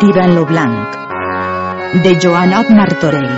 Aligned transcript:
Tirant 0.00 0.34
lo 0.34 0.44
blanc. 0.44 0.96
De 2.04 2.10
Joanot 2.20 2.68
Martorell. 2.68 3.30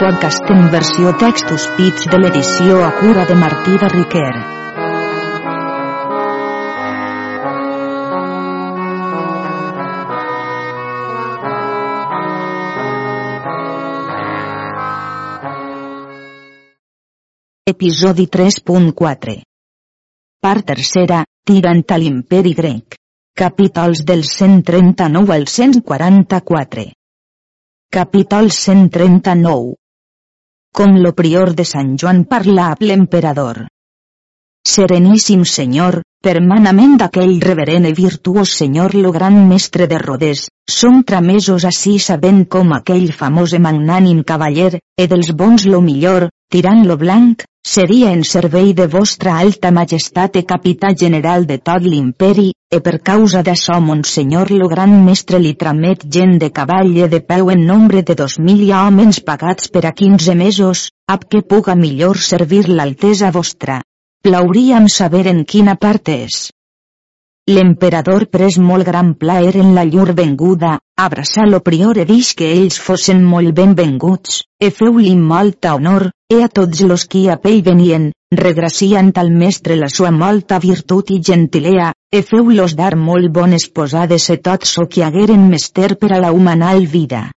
Podcast 0.00 0.50
en 0.52 0.66
versió 0.74 1.14
textos 1.22 1.64
pits 1.78 2.04
de 2.12 2.20
l'edició 2.20 2.82
a 2.84 2.90
cura 2.98 3.24
de 3.24 3.38
Martí 3.40 3.78
de 3.80 3.88
Riquer. 3.94 4.34
Episodi 17.72 18.28
3.4 18.38 19.40
Part 20.44 20.70
tercera, 20.74 21.24
tirant 21.48 21.84
a 21.88 21.96
l'imperi 21.96 22.52
grec. 22.52 22.97
Capítols 23.38 24.04
del 24.04 24.24
139 24.24 25.32
al 25.32 25.46
144. 25.46 26.82
Capítol 27.88 28.50
139. 28.50 29.76
Com 30.74 30.96
lo 30.98 31.12
prior 31.14 31.52
de 31.54 31.66
Sant 31.72 31.92
Joan 32.02 32.24
parla 32.24 32.64
amb 32.72 32.82
l'emperador. 32.82 33.60
Sereníssim 34.66 35.44
senyor, 35.46 36.00
permanament 36.18 36.96
d'aquell 36.98 37.36
reverent 37.46 37.86
i 37.86 37.94
virtuós 38.00 38.56
senyor 38.58 38.98
lo 38.98 39.14
gran 39.14 39.38
mestre 39.52 39.86
de 39.86 40.02
Rodés, 40.02 40.48
som 40.66 41.04
tramesos 41.06 41.68
així 41.70 41.94
sabent 42.02 42.42
com 42.56 42.74
aquell 42.74 43.12
famós 43.22 43.54
i 43.54 43.62
magnànim 43.62 44.24
cavaller, 44.32 44.80
e 44.98 45.06
dels 45.06 45.30
bons 45.30 45.70
lo 45.70 45.78
millor, 45.78 46.26
tirant 46.50 46.82
lo 46.90 46.98
blanc, 46.98 47.46
seria 47.68 48.12
en 48.16 48.22
servei 48.24 48.72
de 48.72 48.86
vostra 48.88 49.34
alta 49.44 49.70
majestat 49.78 50.36
e 50.40 50.42
capità 50.52 50.88
general 51.02 51.44
de 51.50 51.58
tot 51.68 51.84
l'imperi, 51.84 52.48
e 52.74 52.80
per 52.80 52.96
causa 53.08 53.42
d'açò 53.44 53.76
monsenyor 53.88 54.50
lo 54.60 54.68
gran 54.72 54.92
mestre 55.04 55.38
li 55.44 55.52
tramet 55.62 56.06
gent 56.16 56.38
de 56.42 56.48
cavall 56.58 56.96
e 57.04 57.08
de 57.14 57.20
peu 57.20 57.50
en 57.54 57.66
nombre 57.70 58.02
de 58.02 58.14
dos 58.14 58.38
mil 58.38 58.64
homes 58.72 59.20
pagats 59.20 59.68
per 59.68 59.84
a 59.84 59.92
quinze 59.92 60.34
mesos, 60.34 60.88
ab 61.06 61.28
que 61.28 61.44
puga 61.44 61.74
millor 61.74 62.16
servir 62.16 62.64
l'altesa 62.68 63.30
vostra. 63.30 63.82
Plauríem 64.24 64.88
saber 64.88 65.26
en 65.28 65.44
quina 65.44 65.76
part 65.76 66.08
és. 66.08 66.48
L'emperador 67.48 68.26
pres 68.28 68.58
molt 68.60 68.84
gran 68.84 69.14
plaer 69.16 69.54
en 69.56 69.70
la 69.76 69.86
llur 69.88 70.10
venguda, 70.16 70.74
abraçar 71.00 71.46
lo 71.48 71.62
prior 71.68 71.96
e 71.96 72.04
dix 72.10 72.34
que 72.36 72.50
ells 72.56 72.76
fossin 72.86 73.22
molt 73.24 73.54
benvenguts, 73.56 74.42
e 74.60 74.68
feu-li 74.80 75.14
molta 75.16 75.72
honor, 75.78 76.10
e 76.28 76.42
a 76.44 76.50
tots 76.52 76.84
los 76.90 77.06
qui 77.08 77.24
a 77.32 77.38
pell 77.40 77.62
venien, 77.70 78.10
regraciant 78.42 79.14
al 79.16 79.32
mestre 79.32 79.80
la 79.80 79.88
sua 79.88 80.12
molta 80.12 80.60
virtut 80.60 81.14
i 81.16 81.22
gentilea, 81.30 81.88
e 82.12 82.20
feu-los 82.20 82.76
dar 82.76 82.92
molt 83.00 83.32
bones 83.40 83.70
posades 83.72 84.28
e 84.28 84.36
tot 84.44 84.68
so 84.68 84.84
que 84.84 85.08
hagueren 85.08 85.48
mester 85.48 85.94
per 85.96 86.12
a 86.12 86.20
la 86.20 86.36
humanal 86.36 86.84
vida. 86.84 87.30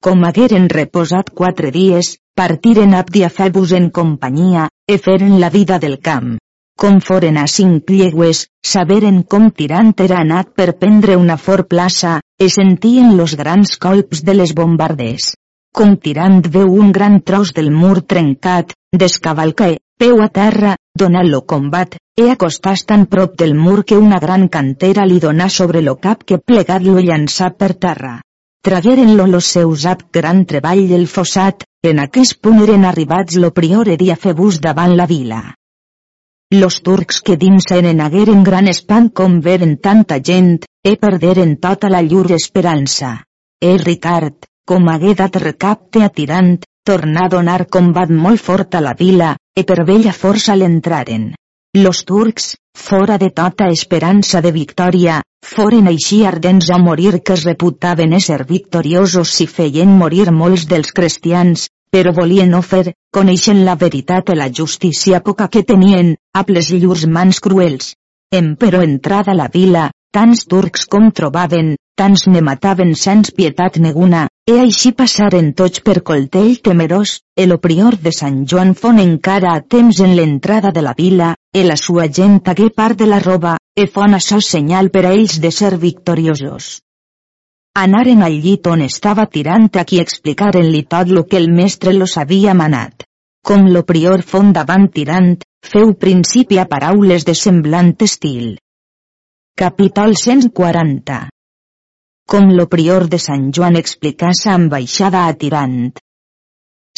Com 0.00 0.24
hagueren 0.24 0.72
reposat 0.72 1.28
quatre 1.36 1.76
dies, 1.76 2.14
partiren 2.32 2.96
abdi 2.96 3.28
a 3.28 3.28
fer-vos 3.28 3.76
en 3.76 3.90
companyia, 3.90 4.70
e 4.88 4.96
feren 4.96 5.42
la 5.44 5.52
vida 5.52 5.76
del 5.78 6.00
camp. 6.00 6.38
Com 6.80 6.96
foren 7.04 7.36
a 7.36 7.42
cinc 7.52 7.90
llegües, 7.92 8.38
saberen 8.64 9.18
com 9.32 9.50
tirant 9.56 9.90
era 10.00 10.22
anat 10.24 10.54
per 10.56 10.78
prendre 10.80 11.16
una 11.20 11.36
fort 11.36 11.68
plaça, 11.68 12.12
e 12.40 12.48
sentien 12.48 13.18
los 13.18 13.34
grans 13.36 13.74
colps 13.82 14.22
de 14.24 14.34
les 14.38 14.54
bombarders. 14.56 15.26
Com 15.76 15.98
tirant 16.06 16.40
veu 16.54 16.72
un 16.84 16.88
gran 16.96 17.20
tros 17.20 17.52
del 17.58 17.68
mur 17.82 18.00
trencat, 18.14 18.72
descavalca 18.96 19.68
peu 20.00 20.22
a 20.24 20.30
terra, 20.40 20.72
dona 20.96 21.20
lo 21.28 21.42
combat, 21.52 21.98
e 22.16 22.30
acostàs 22.32 22.86
tan 22.88 23.04
prop 23.12 23.36
del 23.36 23.54
mur 23.66 23.84
que 23.84 24.00
una 24.00 24.18
gran 24.24 24.48
cantera 24.48 25.04
li 25.04 25.20
donà 25.20 25.52
sobre 25.52 25.84
lo 25.84 25.98
cap 26.00 26.24
que 26.24 26.40
plegat 26.40 26.88
lo 26.88 26.96
llançà 26.96 27.52
per 27.60 27.74
terra. 27.74 28.16
Tragueren-lo 28.64 29.28
los 29.28 29.52
seus 29.52 29.84
ab 29.84 30.08
gran 30.10 30.46
treball 30.46 30.96
el 30.96 31.06
fossat, 31.06 31.68
en 31.84 32.00
aquest 32.08 32.40
punt 32.40 32.64
eren 32.64 32.88
arribats 32.88 33.36
lo 33.36 33.52
prior 33.52 33.88
e 33.88 34.00
dia 34.00 34.16
febús 34.16 34.64
davant 34.64 34.96
la 34.96 35.04
vila. 35.04 35.42
Los 36.52 36.82
turcs 36.82 37.20
que 37.22 37.36
dins 37.38 37.68
eren 37.70 38.00
hagueren 38.02 38.40
gran 38.42 38.66
espant 38.66 39.04
com 39.18 39.36
veren 39.42 39.76
tanta 39.78 40.16
gent, 40.18 40.64
e 40.82 40.96
perderen 40.98 41.52
tota 41.62 41.88
la 41.94 42.00
llur 42.02 42.32
esperança. 42.34 43.10
E 43.62 43.76
Ricard, 43.78 44.48
com 44.66 44.88
hagué 44.90 45.14
dat 45.14 45.38
recapte 45.38 46.02
atirant, 46.02 46.56
tornà 46.82 47.28
a 47.28 47.32
donar 47.36 47.68
combat 47.76 48.10
molt 48.10 48.42
fort 48.42 48.74
a 48.74 48.82
la 48.82 48.96
vila, 48.98 49.36
e 49.54 49.62
per 49.62 49.84
vella 49.86 50.10
força 50.10 50.58
l'entraren. 50.58 51.30
Los 51.78 52.02
turcs, 52.04 52.56
fora 52.74 53.16
de 53.22 53.30
tota 53.30 53.70
esperança 53.70 54.42
de 54.42 54.50
victòria, 54.50 55.22
foren 55.46 55.86
així 55.86 56.24
ardents 56.26 56.72
a 56.74 56.82
morir 56.82 57.20
que 57.22 57.38
es 57.38 57.46
reputaven 57.46 58.16
ésser 58.18 58.42
victoriosos 58.48 59.36
si 59.38 59.46
feien 59.46 59.94
morir 60.02 60.32
molts 60.34 60.66
dels 60.66 60.90
cristians, 60.90 61.70
però 61.90 62.12
volien 62.16 62.50
no 62.54 62.62
fer, 62.62 62.94
coneixen 63.12 63.64
la 63.66 63.76
veritat 63.76 64.30
i 64.30 64.38
la 64.38 64.50
justícia 64.58 65.20
poca 65.26 65.48
que 65.48 65.62
tenien, 65.66 66.14
a 66.32 66.44
les 66.48 66.70
llurs 66.70 67.06
mans 67.06 67.40
cruels. 67.40 67.94
Em 68.30 68.54
però 68.56 68.82
entrada 68.86 69.34
la 69.34 69.48
vila, 69.52 69.90
tants 70.14 70.44
turcs 70.46 70.86
com 70.86 71.10
trobaven, 71.10 71.74
tants 72.00 72.26
ne 72.32 72.40
mataven 72.40 72.94
sens 72.94 73.32
pietat 73.36 73.78
neguna, 73.82 74.28
e 74.50 74.58
així 74.62 74.92
passaren 75.00 75.50
tots 75.60 75.82
per 75.86 76.00
coltell 76.10 76.56
temerós, 76.68 77.16
el 77.36 77.56
prior 77.66 77.98
de 78.06 78.12
Sant 78.18 78.44
Joan 78.52 78.72
fon 78.82 79.02
encara 79.02 79.54
a 79.54 79.64
temps 79.76 80.00
en 80.06 80.14
l'entrada 80.16 80.72
de 80.76 80.84
la 80.86 80.94
vila, 80.98 81.34
e 81.52 81.64
la 81.66 81.76
sua 81.76 82.06
gent 82.20 82.40
hagué 82.46 82.70
part 82.70 82.98
de 82.98 83.10
la 83.10 83.18
roba, 83.26 83.56
e 83.76 83.86
fon 83.86 84.14
açò 84.14 84.40
senyal 84.40 84.90
per 84.94 85.04
a 85.06 85.12
ells 85.18 85.40
de 85.44 85.50
ser 85.50 85.76
victoriosos. 85.76 86.78
Anaren 87.78 88.24
al 88.26 88.34
llit 88.42 88.66
on 88.66 88.80
estava 88.82 89.28
tirant 89.30 89.68
qui 89.70 90.00
explicaren-li 90.02 90.82
tot 90.90 91.06
lo 91.08 91.22
que 91.24 91.36
el 91.38 91.46
mestre 91.54 91.92
los 91.94 92.16
havia 92.18 92.52
manat. 92.52 93.04
Com 93.46 93.68
lo 93.70 93.84
prior 93.86 94.22
fon 94.26 94.52
davant 94.52 94.88
tirant, 94.90 95.38
feu 95.62 95.94
principi 95.94 96.58
a 96.58 96.66
paraules 96.66 97.24
de 97.24 97.34
semblant 97.34 97.94
estil. 98.02 98.58
Capítol 99.54 100.16
140 100.16 101.28
Com 102.26 102.50
lo 102.58 102.66
prior 102.66 103.06
de 103.06 103.22
Sant 103.22 103.52
Joan 103.54 103.76
explicà 103.76 104.34
sa 104.34 104.54
ambaixada 104.58 105.26
a 105.28 105.32
tirant. 105.34 105.94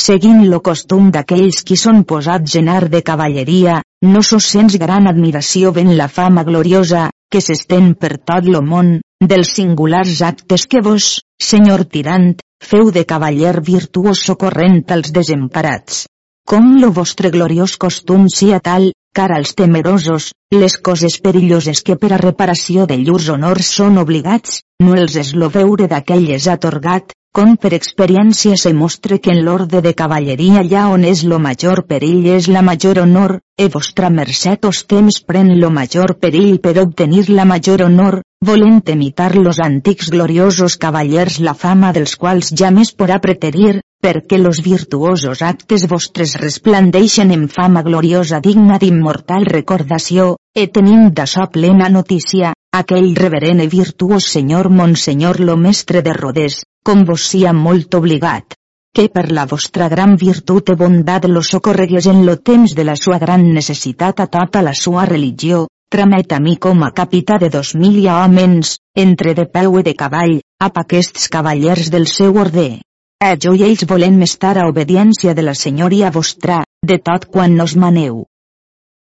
Seguint 0.00 0.47
lo 0.49 0.62
costum 0.65 1.11
d'aquells 1.12 1.62
qui 1.69 1.77
són 1.77 2.05
posats 2.05 2.56
en 2.56 2.72
de 2.88 3.03
cavalleria, 3.03 3.82
no 4.09 4.22
sos 4.22 4.47
sens 4.47 4.77
gran 4.81 5.06
admiració 5.06 5.71
ven 5.71 5.97
la 5.99 6.09
fama 6.09 6.44
gloriosa, 6.44 7.11
que 7.32 7.41
s'estén 7.41 7.94
per 7.97 8.19
tot 8.31 8.47
lo 8.54 8.60
món, 8.62 8.98
dels 9.32 9.53
singulars 9.56 10.20
actes 10.28 10.66
que 10.69 10.82
vos, 10.84 11.06
senyor 11.50 11.87
tirant, 11.94 12.34
feu 12.70 12.91
de 12.94 13.04
cavaller 13.09 13.54
virtuós 13.69 14.20
socorrent 14.28 14.82
als 14.97 15.12
desemparats. 15.16 16.04
Com 16.47 16.75
lo 16.82 16.91
vostre 16.93 17.31
gloriós 17.31 17.78
costum 17.78 18.28
sia 18.28 18.59
tal, 18.60 18.91
car 19.16 19.31
als 19.32 19.54
temerosos, 19.54 20.32
les 20.50 20.76
coses 20.88 21.19
perilloses 21.25 21.82
que 21.87 21.97
per 21.97 22.12
a 22.12 22.20
reparació 22.20 22.87
de 22.91 22.98
llurs 23.00 23.28
honors 23.34 23.72
són 23.78 23.99
obligats, 24.03 24.60
no 24.82 24.97
els 24.99 25.16
es 25.22 25.32
lo 25.38 25.49
veure 25.56 25.88
d'aquelles 25.88 26.49
atorgat, 26.54 27.14
com 27.37 27.54
per 27.56 27.70
experiència 27.72 28.59
se 28.60 28.70
mostre 28.76 29.16
que 29.25 29.31
en 29.32 29.38
l'orde 29.44 29.81
de 29.84 29.93
cavalleria 29.98 30.59
allà 30.60 30.82
on 30.93 31.06
és 31.10 31.22
lo 31.25 31.38
major 31.41 31.81
perill 31.88 32.26
és 32.34 32.48
la 32.53 32.60
major 32.66 32.98
honor, 33.00 33.38
e 33.56 33.69
vostra 33.72 34.10
merced 34.16 34.66
os 34.69 34.82
temps 34.91 35.22
pren 35.31 35.48
lo 35.62 35.70
major 35.76 36.12
perill 36.25 36.59
per 36.66 36.75
obtenir 36.82 37.31
la 37.31 37.47
major 37.48 37.84
honor, 37.87 38.19
volent 38.44 38.82
imitar 38.94 39.31
los 39.37 39.60
antics 39.65 40.10
gloriosos 40.12 40.76
cavallers 40.82 41.38
la 41.47 41.54
fama 41.54 41.94
dels 41.97 42.19
quals 42.20 42.53
ja 42.62 42.70
més 42.70 42.93
porà 42.93 43.16
preterir, 43.26 43.81
perquè 44.04 44.37
los 44.38 44.60
virtuosos 44.66 45.41
actes 45.41 45.87
vostres 45.88 46.34
resplandeixen 46.43 47.32
en 47.32 47.47
fama 47.49 47.84
gloriosa 47.87 48.43
digna 48.44 48.76
d'immortal 48.82 49.46
recordació, 49.49 50.35
e 50.52 50.67
tenim 50.67 51.08
d'açò 51.17 51.49
plena 51.56 51.88
notícia, 51.88 52.52
aquell 52.76 53.14
reverent 53.17 53.64
i 53.64 53.70
virtuós 53.73 54.28
senyor 54.37 54.69
Monsenyor 54.69 55.40
lo 55.40 55.56
mestre 55.56 56.02
de 56.02 56.12
Rodés, 56.19 56.61
com 56.82 57.05
vos 57.08 57.25
sia 57.31 57.52
molt 57.52 57.94
obligat, 57.94 58.56
que 58.94 59.08
per 59.08 59.31
la 59.32 59.46
vostra 59.50 59.88
gran 59.88 60.17
virtut 60.20 60.73
i 60.73 60.76
bondat 60.76 61.29
lo 61.31 61.43
socorregues 61.49 62.08
en 62.11 62.25
lo 62.26 62.37
temps 62.37 62.75
de 62.75 62.84
la 62.84 62.96
sua 62.96 63.19
gran 63.19 63.46
necessitat 63.55 64.20
a 64.20 64.26
tota 64.26 64.62
la 64.62 64.75
sua 64.75 65.06
religió, 65.08 65.67
tramet 65.93 66.32
a 66.32 66.40
mi 66.40 66.56
com 66.56 66.82
a 66.82 66.90
capità 66.90 67.38
de 67.38 67.49
dos 67.50 67.75
mil 67.75 67.99
homes, 68.08 68.79
entre 68.96 69.34
de 69.34 69.46
peu 69.46 69.79
i 69.79 69.82
de 69.88 69.94
cavall, 69.94 70.40
ap 70.61 70.79
aquests 70.82 71.29
cavallers 71.29 71.90
del 71.94 72.06
seu 72.06 72.37
orde. 72.44 72.81
A 73.23 73.37
jo 73.37 73.55
i 73.55 73.62
ells 73.62 73.85
volem 73.88 74.20
estar 74.26 74.56
a 74.58 74.67
obediència 74.69 75.35
de 75.38 75.43
la 75.46 75.55
senyoria 75.55 76.11
vostra, 76.11 76.62
de 76.82 76.99
tot 76.99 77.28
quan 77.31 77.56
nos 77.56 77.76
maneu. 77.76 78.25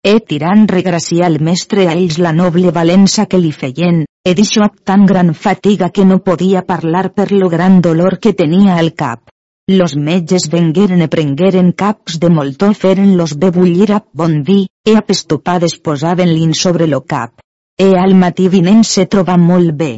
E 0.07 0.21
tirant 0.21 0.69
regracia 0.71 1.27
al 1.27 1.41
mestre 1.43 1.89
a 1.89 1.97
ells 1.97 2.21
la 2.23 2.33
noble 2.33 2.71
valença 2.71 3.27
que 3.27 3.41
li 3.43 3.51
feien, 3.53 4.05
e 4.27 4.35
d'això 4.35 4.67
amb 4.67 4.83
tan 4.83 5.07
gran 5.07 5.31
fatiga 5.45 5.93
que 5.95 6.05
no 6.11 6.19
podia 6.19 6.67
parlar 6.67 7.13
per 7.15 7.31
lo 7.31 7.49
gran 7.49 7.81
dolor 7.81 8.19
que 8.19 8.35
tenia 8.35 8.77
al 8.83 8.93
cap. 8.99 9.31
Los 9.71 9.97
metges 9.97 10.51
vengueren 10.51 11.01
e 11.07 11.09
prengueren 11.09 11.73
caps 11.73 12.19
de 12.19 12.31
moltó 12.31 12.73
feren 12.75 13.17
los 13.17 13.39
bebullir 13.39 13.93
a 13.93 14.03
bon 14.13 14.43
vi, 14.43 14.61
e 14.85 14.97
a 14.99 15.03
pestopades 15.03 15.79
posaven-lin 15.79 16.55
sobre 16.55 16.87
lo 16.87 17.03
cap. 17.05 17.39
e 17.79 17.93
al 17.95 18.15
matí 18.17 18.49
vinent 18.49 18.85
se 18.89 19.05
troba 19.05 19.37
molt 19.37 19.75
bé. 19.77 19.93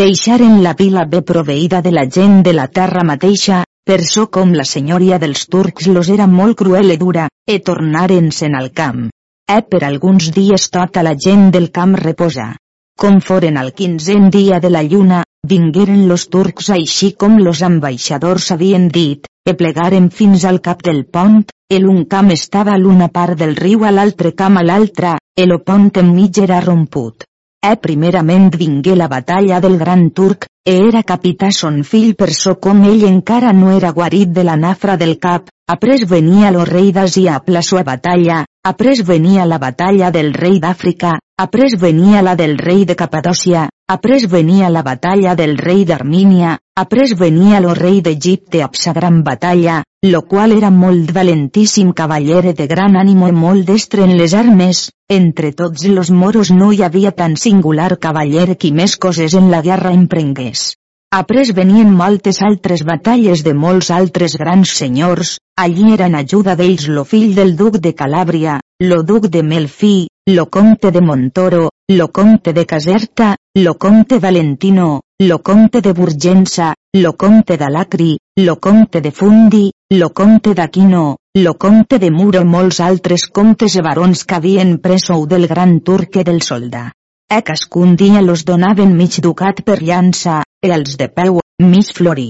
Deixaren 0.00 0.62
la 0.64 0.72
vila 0.72 1.04
bé 1.04 1.20
proveïda 1.20 1.82
de 1.84 1.92
la 1.92 2.06
gent 2.08 2.40
de 2.46 2.54
la 2.56 2.68
terra 2.68 3.04
mateixa, 3.04 3.58
per 3.84 4.00
so 4.00 4.30
com 4.32 4.54
la 4.56 4.64
senyoria 4.64 5.18
dels 5.20 5.44
turcs 5.52 5.90
los 5.92 6.08
era 6.08 6.26
molt 6.26 6.56
cruel 6.56 6.90
e 6.90 6.96
dura, 6.96 7.28
e 7.44 7.58
tornaren-se'n 7.60 8.56
al 8.56 8.72
camp. 8.72 9.10
E 9.44 9.60
per 9.68 9.84
alguns 9.84 10.30
dies 10.32 10.70
tota 10.72 11.02
la 11.04 11.12
gent 11.26 11.50
del 11.52 11.68
camp 11.70 11.98
reposa. 12.00 12.54
Com 13.02 13.16
foren 13.20 13.56
al 13.58 13.72
quinzen 13.74 14.28
dia 14.30 14.60
de 14.62 14.70
la 14.70 14.82
lluna, 14.82 15.24
vingueren 15.50 16.06
los 16.08 16.28
turcs 16.30 16.70
així 16.70 17.10
com 17.18 17.40
los 17.42 17.62
ambaixadors 17.66 18.52
havien 18.54 18.86
dit, 18.88 19.26
e 19.44 19.54
plegaren 19.58 20.06
fins 20.14 20.44
al 20.46 20.60
cap 20.62 20.82
del 20.86 21.02
pont, 21.16 21.42
el 21.74 21.88
un 21.90 22.04
camp 22.04 22.30
estava 22.30 22.72
a 22.72 22.78
l'una 22.78 23.08
part 23.08 23.38
del 23.40 23.56
riu 23.56 23.84
a 23.84 23.90
l'altre 23.90 24.32
camp 24.38 24.60
a 24.60 24.62
l'altra, 24.62 25.16
el 25.36 25.56
pont 25.66 25.90
enmig 26.04 26.38
era 26.44 26.60
romput. 26.62 27.26
E 27.64 27.74
primerament 27.82 28.50
vingué 28.54 28.94
la 28.94 29.08
batalla 29.08 29.58
del 29.60 29.76
gran 29.80 30.10
turc, 30.10 30.46
e 30.64 30.78
era 30.86 31.02
capità 31.02 31.50
son 31.50 31.82
fill 31.82 32.14
per 32.14 32.30
so 32.32 32.54
com 32.60 32.84
ell 32.84 33.04
encara 33.10 33.52
no 33.52 33.74
era 33.74 33.90
guarit 33.90 34.30
de 34.38 34.44
la 34.44 34.54
nafra 34.56 34.96
del 34.96 35.18
cap, 35.18 35.50
après 35.66 36.06
venia 36.06 36.54
lo 36.54 36.64
rei 36.64 36.92
d'Àsia 36.92 37.36
a 37.40 37.42
la 37.50 37.62
sua 37.62 37.82
batalla, 37.82 38.44
après 38.62 39.02
venia 39.02 39.44
la 39.44 39.58
batalla 39.58 40.10
del 40.10 40.32
rei 40.32 40.60
d'Àfrica, 40.60 41.18
après 41.36 41.74
venia 41.74 42.22
la 42.22 42.36
del 42.36 42.56
rei 42.58 42.84
de 42.84 42.94
Capadòcia, 42.94 43.68
après 43.90 44.26
venia 44.30 44.68
la 44.70 44.82
batalla 44.86 45.34
del 45.34 45.56
rei 45.58 45.84
d'Armínia, 45.84 46.58
après 46.76 47.14
venia 47.18 47.58
lo 47.60 47.74
rei 47.74 48.00
d'Egipte 48.00 48.62
a 48.62 48.68
sa 48.72 48.92
gran 48.92 49.22
batalla, 49.24 49.82
lo 50.06 50.22
qual 50.22 50.52
era 50.52 50.70
molt 50.70 51.10
valentíssim 51.10 51.92
cavallere 51.92 52.52
de 52.54 52.68
gran 52.68 52.94
ànimo 52.96 53.28
i 53.28 53.32
molt 53.32 53.66
destre 53.66 54.04
en 54.04 54.14
les 54.16 54.34
armes, 54.34 54.92
entre 55.08 55.50
tots 55.52 55.88
los 55.88 56.10
moros 56.10 56.52
no 56.52 56.70
hi 56.70 56.82
havia 56.82 57.10
tan 57.10 57.36
singular 57.36 57.98
cavallere 57.98 58.54
qui 58.54 58.70
més 58.70 58.96
coses 58.96 59.34
en 59.34 59.50
la 59.50 59.60
guerra 59.60 59.92
emprengués. 59.92 60.76
Après 61.14 61.50
venien 61.54 61.92
moltes 61.94 62.40
altres 62.42 62.80
batalles 62.86 63.42
de 63.46 63.52
molts 63.54 63.90
altres 63.94 64.32
grans 64.40 64.70
senyors, 64.78 65.36
allí 65.64 65.92
eren 65.94 66.16
ajuda 66.18 66.56
d'ells 66.58 66.88
lo 66.90 67.04
fill 67.06 67.36
del 67.36 67.52
duc 67.60 67.76
de 67.84 67.92
Calàbria, 68.00 68.56
lo 68.82 68.98
duc 69.10 69.28
de 69.36 69.42
Melfi, 69.50 70.08
lo 70.26 70.46
comte 70.56 70.90
de 70.90 71.00
Montoro, 71.00 71.68
lo 71.92 72.08
comte 72.08 72.52
de 72.52 72.64
Caserta, 72.66 73.36
lo 73.54 73.76
comte 73.78 74.18
Valentino, 74.18 75.02
lo 75.22 75.38
comte 75.38 75.80
de 75.80 75.92
Burgensa, 75.92 76.74
lo 76.96 77.12
comte 77.12 77.56
d'Alacri, 77.56 78.18
lo 78.40 78.58
comte 78.58 79.00
de 79.00 79.12
Fundi, 79.12 79.70
lo 79.94 80.10
comte 80.10 80.52
d'Aquino, 80.52 81.18
lo 81.38 81.54
comte 81.54 82.00
de 82.00 82.10
Muro 82.10 82.42
i 82.42 82.50
molts 82.56 82.80
altres 82.80 83.28
comtes 83.30 83.78
i 83.78 83.86
barons 83.86 84.24
que 84.24 84.40
havien 84.40 84.78
presou 84.82 85.28
del 85.28 85.46
gran 85.46 85.78
turque 85.78 86.24
del 86.24 86.42
soldà. 86.42 86.88
E 87.34 87.42
cascun 87.42 87.96
dia 87.98 88.20
los 88.22 88.44
donaven 88.44 88.90
mig 88.94 89.14
ducat 89.26 89.56
per 89.66 89.80
llança, 89.82 90.34
e 90.62 90.68
els 90.70 90.92
de 91.00 91.08
peu, 91.10 91.40
mig 91.70 91.88
florí. 91.96 92.26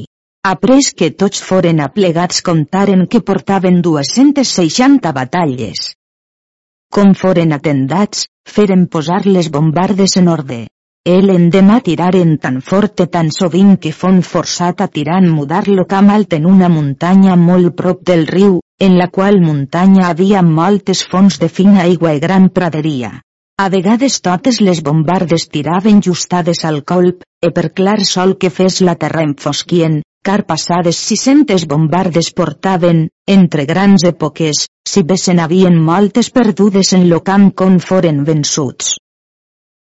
Après 0.50 0.86
que 0.98 1.10
tots 1.22 1.42
foren 1.48 1.82
aplegats 1.86 2.40
comptaren 2.46 3.02
que 3.12 3.20
portaven 3.20 3.82
260 3.84 5.12
batalles. 5.18 5.82
Com 6.94 7.12
foren 7.22 7.52
atendats, 7.56 8.22
feren 8.54 8.86
posar 8.94 9.18
les 9.26 9.50
bombardes 9.58 10.16
en 10.22 10.32
ordre. 10.36 10.60
El 11.16 11.34
endemà 11.34 11.82
tiraren 11.90 12.38
tan 12.46 12.62
fort 12.70 13.04
tan 13.18 13.28
sovint 13.38 13.76
que 13.76 13.92
fon 13.92 14.22
forçat 14.30 14.80
a 14.80 14.88
tirar 14.96 15.20
mudar-lo 15.26 15.84
camp 15.92 16.08
alt 16.16 16.32
en 16.38 16.48
una 16.54 16.72
muntanya 16.78 17.36
molt 17.36 17.76
prop 17.76 18.00
del 18.12 18.24
riu, 18.32 18.56
en 18.80 18.96
la 19.02 19.10
qual 19.18 19.36
muntanya 19.44 20.08
havia 20.08 20.40
moltes 20.40 21.04
fonts 21.12 21.38
de 21.44 21.52
fina 21.60 21.84
aigua 21.84 22.16
i 22.16 22.24
gran 22.24 22.48
praderia. 22.48 23.14
A 23.56 23.68
vegades 23.70 24.16
totes 24.18 24.56
les 24.66 24.80
bombardes 24.82 25.44
tiraven 25.46 26.00
justades 26.02 26.64
al 26.66 26.80
colp, 26.82 27.20
e 27.38 27.50
per 27.54 27.68
clar 27.70 28.00
sol 28.02 28.32
que 28.34 28.48
fes 28.50 28.80
la 28.82 28.96
terra 28.98 29.22
enfosquien, 29.22 30.00
car 30.26 30.40
passades 30.48 30.98
600 31.10 31.66
bombardes 31.70 32.32
portaven, 32.34 33.04
entre 33.30 33.64
grans 33.68 34.02
èpoques, 34.10 34.64
si 34.90 35.04
bé 35.06 35.16
se 35.24 35.36
n'havien 35.38 35.76
moltes 35.90 36.32
perdudes 36.34 36.90
en 36.98 37.06
lo 37.12 37.20
camp 37.28 37.52
com 37.60 37.76
foren 37.78 38.24
vençuts. 38.26 38.96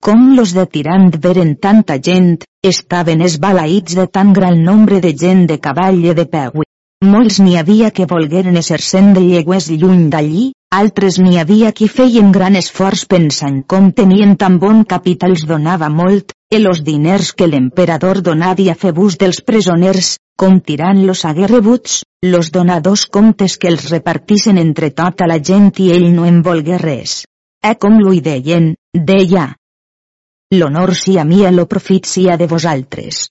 Com 0.00 0.30
los 0.38 0.54
de 0.56 0.64
Tirant 0.64 1.10
veren 1.26 1.52
tanta 1.60 1.98
gent, 2.00 2.38
estaven 2.64 3.20
esbalaïts 3.28 3.98
de 3.98 4.06
tan 4.08 4.32
gran 4.32 4.64
nombre 4.64 5.02
de 5.04 5.12
gent 5.24 5.44
de 5.52 5.58
cavall 5.60 6.00
i 6.00 6.16
de 6.16 6.24
peu. 6.24 6.64
Molts 7.04 7.42
n'hi 7.44 7.58
havia 7.60 7.92
que 7.92 8.08
volgueren 8.08 8.56
ésser 8.56 8.80
cent 8.80 9.12
de 9.12 9.20
llegües 9.26 9.68
lluny 9.68 10.08
d'allí, 10.08 10.46
altres 10.70 11.18
n'hi 11.18 11.38
havia 11.40 11.72
qui 11.72 11.88
feien 11.90 12.30
gran 12.32 12.56
esforç 12.58 13.04
pensant 13.10 13.62
com 13.66 13.90
tenien 13.92 14.36
tan 14.36 14.58
bon 14.62 14.84
cap 14.84 15.06
els 15.26 15.42
donava 15.46 15.88
molt, 15.90 16.32
i 16.50 16.58
los 16.58 16.82
diners 16.84 17.32
que 17.32 17.46
l'emperador 17.46 18.22
donava 18.22 18.70
a 18.70 18.74
fer 18.74 18.92
bus 18.92 19.16
dels 19.18 19.40
presoners, 19.40 20.18
com 20.36 20.60
tirant-los 20.60 21.24
hagué 21.24 21.46
rebuts, 21.46 22.02
los 22.22 22.50
donadors 22.50 23.06
comptes 23.06 23.56
que 23.56 23.68
els 23.68 23.90
repartissen 23.90 24.58
entre 24.58 24.90
tota 24.90 25.26
la 25.26 25.38
gent 25.38 25.72
i 25.78 25.90
ell 25.92 26.08
no 26.14 26.24
en 26.26 26.42
volgué 26.42 26.78
res. 26.78 27.24
E 27.62 27.74
com 27.74 27.98
lui 28.00 28.20
deien, 28.20 28.74
deia. 28.94 29.50
L'honor 30.54 30.94
sia 30.94 31.24
mia 31.24 31.50
lo 31.50 31.66
profit 31.66 32.06
sia 32.06 32.36
de 32.36 32.46
vosaltres. 32.46 33.28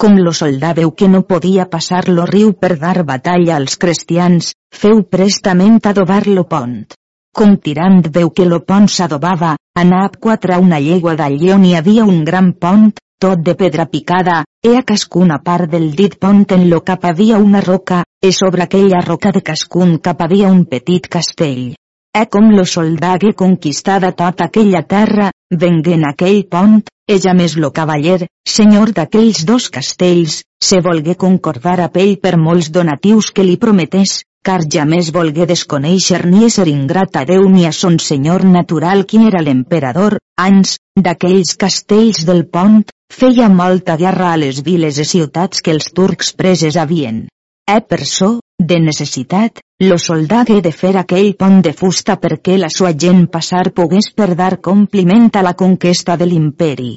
Com 0.00 0.16
lo 0.18 0.32
soldà 0.32 0.72
veu 0.74 0.90
que 0.96 1.08
no 1.08 1.22
podia 1.28 1.66
passar 1.72 2.08
lo 2.08 2.24
riu 2.26 2.52
per 2.54 2.76
dar 2.78 3.04
batalla 3.04 3.56
als 3.56 3.76
cristians, 3.76 4.52
feu 4.72 5.02
prestament 5.04 5.78
adobar 5.90 6.24
lo 6.26 6.44
pont. 6.48 6.96
Com 7.36 7.56
tirant 7.56 8.00
veu 8.14 8.30
que 8.30 8.46
lo 8.48 8.60
pont 8.64 8.88
s'adobava, 8.88 9.54
anà 9.78 10.04
a 10.06 10.10
quatre 10.26 10.54
a 10.56 10.60
una 10.60 10.80
llegua 10.80 11.14
d'allí 11.16 11.52
on 11.52 11.64
hi 11.64 11.76
havia 11.76 12.04
un 12.04 12.24
gran 12.24 12.52
pont, 12.52 12.90
tot 13.22 13.44
de 13.46 13.54
pedra 13.54 13.86
picada, 13.86 14.42
e 14.64 14.74
a 14.76 14.82
cascuna 14.82 15.38
part 15.44 15.70
del 15.70 15.92
dit 15.94 16.18
pont 16.18 16.44
en 16.56 16.68
lo 16.70 16.80
cap 16.80 17.04
havia 17.04 17.38
una 17.38 17.60
roca, 17.60 18.02
e 18.20 18.32
sobre 18.32 18.64
aquella 18.64 19.00
roca 19.06 19.30
de 19.30 19.42
cascun 19.42 19.98
cap 19.98 20.20
havia 20.20 20.48
un 20.48 20.64
petit 20.64 21.06
castell. 21.06 21.72
E 22.20 22.26
com 22.28 22.50
lo 22.52 22.64
soldà 22.68 23.14
hagué 23.16 23.30
conquistada 23.32 24.10
tota 24.12 24.44
aquella 24.50 24.82
terra, 24.88 25.30
venguent 25.62 26.02
aquell 26.04 26.42
pont, 26.54 26.82
ella 27.08 27.32
més 27.38 27.54
lo 27.56 27.70
cavaller, 27.78 28.26
senyor 28.56 28.92
d'aquells 28.98 29.46
dos 29.48 29.70
castells, 29.72 30.42
se 30.68 30.82
volgué 30.84 31.14
concordar 31.24 31.78
a 31.80 31.88
pell 31.94 32.18
per 32.20 32.34
molts 32.36 32.68
donatius 32.76 33.32
que 33.32 33.46
li 33.48 33.56
prometés, 33.64 34.18
car 34.44 34.60
ja 34.76 34.84
més 34.84 35.08
volgué 35.16 35.48
desconèixer 35.48 36.20
ni 36.28 36.44
ésser 36.50 36.68
ingrat 36.68 37.16
a 37.16 37.24
Déu 37.32 37.48
ni 37.48 37.64
a 37.64 37.72
son 37.72 37.96
senyor 37.96 38.44
natural 38.44 39.06
qui 39.08 39.24
era 39.32 39.40
l'emperador, 39.40 40.20
ans, 40.36 40.76
d'aquells 41.08 41.56
castells 41.56 42.26
del 42.28 42.44
pont, 42.44 42.82
feia 43.08 43.48
molta 43.48 43.96
guerra 43.96 44.34
a 44.34 44.40
les 44.44 44.60
viles 44.60 45.00
i 45.00 45.08
ciutats 45.16 45.64
que 45.64 45.72
els 45.72 45.94
turcs 45.96 46.36
preses 46.36 46.76
havien. 46.76 47.24
E 47.70 47.80
per 47.80 48.04
so, 48.04 48.40
de 48.58 48.78
necessitat, 48.80 49.60
lo 49.82 49.96
soldà 49.98 50.40
hagué 50.42 50.60
de 50.62 50.72
fer 50.72 50.96
aquell 50.98 51.32
pont 51.38 51.60
de 51.62 51.72
fusta 51.72 52.16
perquè 52.18 52.56
la 52.58 52.70
sua 52.70 52.92
gent 53.04 53.28
passar 53.30 53.70
pogués 53.74 54.10
per 54.14 54.34
dar 54.38 54.60
compliment 54.60 55.30
a 55.38 55.42
la 55.46 55.54
conquesta 55.54 56.16
de 56.16 56.26
l'imperi. 56.26 56.92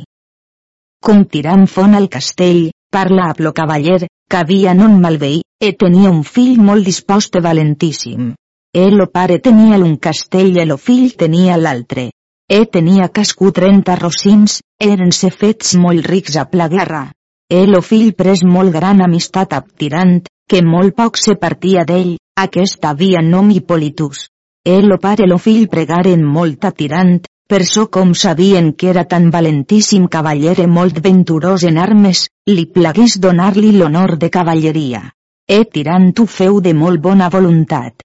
Com 1.05 1.25
tirant 1.29 1.65
font 1.69 1.93
al 1.93 2.09
castell, 2.09 2.71
parla 2.89 3.29
a 3.29 3.35
plo 3.37 3.53
cavaller, 3.53 4.07
que 4.29 4.37
havia 4.41 4.73
non 4.73 4.99
malveí, 5.01 5.41
e 5.61 5.71
tenia 5.73 6.09
un 6.09 6.23
fill 6.23 6.61
molt 6.61 6.85
dispost 6.85 7.37
i 7.37 7.41
valentíssim. 7.45 8.33
E 8.75 8.85
lo 8.91 9.07
pare 9.07 9.39
tenia 9.39 9.77
un 9.77 9.97
castell 9.97 10.57
i 10.57 10.65
lo 10.65 10.77
fill 10.77 11.15
tenia 11.15 11.57
l'altre. 11.57 12.09
E 12.49 12.65
tenia 12.65 13.09
cascú 13.09 13.51
trenta 13.51 13.95
rocins, 13.95 14.59
eren-se 14.81 15.29
fets 15.31 15.75
molt 15.81 16.05
rics 16.05 16.37
a 16.41 16.45
pla 16.49 16.67
guerra. 16.67 17.05
E 17.49 17.65
lo 17.69 17.81
fill 17.81 18.13
pres 18.17 18.43
molt 18.43 18.73
gran 18.73 19.01
amistat 19.05 19.53
a 19.53 19.61
tirant, 19.61 20.25
que 20.47 20.61
molt 20.61 20.93
poc 20.95 21.17
se 21.17 21.33
partia 21.41 21.83
d'ell, 21.89 22.17
aquest 22.37 22.85
havia 22.85 23.21
nom 23.25 23.49
Hippolytus. 23.49 24.27
El 24.65 24.91
o 24.93 24.97
pare 25.01 25.25
lo 25.29 25.37
fill 25.41 25.65
pregaren 25.69 26.23
molt 26.25 26.65
a 26.69 26.71
tirant, 26.71 27.17
per 27.49 27.61
so 27.65 27.87
com 27.95 28.13
sabien 28.13 28.71
que 28.73 28.89
era 28.91 29.03
tan 29.09 29.29
valentíssim 29.33 30.07
cavallere 30.15 30.67
molt 30.67 31.01
venturós 31.07 31.65
en 31.69 31.77
armes, 31.77 32.27
li 32.49 32.65
plagués 32.77 33.19
donar-li 33.21 33.71
l'honor 33.77 34.17
de 34.21 34.29
cavalleria. 34.37 35.03
E 35.47 35.63
tirant 35.65 36.11
ho 36.19 36.25
feu 36.25 36.61
de 36.61 36.73
molt 36.73 37.01
bona 37.01 37.29
voluntat. 37.29 38.01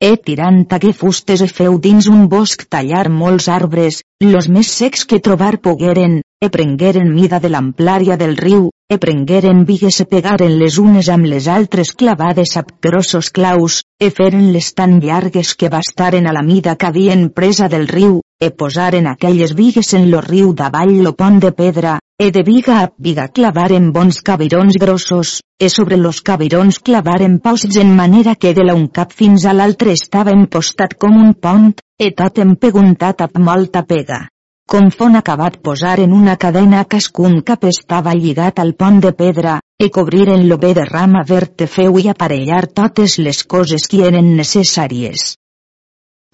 E 0.00 0.16
tirant 0.16 0.62
hagué 0.70 0.92
fustes 0.92 1.40
e 1.44 1.48
feu 1.48 1.76
dins 1.84 2.06
un 2.08 2.28
bosc 2.32 2.68
tallar 2.70 3.08
molts 3.10 3.48
arbres, 3.48 4.04
los 4.22 4.48
més 4.48 4.70
secs 4.80 5.04
que 5.04 5.20
trobar 5.20 5.56
pogueren, 5.64 6.20
e 6.40 6.50
prengueren 6.50 7.12
mida 7.12 7.40
de 7.40 7.48
l'amplària 7.50 8.16
del 8.16 8.36
riu, 8.36 8.70
e 8.88 8.96
prengueren 9.02 9.64
vigues 9.66 9.98
e 10.00 10.06
pegaren 10.06 10.54
les 10.60 10.78
unes 10.78 11.08
amb 11.10 11.26
les 11.26 11.48
altres 11.50 11.90
clavades 11.98 12.54
a 12.56 12.62
grossos 12.86 13.32
claus, 13.34 13.82
e 13.98 14.10
feren-les 14.14 14.70
tan 14.78 15.00
llargues 15.02 15.56
que 15.58 15.68
bastaren 15.68 16.28
a 16.28 16.32
la 16.32 16.44
mida 16.46 16.76
que 16.76 16.86
havien 16.86 17.28
presa 17.34 17.68
del 17.68 17.88
riu, 17.88 18.20
e 18.38 18.52
posaren 18.54 19.10
aquelles 19.10 19.56
vigues 19.58 19.92
en 19.98 20.08
lo 20.12 20.22
riu 20.22 20.54
davall 20.54 20.94
lo 21.02 21.12
pont 21.18 21.42
de 21.42 21.50
pedra, 21.50 21.98
e 22.16 22.30
de 22.30 22.46
viga 22.46 22.78
a 22.84 22.86
viga 22.96 23.26
clavaren 23.34 23.90
bons 23.92 24.22
cabirons 24.22 24.78
grossos, 24.78 25.42
e 25.58 25.68
sobre 25.68 25.98
los 25.98 26.22
cabirons 26.22 26.78
clavaren 26.78 27.40
posts 27.42 27.82
en 27.82 27.90
manera 27.98 28.38
que 28.38 28.54
de 28.54 28.62
la 28.62 28.78
un 28.78 28.86
cap 28.88 29.10
fins 29.10 29.44
a 29.44 29.52
l'altre 29.52 29.90
estava 29.90 30.30
empostat 30.30 30.94
com 30.94 31.18
un 31.18 31.34
pont, 31.34 31.74
e 31.98 32.14
tot 32.14 32.38
empeguntat 32.38 33.26
amb 33.26 33.42
molta 33.42 33.82
pega. 33.82 34.28
Com 34.68 34.90
fon 34.92 35.14
acabat 35.16 35.54
posar 35.64 35.94
en 36.02 36.10
una 36.12 36.34
cadena 36.36 36.82
cascun 36.94 37.38
cap 37.50 37.62
estava 37.68 38.12
lligat 38.12 38.58
al 38.60 38.74
pont 38.82 38.98
de 39.00 39.14
pedra, 39.20 39.54
e 39.80 39.88
cobrir 39.88 40.26
en 40.28 40.44
lo 40.50 40.58
bé 40.64 40.74
de 40.76 40.84
rama 40.84 41.22
verde 41.30 41.66
feu 41.76 41.96
i 42.02 42.10
aparellar 42.12 42.66
totes 42.80 43.14
les 43.28 43.40
coses 43.54 43.88
que 43.88 44.02
eren 44.10 44.28
necessàries. 44.42 45.24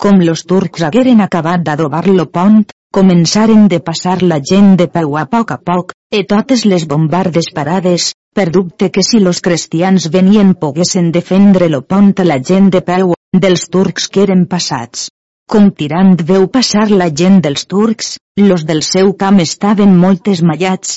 Com 0.02 0.18
los 0.26 0.42
turcs 0.50 0.82
hagueren 0.82 1.22
acabat 1.22 1.62
d'adobar 1.62 2.08
lo 2.08 2.26
pont, 2.26 2.66
començaren 2.98 3.68
de 3.70 3.78
passar 3.92 4.18
la 4.22 4.42
gent 4.52 4.74
de 4.82 4.90
peu 4.98 5.14
a 5.22 5.26
poc 5.30 5.54
a 5.54 5.62
poc, 5.70 5.94
e 6.10 6.26
totes 6.34 6.66
les 6.66 6.90
bombardes 6.90 7.54
parades, 7.54 8.10
per 8.34 8.50
dubte 8.50 8.90
que 8.90 9.06
si 9.06 9.22
los 9.22 9.38
cristians 9.46 10.10
venien 10.10 10.56
poguessin 10.58 11.14
defendre 11.14 11.70
lo 11.70 11.86
pont 11.86 12.16
a 12.18 12.26
la 12.26 12.42
gent 12.42 12.74
de 12.74 12.82
peu, 12.82 13.14
dels 13.30 13.68
turcs 13.70 14.10
que 14.10 14.26
eren 14.26 14.48
passats. 14.50 15.06
Com 15.52 15.68
tirant 15.70 16.16
veu 16.28 16.46
passar 16.48 16.86
la 16.90 17.06
gent 17.20 17.36
dels 17.44 17.66
turcs, 17.70 18.14
los 18.40 18.64
del 18.66 18.80
seu 18.82 19.12
camp 19.20 19.40
estaven 19.44 19.92
molt 20.04 20.30
esmallats, 20.32 20.96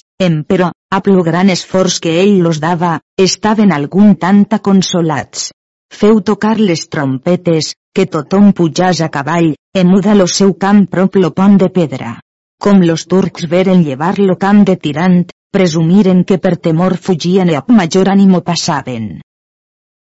però, 0.50 0.72
a 0.90 1.00
plo 1.06 1.24
gran 1.24 1.52
esforç 1.54 2.00
que 2.06 2.14
ell 2.22 2.40
los 2.46 2.62
dava, 2.64 2.94
estaven 3.22 3.74
algun 3.76 4.16
tanta 4.16 4.60
consolats. 4.68 5.52
Feu 5.94 6.22
tocar 6.22 6.56
les 6.60 6.88
trompetes, 6.88 7.76
que 7.94 8.06
tothom 8.06 8.54
pujàs 8.54 9.02
a 9.02 9.10
cavall, 9.10 9.54
emuda 9.74 10.16
lo 10.16 10.28
seu 10.28 10.56
camp 10.64 10.88
prop 10.90 11.20
lo 11.22 11.32
pont 11.38 11.60
de 11.62 11.70
pedra. 11.70 12.16
Com 12.58 12.82
los 12.82 13.06
turcs 13.06 13.46
veren 13.52 13.84
llevar 13.86 14.16
lo 14.18 14.38
camp 14.42 14.64
de 14.66 14.76
tirant, 14.76 15.20
presumiren 15.54 16.24
que 16.24 16.40
per 16.40 16.56
temor 16.58 16.98
fugien 16.98 17.52
i 17.54 17.60
amb 17.60 17.70
major 17.78 18.10
ànimo 18.10 18.42
passaven. 18.42 19.20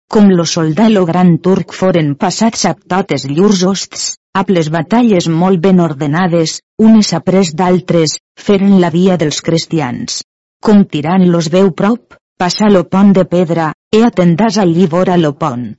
Com 0.08 0.29
lo 0.32 0.46
soldat 0.46 0.94
lo 0.94 1.03
gran 1.06 1.36
turc 1.44 1.74
foren 1.75 2.15
passats 2.15 2.63
a 2.70 2.74
totes 2.96 3.27
llurs 3.27 3.65
hosts, 3.67 4.13
amb 4.38 4.51
les 4.53 4.67
batalles 4.70 5.27
molt 5.34 5.62
ben 5.63 5.79
ordenades, 5.82 6.60
unes 6.77 7.12
après 7.17 7.50
d'altres, 7.60 8.17
feren 8.48 8.75
la 8.82 8.91
via 8.94 9.17
dels 9.17 9.41
cristians. 9.41 10.22
Com 10.62 10.84
tirant-los 10.86 11.50
veu 11.53 11.72
prop, 11.72 12.17
passa 12.38 12.70
lo 12.70 12.84
pont 12.86 13.13
de 13.17 13.25
pedra, 13.25 13.72
e 13.94 14.03
atendàs 14.06 14.60
allí 14.62 14.86
vora 14.86 15.17
lo 15.17 15.34
pont. 15.41 15.72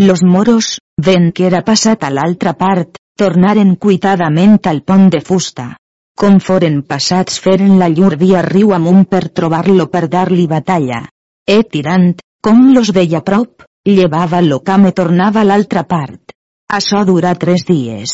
Los 0.00 0.22
moros, 0.22 0.78
ven 0.96 1.30
que 1.32 1.46
era 1.48 1.62
passat 1.64 2.04
a 2.04 2.10
l'altra 2.10 2.52
part, 2.64 2.98
tornaren 3.16 3.76
cuitadament 3.76 4.58
al 4.66 4.82
pont 4.82 5.08
de 5.14 5.20
fusta. 5.20 5.70
Com 6.18 6.38
foren 6.40 6.82
passats 6.82 7.40
feren 7.40 7.78
la 7.80 7.88
llur 7.88 8.16
via 8.20 8.42
riu 8.44 8.74
amunt 8.76 9.06
per 9.08 9.30
trobar-lo 9.30 9.88
per 9.88 10.08
dar-li 10.08 10.46
batalla. 10.46 11.00
E 11.48 11.62
tirant, 11.64 12.12
com 12.44 12.72
los 12.76 12.92
veia 12.92 13.22
prop, 13.24 13.64
llevava 13.88 14.40
lo 14.44 14.60
camp 14.60 14.86
i 14.90 14.92
tornava 14.92 15.40
a 15.40 15.48
l'altra 15.48 15.84
part. 15.88 16.36
Això 16.76 17.02
durà 17.04 17.34
tres 17.36 17.66
dies. 17.68 18.12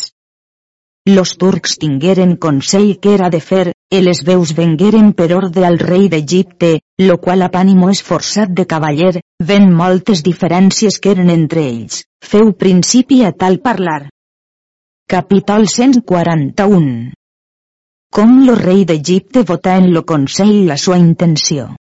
Los 1.09 1.37
turcs 1.41 1.77
tingueren 1.83 2.33
consell 2.45 2.88
que 3.03 3.12
era 3.15 3.29
de 3.31 3.38
fer, 3.50 3.71
i 3.95 4.00
les 4.03 4.25
veus 4.27 4.50
vengueren 4.57 5.12
per 5.21 5.29
ordre 5.37 5.65
al 5.69 5.79
rei 5.79 6.09
d'Egipte, 6.15 6.73
lo 7.07 7.17
qual 7.23 7.47
a 7.47 7.50
pànimo 7.55 7.93
esforçat 7.95 8.50
de 8.59 8.67
cavaller, 8.75 9.15
ven 9.53 9.71
moltes 9.83 10.25
diferències 10.27 10.99
que 10.99 11.15
eren 11.15 11.31
entre 11.37 11.65
ells, 11.69 12.03
feu 12.33 12.53
principi 12.67 13.23
a 13.23 13.33
tal 13.33 13.62
parlar. 13.71 14.03
Capítol 15.09 15.71
141 15.79 16.93
Com 18.11 18.38
lo 18.45 18.59
rei 18.59 18.85
d'Egipte 18.85 19.47
votà 19.47 19.79
en 19.79 19.93
lo 19.95 20.03
consell 20.03 20.57
la 20.67 20.77
sua 20.77 20.99
intenció 20.99 21.77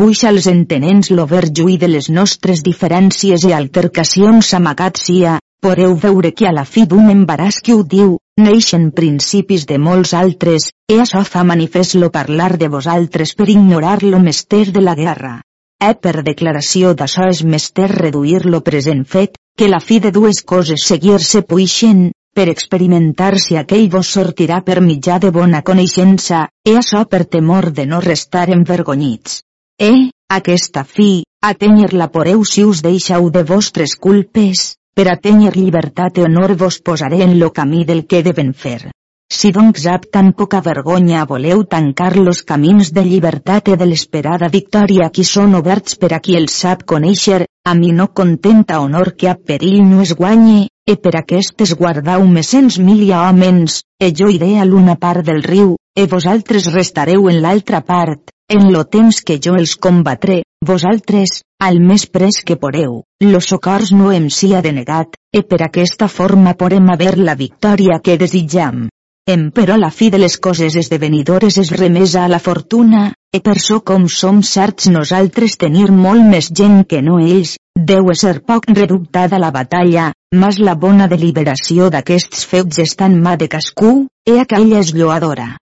puix 0.00 0.22
als 0.24 0.46
entenents 0.48 1.10
lo 1.12 1.26
verjuí 1.28 1.74
de 1.80 1.88
les 1.90 2.06
nostres 2.08 2.62
diferències 2.64 3.42
i 3.44 3.50
altercacions 3.52 4.54
amagats 4.56 5.02
sia, 5.08 5.34
poreu 5.60 5.94
veure 5.94 6.32
que 6.32 6.46
a 6.48 6.52
la 6.56 6.64
fi 6.64 6.86
d'un 6.88 7.10
embaràs 7.12 7.60
que 7.64 7.74
ho 7.76 7.82
diu, 7.94 8.16
neixen 8.40 8.90
principis 8.96 9.66
de 9.68 9.76
molts 9.78 10.14
altres, 10.16 10.70
e 10.88 10.96
això 11.04 11.22
fa 11.28 11.44
manifest 11.44 11.98
lo 12.00 12.10
parlar 12.14 12.56
de 12.58 12.68
vosaltres 12.72 13.34
per 13.36 13.48
ignorar 13.52 13.98
lo 14.02 14.20
mester 14.24 14.66
de 14.72 14.80
la 14.80 14.94
guerra. 14.94 15.34
E 15.80 15.92
per 15.94 16.22
declaració 16.24 16.94
d'això 16.94 17.28
és 17.32 17.42
mester 17.44 17.88
reduir 17.92 18.44
lo 18.44 18.60
present 18.64 19.04
fet, 19.04 19.36
que 19.56 19.68
la 19.68 19.80
fi 19.80 20.00
de 20.00 20.10
dues 20.12 20.42
coses 20.42 20.86
seguir-se 20.88 21.42
puixen, 21.42 22.10
per 22.34 22.48
experimentar 22.48 23.38
si 23.38 23.56
aquell 23.60 23.88
vos 23.92 24.10
sortirà 24.16 24.60
per 24.64 24.80
mitjà 24.80 25.18
de 25.20 25.30
bona 25.30 25.62
coneixença, 25.62 26.46
e 26.64 26.76
això 26.80 27.04
per 27.04 27.24
temor 27.24 27.70
de 27.72 27.86
no 27.86 28.00
restar 28.00 28.48
envergonyits. 28.56 29.42
E, 29.80 30.10
aquesta 30.30 30.84
fi, 30.84 31.24
tenir 31.58 31.94
la 31.96 32.08
poreu 32.12 32.44
si 32.44 32.64
us 32.64 32.82
deixau 32.84 33.30
de 33.30 33.42
vostres 33.48 33.96
culpes, 33.96 34.74
per 34.94 35.08
a 35.10 35.16
tenir 35.16 35.52
llibertat 35.56 36.18
i 36.18 36.24
honor 36.26 36.56
vos 36.62 36.80
posaré 36.86 37.22
en 37.26 37.38
lo 37.40 37.52
camí 37.52 37.84
del 37.84 38.06
que 38.06 38.22
deben 38.22 38.54
fer. 38.54 38.90
Si 39.30 39.52
doncs 39.54 39.84
ap 39.86 40.08
tan 40.10 40.32
poca 40.38 40.58
vergonya 40.60 41.24
voleu 41.32 41.60
tancar 41.74 42.16
los 42.16 42.40
camins 42.42 42.88
de 42.96 43.04
llibertat 43.06 43.68
i 43.70 43.76
de 43.78 43.86
l'esperada 43.86 44.48
victòria 44.54 45.06
qui 45.14 45.24
són 45.28 45.54
oberts 45.54 45.94
per 46.00 46.10
a 46.16 46.18
qui 46.24 46.34
el 46.38 46.48
sap 46.54 46.82
conèixer, 46.92 47.44
a 47.70 47.74
mi 47.78 47.92
no 47.92 48.08
contenta 48.20 48.80
honor 48.80 49.12
que 49.14 49.30
a 49.30 49.36
perill 49.36 49.84
no 49.92 50.00
es 50.02 50.16
guanye, 50.18 50.66
e 50.90 50.96
per 50.96 51.14
aquestes 51.20 51.76
guardau 51.78 52.26
més 52.26 52.50
cents 52.56 52.80
mil 52.88 53.04
homens, 53.14 53.84
e 54.02 54.10
jo 54.10 54.32
iré 54.34 54.56
a 54.58 54.66
l'una 54.66 54.98
part 55.06 55.22
del 55.30 55.44
riu, 55.46 55.76
e 55.94 56.10
vosaltres 56.10 56.66
restareu 56.74 57.30
en 57.30 57.40
l'altra 57.44 57.84
part, 57.86 58.34
en 58.50 58.72
lo 58.72 58.84
temps 58.84 59.20
que 59.22 59.38
jo 59.38 59.54
els 59.54 59.76
combatré, 59.78 60.40
vosaltres, 60.66 61.42
al 61.62 61.78
més 61.80 62.08
pres 62.10 62.40
que 62.44 62.56
poreu, 62.58 63.04
los 63.22 63.46
socors 63.52 63.92
no 63.94 64.10
em 64.10 64.26
sia 64.28 64.58
denegat, 64.60 65.14
e 65.32 65.44
per 65.46 65.60
aquesta 65.62 66.08
forma 66.08 66.56
podem 66.58 66.90
haver 66.90 67.14
la 67.18 67.36
victòria 67.38 68.00
que 68.02 68.18
desitjam. 68.18 68.88
Em 69.30 69.46
però 69.54 69.76
la 69.78 69.92
fi 69.94 70.10
de 70.10 70.18
les 70.18 70.36
coses 70.42 70.74
esdevenidores 70.74 71.60
és 71.62 71.70
remesa 71.70 72.24
a 72.24 72.32
la 72.32 72.42
fortuna, 72.42 73.12
e 73.30 73.38
per 73.38 73.60
so 73.62 73.84
com 73.86 74.08
som 74.10 74.42
certs 74.42 74.90
nosaltres 74.90 75.54
tenir 75.56 75.86
molt 75.94 76.26
més 76.26 76.50
gent 76.50 76.82
que 76.90 77.04
no 77.06 77.20
ells, 77.22 77.54
deu 77.78 78.10
ser 78.18 78.40
poc 78.42 78.66
redubtada 78.66 79.38
la 79.38 79.54
batalla, 79.54 80.10
mas 80.34 80.58
la 80.58 80.74
bona 80.74 81.06
deliberació 81.06 81.86
d'aquests 81.94 82.46
fets 82.50 82.82
està 82.82 83.06
en 83.06 83.20
mà 83.22 83.38
de 83.38 83.46
cascú, 83.46 84.08
e 84.26 84.40
aquella 84.42 84.82
és 84.82 84.90
lloadora. 84.90 85.52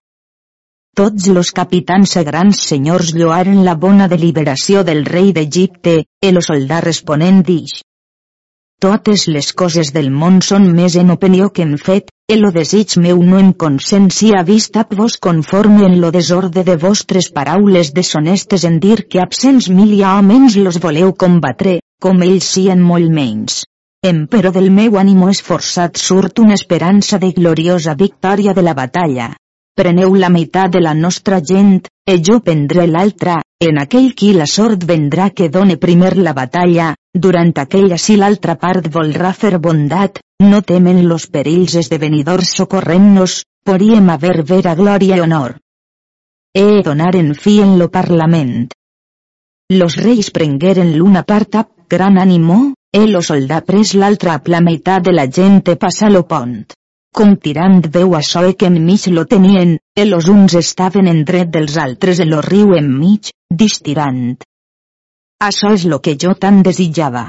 Tots 0.99 1.29
los 1.31 1.49
capitans 1.55 2.13
i 2.19 2.21
grans 2.27 2.57
senyors 2.69 3.13
lloaren 3.15 3.61
la 3.63 3.75
bona 3.83 4.09
deliberació 4.13 4.81
del 4.83 5.05
rei 5.05 5.29
d'Egipte, 5.37 5.93
el 6.29 6.39
soldà 6.47 6.81
responent 6.83 7.39
dix. 7.49 7.77
Totes 8.83 9.23
les 9.31 9.53
coses 9.61 9.93
del 9.95 10.11
món 10.23 10.41
són 10.49 10.67
més 10.81 10.99
en 10.99 11.15
opinió 11.15 11.47
que 11.55 11.63
en 11.69 11.79
fet, 11.85 12.11
el 12.35 12.43
lo 12.43 12.51
desig 12.59 12.97
meu 13.05 13.23
no 13.29 13.39
en 13.39 13.55
consciència 13.63 14.43
vist 14.51 14.75
ap 14.83 14.93
vos 14.99 15.15
conforme 15.29 15.87
en 15.87 15.97
lo 16.03 16.11
desorde 16.19 16.67
de 16.73 16.75
vostres 16.83 17.31
paraules 17.39 17.95
deshonestes 17.95 18.67
en 18.73 18.83
dir 18.83 19.05
que 19.07 19.23
absents 19.23 19.71
mil 19.79 19.97
i 20.01 20.03
homes 20.11 20.59
los 20.67 20.83
voleu 20.83 21.15
combatre, 21.25 21.79
com 22.03 22.23
ells 22.27 22.53
sien 22.59 22.87
molt 22.93 23.19
menys. 23.23 23.61
Em 24.03 24.25
però 24.27 24.51
del 24.51 24.67
meu 24.83 24.99
ànimo 24.99 25.31
esforçat 25.31 26.07
surt 26.07 26.47
una 26.47 26.59
esperança 26.59 27.23
de 27.23 27.31
gloriosa 27.31 27.95
victòria 28.07 28.51
de 28.51 28.67
la 28.67 28.75
batalla, 28.75 29.35
preneu 29.79 30.15
la 30.19 30.27
meitat 30.27 30.73
de 30.75 30.81
la 30.83 30.93
nostra 30.93 31.39
gent, 31.39 31.85
e 32.03 32.17
jo 32.19 32.41
prendré 32.43 32.83
l'altra, 32.87 33.37
en 33.63 33.77
aquell 33.79 34.09
qui 34.19 34.33
la 34.35 34.47
sort 34.47 34.83
vendrà 34.89 35.29
que 35.31 35.47
done 35.49 35.77
primer 35.77 36.17
la 36.17 36.33
batalla, 36.35 36.89
durant 37.13 37.53
aquella 37.63 37.97
si 37.97 38.17
l'altra 38.19 38.57
part 38.59 38.89
volrà 38.91 39.31
fer 39.31 39.55
bondat, 39.57 40.19
no 40.43 40.59
temen 40.61 41.05
los 41.07 41.27
perills 41.27 41.77
esdevenidors 41.79 42.51
socorrent-nos, 42.59 43.43
podríem 43.63 44.09
haver 44.11 44.43
vera 44.43 44.75
glòria 44.75 45.15
i 45.15 45.23
honor. 45.23 45.55
E 46.51 46.81
donaren 46.83 47.31
fi 47.35 47.59
en 47.63 47.77
lo 47.79 47.87
parlament. 47.93 48.67
Los 49.71 49.95
reis 49.95 50.31
prengueren 50.31 50.95
l'una 50.97 51.23
part 51.23 51.55
gran 51.87 52.17
ànimo, 52.17 52.73
e 52.91 53.05
lo 53.07 53.21
soldà 53.21 53.61
pres 53.61 53.93
l'altra 53.93 54.35
a 54.35 54.41
la 54.45 54.61
meitat 54.65 55.07
de 55.07 55.13
la 55.13 55.27
gent 55.29 55.61
e 55.69 55.77
passa 55.77 56.09
lo 56.09 56.23
pont. 56.23 56.78
Com 57.17 57.35
tirant 57.43 57.81
veu 57.93 58.13
això 58.17 58.41
que 58.57 58.67
enmig 58.69 59.07
lo 59.13 59.25
tenien, 59.25 59.77
los 60.11 60.27
uns 60.29 60.53
estaven 60.55 61.07
en 61.11 61.23
dret 61.25 61.49
dels 61.55 61.75
altres 61.77 62.19
el 62.23 62.29
lo 62.33 62.41
riu 62.45 62.75
enmig, 62.77 63.31
distirant. 63.61 64.37
Això 65.47 65.73
és 65.75 65.85
lo 65.85 65.99
que 66.05 66.15
jo 66.21 66.35
tan 66.45 66.61
desitjava. 66.63 67.25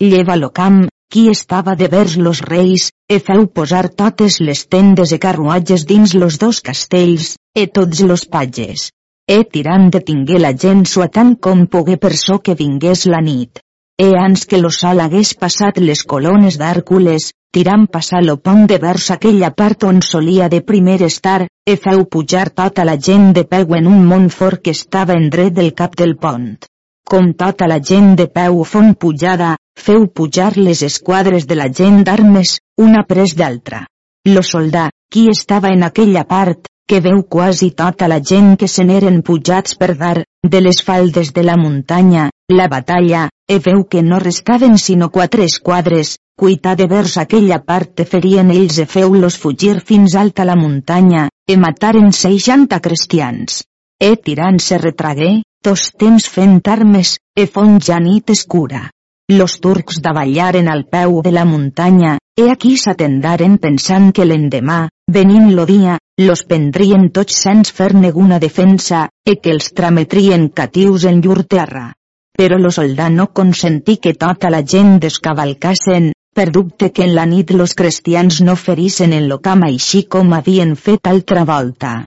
Lleva 0.00 0.36
lo 0.36 0.50
camp, 0.60 0.86
qui 1.12 1.28
estava 1.28 1.74
de 1.74 1.88
vers 1.88 2.16
los 2.16 2.40
reis, 2.40 2.90
e 3.08 3.18
feu 3.18 3.46
posar 3.58 3.88
totes 3.88 4.40
les 4.40 4.66
tendes 4.68 5.12
e 5.12 5.18
carruatges 5.18 5.86
dins 5.92 6.14
los 6.14 6.38
dos 6.38 6.60
castells, 6.60 7.36
e 7.54 7.66
tots 7.66 8.00
los 8.00 8.26
patges. 8.26 8.90
E 9.26 9.42
tirant 9.44 9.88
detingué 9.92 10.38
la 10.38 10.52
gent 10.64 10.84
sua 10.86 11.08
tant 11.08 11.34
com 11.36 11.66
pogué 11.66 11.96
per 11.96 12.14
so 12.16 12.38
que 12.38 12.54
vingués 12.54 13.06
la 13.06 13.20
nit. 13.24 13.60
E 14.00 14.14
ans 14.14 14.44
que 14.46 14.58
lo 14.62 14.68
sol 14.70 15.00
hagués 15.02 15.32
passat 15.34 15.78
les 15.82 16.04
colones 16.06 16.56
d'Àrcules, 16.60 17.32
tirant 17.50 17.86
passar 17.90 18.20
lo 18.22 18.36
pont 18.38 18.68
de 18.70 18.76
vers 18.78 19.08
aquella 19.10 19.50
part 19.60 19.82
on 19.88 19.98
solia 20.08 20.46
de 20.52 20.60
primer 20.68 21.00
estar, 21.02 21.48
e 21.66 21.74
feu 21.86 22.04
pujar 22.12 22.50
tota 22.60 22.84
la 22.86 22.94
gent 23.08 23.32
de 23.34 23.42
peu 23.42 23.74
en 23.74 23.88
un 23.90 24.06
mont 24.06 24.28
fort 24.30 24.62
que 24.62 24.76
estava 24.78 25.18
en 25.18 25.26
dret 25.34 25.58
del 25.58 25.72
cap 25.74 25.98
del 25.98 26.14
pont. 26.14 26.70
Com 27.10 27.32
tota 27.42 27.66
la 27.66 27.80
gent 27.90 28.14
de 28.14 28.28
peu 28.38 28.62
fon 28.62 28.94
pujada, 28.94 29.56
feu 29.74 30.06
pujar 30.06 30.52
les 30.56 30.84
esquadres 30.92 31.50
de 31.50 31.58
la 31.58 31.66
gent 31.66 32.04
d'armes, 32.06 32.60
una 32.78 33.02
pres 33.02 33.34
d'altra. 33.34 33.84
Lo 34.30 34.46
soldà, 34.46 34.90
qui 35.10 35.26
estava 35.26 35.74
en 35.74 35.82
aquella 35.82 36.22
part, 36.22 36.70
que 36.86 37.02
veu 37.02 37.24
quasi 37.26 37.72
tota 37.74 38.06
la 38.06 38.22
gent 38.22 38.54
que 38.56 38.68
se 38.68 38.84
n'eren 38.84 39.22
pujats 39.26 39.74
per 39.74 39.96
dar, 39.98 40.18
de 40.46 40.60
les 40.62 40.84
faldes 40.86 41.34
de 41.34 41.42
la 41.42 41.58
muntanya, 41.58 42.30
la 42.48 42.66
batalla, 42.66 43.28
e 43.46 43.58
veu 43.60 43.84
que 43.88 44.02
no 44.02 44.18
restaven 44.18 44.78
sinó 44.78 45.10
quatre 45.10 45.44
esquadres, 45.44 46.18
cuita 46.34 46.74
de 46.74 46.86
vers 46.86 47.18
aquella 47.20 47.60
part 47.60 48.04
ferien 48.08 48.50
ells 48.50 48.78
e 48.78 48.86
feu-los 48.86 49.36
fugir 49.36 49.80
fins 49.84 50.14
alta 50.16 50.46
la 50.48 50.56
muntanya, 50.56 51.28
e 51.46 51.56
mataren 51.56 52.12
seixanta 52.12 52.80
cristians. 52.80 53.64
E 54.00 54.16
tirant 54.16 54.60
se 54.64 54.78
retragué, 54.78 55.42
tos 55.62 55.92
temps 55.92 56.28
fent 56.28 56.62
armes, 56.72 57.18
e 57.36 57.46
font 57.46 57.82
ja 57.84 57.98
nit 58.00 58.30
escura. 58.30 58.88
Los 59.28 59.58
turcs 59.60 60.00
davallaren 60.00 60.70
al 60.72 60.86
peu 60.88 61.20
de 61.20 61.32
la 61.32 61.44
muntanya, 61.44 62.16
e 62.32 62.48
aquí 62.48 62.78
s'atendaren 62.78 63.58
pensant 63.58 64.08
que 64.14 64.24
l'endemà, 64.24 64.88
venint 65.04 65.52
lo 65.52 65.66
dia, 65.66 65.98
los 66.16 66.46
prendrien 66.48 67.10
tots 67.12 67.36
sense 67.44 67.74
fer 67.74 67.92
neguna 67.92 68.38
defensa, 68.38 69.08
e 69.26 69.36
que 69.36 69.52
els 69.52 69.74
trametrien 69.74 70.48
catius 70.48 71.04
en 71.04 71.20
llur 71.20 71.44
terra. 71.44 71.92
Però 72.38 72.56
lo 72.56 72.70
soldà 72.70 73.08
no 73.10 73.24
consentí 73.34 73.96
que 73.98 74.12
tota 74.14 74.50
la 74.54 74.60
gent 74.72 74.98
descavalcassen, 75.02 76.12
per 76.38 76.50
dubte 76.54 76.92
que 76.94 77.02
en 77.08 77.16
la 77.16 77.24
nit 77.26 77.50
los 77.50 77.72
cristians 77.74 78.36
no 78.46 78.54
ferissen 78.54 79.14
en 79.16 79.24
lo 79.30 79.40
camp 79.46 79.64
així 79.66 80.04
com 80.14 80.30
havien 80.36 80.76
fet 80.78 81.08
altra 81.10 81.42
volta. 81.48 82.04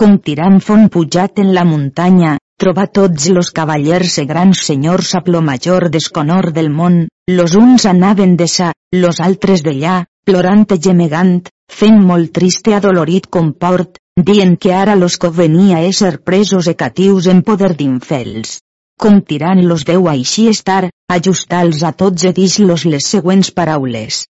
Com 0.00 0.16
tirant 0.26 0.58
font 0.66 0.88
pujat 0.96 1.38
en 1.38 1.52
la 1.54 1.62
muntanya, 1.68 2.32
trobar 2.62 2.88
tots 2.98 3.28
los 3.36 3.52
cavallers 3.58 4.16
e 4.18 4.24
grans 4.26 4.62
senyors 4.66 5.12
a 5.14 5.20
plo 5.26 5.42
major 5.46 5.86
desconor 5.94 6.50
del 6.56 6.70
món, 6.78 6.96
los 7.30 7.54
uns 7.60 7.86
anaven 7.86 8.34
de 8.40 8.48
sa, 8.54 8.72
los 8.92 9.20
altres 9.26 9.62
d'allà, 9.62 10.00
plorant 10.26 10.64
i 10.74 10.80
gemegant, 10.88 11.36
fent 11.70 12.02
molt 12.10 12.32
trist 12.40 12.66
i 12.72 12.74
adolorit 12.80 13.30
comport, 13.38 14.02
dient 14.32 14.58
que 14.58 14.74
ara 14.74 14.98
los 14.98 15.20
convenia 15.22 15.84
ésser 15.92 16.16
presos 16.18 16.66
e 16.66 16.74
catius 16.82 17.30
en 17.30 17.44
poder 17.46 17.76
d'infels. 17.78 18.58
Com 19.00 19.22
tirant 19.28 19.62
los 19.64 19.86
deu 19.88 20.08
així 20.12 20.42
estar, 20.52 20.90
ajustals 21.14 21.84
a 21.88 21.92
tots 22.00 22.26
e 22.28 22.32
dis-los 22.36 22.84
les 22.94 23.06
següents 23.14 23.48
paraules. 23.58 24.26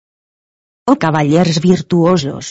O 0.91 0.97
cavallers 1.03 1.61
virtuosos, 1.63 2.49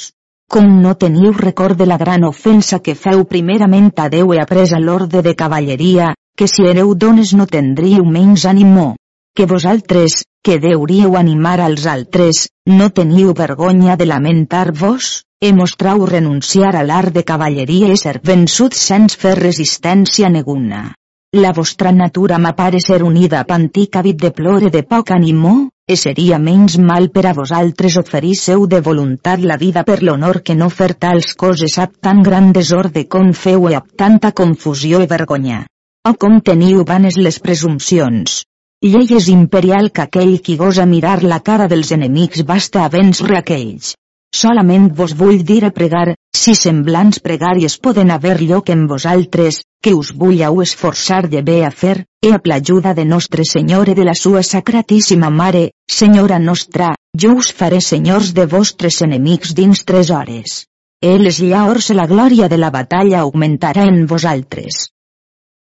com 0.55 0.69
no 0.85 0.93
teniu 1.01 1.33
record 1.33 1.77
de 1.81 1.87
la 1.89 1.97
gran 1.97 2.23
ofensa 2.23 2.79
que 2.79 2.95
feu 2.95 3.25
primerament 3.33 3.91
a 4.03 4.07
Déu 4.15 4.33
e 4.33 4.39
après 4.39 4.71
a 4.77 4.79
l'orde 4.79 5.21
de 5.27 5.35
cavalleria, 5.35 6.13
que 6.37 6.47
si 6.47 6.63
éreu 6.71 6.95
dones 6.95 7.33
no 7.33 7.51
tendríeu 7.57 8.05
menys 8.05 8.45
ànimo. 8.45 8.95
Que 9.35 9.45
vosaltres, 9.45 10.23
que 10.45 10.59
deuríeu 10.59 11.17
animar 11.17 11.59
als 11.59 11.85
altres, 11.85 12.47
no 12.65 12.91
teniu 12.95 13.33
vergonya 13.33 13.99
de 13.99 14.05
lamentar-vos, 14.05 15.23
e 15.41 15.51
mostrau 15.51 16.05
renunciar 16.05 16.75
a 16.75 16.83
l'art 16.83 17.11
de 17.17 17.23
cavalleria 17.23 17.91
i 17.91 17.97
ser 17.99 18.21
vençuts 18.23 18.85
sense 18.91 19.19
fer 19.19 19.35
resistència 19.39 20.29
neguna. 20.29 20.93
La 21.35 21.51
vostra 21.51 21.91
natura 21.91 22.37
m'apare 22.39 22.79
ser 22.79 23.01
unida 23.03 23.41
a 23.41 23.55
antic 23.55 23.97
hàbit 23.99 24.21
de 24.21 24.29
plore 24.31 24.69
de 24.71 24.81
poc 24.91 25.09
ànimo, 25.11 25.51
e 25.85 25.97
seria 25.99 26.37
menys 26.39 26.77
mal 26.89 27.09
per 27.17 27.25
a 27.27 27.33
vosaltres 27.39 27.97
oferísseu 28.01 28.63
de 28.73 28.79
voluntat 28.85 29.43
la 29.49 29.57
vida 29.63 29.83
per 29.89 29.97
l'honor 30.01 30.39
que 30.47 30.55
no 30.55 30.69
fer 30.69 30.93
tals 30.93 31.33
coses 31.43 31.75
ab 31.85 31.97
tan 32.07 32.23
gran 32.23 32.53
desorde 32.55 33.03
com 33.17 33.33
feu 33.33 33.67
e 33.67 33.75
ab 33.75 33.91
tanta 34.03 34.31
confusió 34.31 35.03
i 35.03 35.11
vergonya. 35.11 35.59
O 36.07 36.13
com 36.13 36.39
teniu 36.39 36.85
vanes 36.93 37.19
les 37.27 37.41
presumpcions. 37.49 38.39
Llei 38.87 39.11
és 39.19 39.27
imperial 39.35 39.91
que 39.91 40.07
aquell 40.07 40.39
qui 40.39 40.55
gosa 40.55 40.87
mirar 40.87 41.19
la 41.21 41.43
cara 41.43 41.67
dels 41.67 41.91
enemics 41.91 42.47
basta 42.47 42.85
a 42.85 42.89
vèncer 42.97 43.33
aquells. 43.35 43.91
Solament 44.35 44.87
vos 44.95 45.11
vull 45.19 45.43
dir 45.43 45.65
a 45.65 45.75
pregar, 45.75 46.13
si 46.35 46.55
semblants 46.55 47.21
pregàries 47.27 47.75
poden 47.79 48.09
haver 48.11 48.39
lloc 48.41 48.71
en 48.73 48.87
vosaltres, 48.87 49.61
que 49.85 49.93
us 49.93 50.09
vullau 50.17 50.63
esforçar 50.63 51.27
de 51.29 51.43
bé 51.45 51.59
a 51.63 51.69
fer, 51.69 52.07
e 52.25 52.31
a 52.33 52.39
l'ajuda 52.49 52.95
de 52.97 53.03
Nostre 53.05 53.43
Senyor 53.45 53.89
e 53.89 53.93
de 53.93 54.05
la 54.07 54.15
sua 54.17 54.41
sacratíssima 54.41 55.29
Mare, 55.29 55.73
Senyora 55.85 56.39
nostra, 56.39 56.95
jo 57.13 57.35
us 57.37 57.51
faré 57.53 57.81
senyors 57.81 58.31
de 58.33 58.47
vostres 58.47 58.97
enemics 59.05 59.53
dins 59.53 59.83
tres 59.85 60.09
hores. 60.09 60.65
E 61.05 61.19
les 61.19 61.37
llaors 61.37 61.91
e 61.91 61.97
la 61.99 62.07
glòria 62.09 62.49
de 62.49 62.57
la 62.57 62.71
batalla 62.73 63.19
augmentarà 63.19 63.85
en 63.85 64.07
vosaltres. 64.09 64.89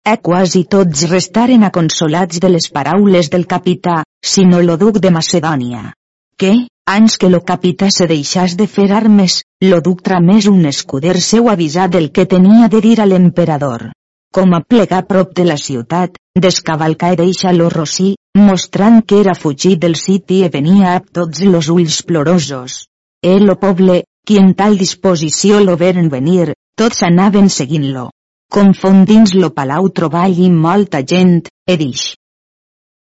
E 0.08 0.16
quasi 0.24 0.64
tots 0.64 1.04
restaren 1.12 1.68
aconsolats 1.68 2.40
de 2.40 2.54
les 2.56 2.70
paraules 2.72 3.28
del 3.28 3.44
capità, 3.46 4.06
sinó 4.24 4.64
lo 4.64 4.78
duc 4.78 5.04
de 5.04 5.12
Macedònia. 5.12 5.92
Que, 6.40 6.54
ans 6.88 7.18
que 7.20 7.28
lo 7.28 7.44
capità 7.44 7.92
se 7.92 8.08
deixàs 8.08 8.56
de 8.56 8.72
fer 8.72 8.88
armes, 8.94 9.42
lo 9.68 9.84
duc 9.84 10.00
tramés 10.00 10.48
un 10.48 10.64
escuder 10.66 11.20
seu 11.20 11.52
avisat 11.52 11.92
del 11.92 12.12
que 12.16 12.26
tenia 12.26 12.72
de 12.72 12.80
dir 12.80 13.02
a 13.02 13.06
l'emperador. 13.06 13.90
Com 14.36 14.54
a 14.54 14.62
plegar 14.62 15.06
prop 15.08 15.34
de 15.38 15.46
la 15.48 15.58
ciutat, 15.58 16.18
descavalca 16.36 17.14
i 17.14 17.18
deixa 17.20 17.54
lo 17.56 17.70
rossí, 17.74 18.16
mostrant 18.38 19.02
que 19.08 19.22
era 19.24 19.34
fugit 19.36 19.80
del 19.82 19.96
siti 19.96 20.44
i 20.46 20.50
venia 20.54 20.94
a 20.96 21.00
tots 21.20 21.42
los 21.48 21.70
ulls 21.74 22.02
plorosos. 22.04 22.86
El 23.24 23.48
lo 23.50 23.58
poble, 23.60 24.04
qui 24.28 24.38
en 24.42 24.54
tal 24.54 24.78
disposició 24.78 25.64
lo 25.64 25.78
veren 25.78 26.10
venir, 26.14 26.54
tots 26.78 27.04
anaven 27.08 27.50
seguint-lo. 27.50 28.10
Confondins 28.54 29.34
lo 29.34 29.50
palau 29.56 29.90
troballi 29.90 30.50
molta 30.52 31.02
gent, 31.04 31.48
e 31.66 31.78
dix. 31.78 32.14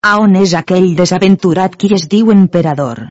A 0.04 0.18
on 0.24 0.36
és 0.40 0.56
aquell 0.56 0.96
desaventurat 0.96 1.76
qui 1.76 1.94
es 1.96 2.08
diu 2.12 2.32
emperador? 2.32 3.08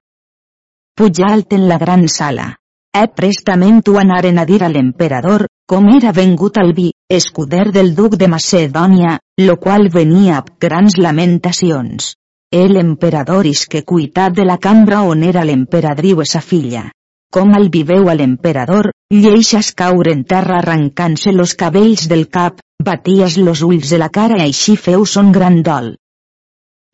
alt 0.98 1.52
en 1.52 1.68
la 1.68 1.78
gran 1.78 2.08
sala. 2.08 2.56
E 2.96 3.06
prestament 3.14 3.82
ho 3.86 3.98
anaren 4.00 4.38
a 4.38 4.44
dir 4.44 4.62
a 4.64 4.68
l'emperador, 4.68 5.46
com 5.68 5.88
era 5.92 6.14
vengut 6.16 6.56
al 6.56 6.72
vi, 6.72 6.90
escuder 7.12 7.66
del 7.72 7.94
duc 7.94 8.16
de 8.16 8.26
Macedònia, 8.32 9.18
lo 9.44 9.58
qual 9.60 9.90
venia 9.92 10.38
amb 10.38 10.54
grans 10.58 10.96
lamentacions. 10.96 12.14
El 12.50 12.78
emperador 12.80 13.44
que 13.68 13.82
cuitat 13.84 14.32
de 14.32 14.46
la 14.48 14.56
cambra 14.56 15.02
on 15.02 15.22
era 15.22 15.44
l'emperadriu 15.44 16.24
sa 16.24 16.40
filla. 16.40 16.86
Com 17.30 17.52
al 17.52 17.68
viveu 17.68 18.08
a 18.08 18.14
l'emperador, 18.14 18.92
lleixes 19.12 19.74
caure 19.74 20.14
en 20.16 20.24
terra 20.24 20.56
arrancant-se 20.62 21.32
los 21.32 21.54
cabells 21.54 22.08
del 22.08 22.28
cap, 22.28 22.60
baties 22.82 23.36
los 23.36 23.60
ulls 23.60 23.90
de 23.90 23.98
la 23.98 24.08
cara 24.08 24.38
i 24.38 24.46
així 24.48 24.76
feu 24.76 25.04
son 25.04 25.30
gran 25.32 25.60
dol. 25.62 25.96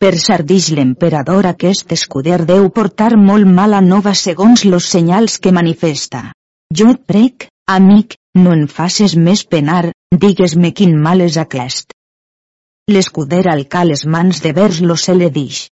Per 0.03 0.19
sardix 0.19 0.73
l'emperador 0.75 1.47
aquest 1.47 1.93
escuder 1.93 2.43
deu 2.45 2.67
portar 2.71 3.15
molt 3.17 3.47
mala 3.47 3.81
nova 3.81 4.15
segons 4.15 4.65
los 4.65 4.91
senyals 4.91 5.39
que 5.39 5.53
manifesta. 5.53 6.33
Jo 6.75 6.91
et 6.91 7.07
prec, 7.07 7.47
amic, 7.71 8.19
no 8.35 8.53
en 8.53 8.67
faces 8.69 9.15
més 9.27 9.45
penar, 9.55 9.93
digues-me 10.25 10.73
quin 10.79 10.97
mal 11.07 11.23
és 11.27 11.37
aquest. 11.43 11.95
L'escuder 12.91 13.45
alca 13.51 13.85
les 13.89 14.05
mans 14.15 14.43
de 14.45 14.53
vers 14.53 14.81
lo 14.81 14.97
se 14.97 15.15
le 15.15 15.31
dix. 15.37 15.69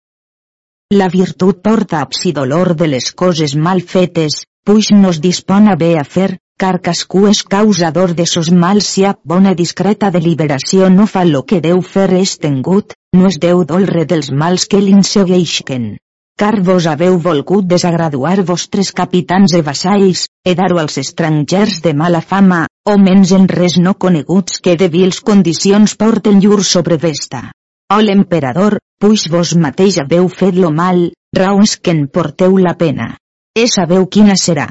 La 0.95 1.09
virtut 1.09 1.63
porta 1.63 2.01
absi 2.05 2.33
dolor 2.37 2.75
de 2.77 2.87
les 2.93 3.13
coses 3.23 3.57
mal 3.57 3.81
fetes, 3.93 4.45
puix 4.67 4.91
nos 4.93 5.21
dispon 5.25 5.69
a 5.73 5.77
bé 5.83 5.97
a 5.99 6.05
fer, 6.05 6.31
car 6.61 6.77
cascú 6.87 7.25
és 7.31 7.41
causador 7.55 8.13
de 8.19 8.27
sos 8.27 8.51
mals 8.53 8.93
si 8.95 9.07
a 9.09 9.15
bona 9.33 9.55
discreta 9.61 10.11
deliberació 10.17 10.91
no 10.99 11.07
fa 11.07 11.25
lo 11.25 11.43
que 11.53 11.63
deu 11.65 11.81
fer 11.95 12.11
és 12.19 12.37
tengut, 12.39 12.93
no 13.17 13.31
es 13.31 13.41
deu 13.47 13.65
dolre 13.65 14.05
dels 14.05 14.31
mals 14.43 14.67
que 14.67 14.83
l'insegueixen. 14.85 15.95
Car 16.41 16.63
vos 16.65 16.87
haveu 16.89 17.19
volgut 17.21 17.67
desagraduar 17.69 18.39
vostres 18.49 18.91
capitans 18.97 19.53
e 19.59 19.61
vassalls, 19.61 20.23
e 20.49 20.55
dar-ho 20.57 20.79
als 20.81 20.97
estrangers 21.03 21.83
de 21.85 21.93
mala 21.93 22.23
fama, 22.31 22.63
o 22.89 22.95
menys 22.97 23.35
en 23.37 23.45
res 23.51 23.77
no 23.77 23.93
coneguts 24.05 24.63
que 24.65 24.73
de 24.81 24.89
vils 24.89 25.21
condicions 25.21 25.99
porten 26.01 26.41
llur 26.41 26.65
sobrevesta. 26.65 27.43
O 27.93 28.01
l'emperador, 28.01 28.79
puix 28.97 29.27
vos 29.29 29.53
mateix 29.67 30.01
haveu 30.01 30.33
fet 30.41 30.57
lo 30.57 30.73
mal, 30.81 31.11
raons 31.37 31.77
que 31.77 31.93
en 31.93 32.07
porteu 32.09 32.57
la 32.57 32.73
pena. 32.73 33.13
E 33.53 33.69
sabeu 33.69 34.09
quina 34.09 34.41
serà 34.41 34.71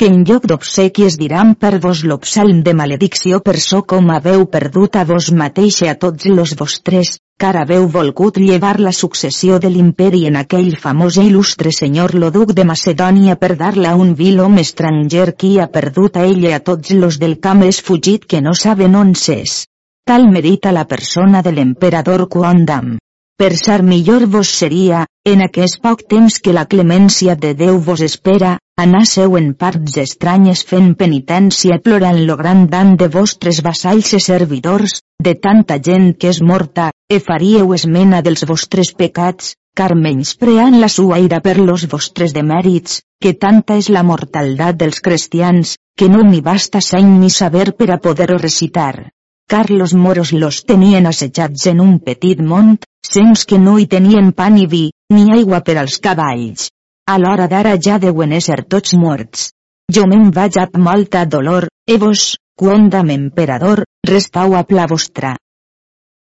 que 0.00 0.08
en 0.08 0.22
lloc 0.24 0.46
d'obsequies 0.48 1.18
diran 1.20 1.52
per 1.60 1.76
vos 1.84 2.00
l'obsalm 2.08 2.62
de 2.64 2.72
maledicció 2.72 3.42
per 3.44 3.58
so 3.60 3.82
com 3.84 4.08
haveu 4.08 4.46
perdut 4.48 4.96
a 4.96 5.04
vos 5.04 5.28
mateixa 5.36 5.90
a 5.92 5.98
tots 6.00 6.24
los 6.32 6.56
vostres, 6.56 7.18
car 7.40 7.56
haveu 7.56 7.86
volgut 7.88 8.36
llevar 8.36 8.74
la 8.84 8.92
successió 8.92 9.58
de 9.64 9.70
l'imperi 9.72 10.26
en 10.28 10.36
aquell 10.40 10.74
famós 10.82 11.16
i 11.16 11.24
il·lustre 11.30 11.72
senyor 11.72 12.12
lo 12.22 12.28
duc 12.34 12.52
de 12.58 12.66
Macedònia 12.68 13.36
per 13.40 13.54
dar-la 13.62 13.94
a 13.94 14.00
un 14.04 14.12
vil 14.18 14.42
home 14.44 14.60
estranger 14.66 15.30
qui 15.42 15.54
ha 15.58 15.70
perdut 15.76 16.20
a 16.20 16.26
ella 16.28 16.56
a 16.56 16.62
tots 16.70 16.92
los 17.02 17.18
del 17.22 17.38
camp 17.40 17.64
és 17.64 17.80
fugit 17.86 18.26
que 18.28 18.42
no 18.44 18.52
saben 18.52 18.98
on 19.02 19.14
s'és. 19.24 19.62
Tal 20.04 20.28
merita 20.34 20.72
la 20.76 20.84
persona 20.84 21.40
de 21.46 21.54
l'emperador 21.56 22.28
Quondam. 22.28 22.98
Per 23.40 23.54
ser 23.56 23.78
millor 23.82 24.26
vos 24.32 24.48
seria, 24.52 24.98
en 25.24 25.40
aquest 25.42 25.78
poc 25.84 26.02
temps 26.12 26.34
que 26.44 26.52
la 26.52 26.66
clemència 26.72 27.32
de 27.42 27.54
Déu 27.56 27.78
vos 27.86 28.00
espera, 28.04 28.50
anasseu 28.84 29.36
en 29.38 29.46
parts 29.62 29.94
estranyes 30.02 30.60
fent 30.72 30.90
penitència 31.02 31.78
plorant 31.86 32.18
lo 32.30 32.34
gran 32.36 32.66
dan 32.74 32.90
de 33.00 33.06
vostres 33.14 33.62
vassalls 33.64 34.10
i 34.18 34.20
servidors, 34.24 34.98
de 35.26 35.32
tanta 35.46 35.78
gent 35.86 36.10
que 36.20 36.28
és 36.34 36.40
morta, 36.50 36.90
e 37.08 37.16
faríeu 37.28 37.72
esmena 37.78 38.20
dels 38.26 38.44
vostres 38.50 38.90
pecats, 38.98 39.54
car 39.74 39.94
menyspreant 40.02 40.76
la 40.82 40.90
sua 40.96 41.22
ira 41.24 41.38
per 41.46 41.54
los 41.62 41.86
vostres 41.94 42.34
demèrits, 42.36 42.98
que 43.24 43.32
tanta 43.46 43.78
és 43.80 43.88
la 43.88 44.02
mortaldat 44.10 44.76
dels 44.84 45.00
cristians, 45.00 45.78
que 45.96 46.10
no 46.12 46.20
n'hi 46.28 46.42
basta 46.50 46.84
seny 46.84 47.08
ni 47.22 47.32
saber 47.40 47.70
per 47.72 47.88
a 47.96 47.98
poder 48.04 48.28
recitar. 48.34 49.08
Car 49.50 49.68
los 49.70 49.94
moros 49.94 50.32
los 50.32 50.64
tenien 50.64 51.08
assetjats 51.10 51.66
en 51.66 51.80
un 51.82 51.96
petit 51.98 52.38
mont, 52.38 52.76
sens 53.02 53.40
que 53.50 53.56
no 53.58 53.72
hi 53.80 53.86
tenien 53.90 54.28
pa 54.30 54.44
ni 54.56 54.66
vi, 54.70 54.82
ni 55.10 55.24
aigua 55.36 55.58
per 55.66 55.74
als 55.80 55.96
cavalls. 56.04 56.68
A 57.10 57.16
l'hora 57.18 57.48
d'ara 57.50 57.72
ja 57.86 57.96
deuen 57.98 58.30
ésser 58.36 58.60
tots 58.74 58.94
morts. 58.94 59.48
Jo 59.96 60.04
me'n 60.06 60.28
vaig 60.36 60.58
amb 60.62 60.76
molta 60.84 61.24
dolor, 61.32 61.66
e 61.82 61.96
vos, 61.98 62.36
quondam 62.54 63.10
emperador, 63.10 63.82
restau 64.06 64.54
a 64.54 64.62
pla 64.62 64.84
vostra. 64.92 65.32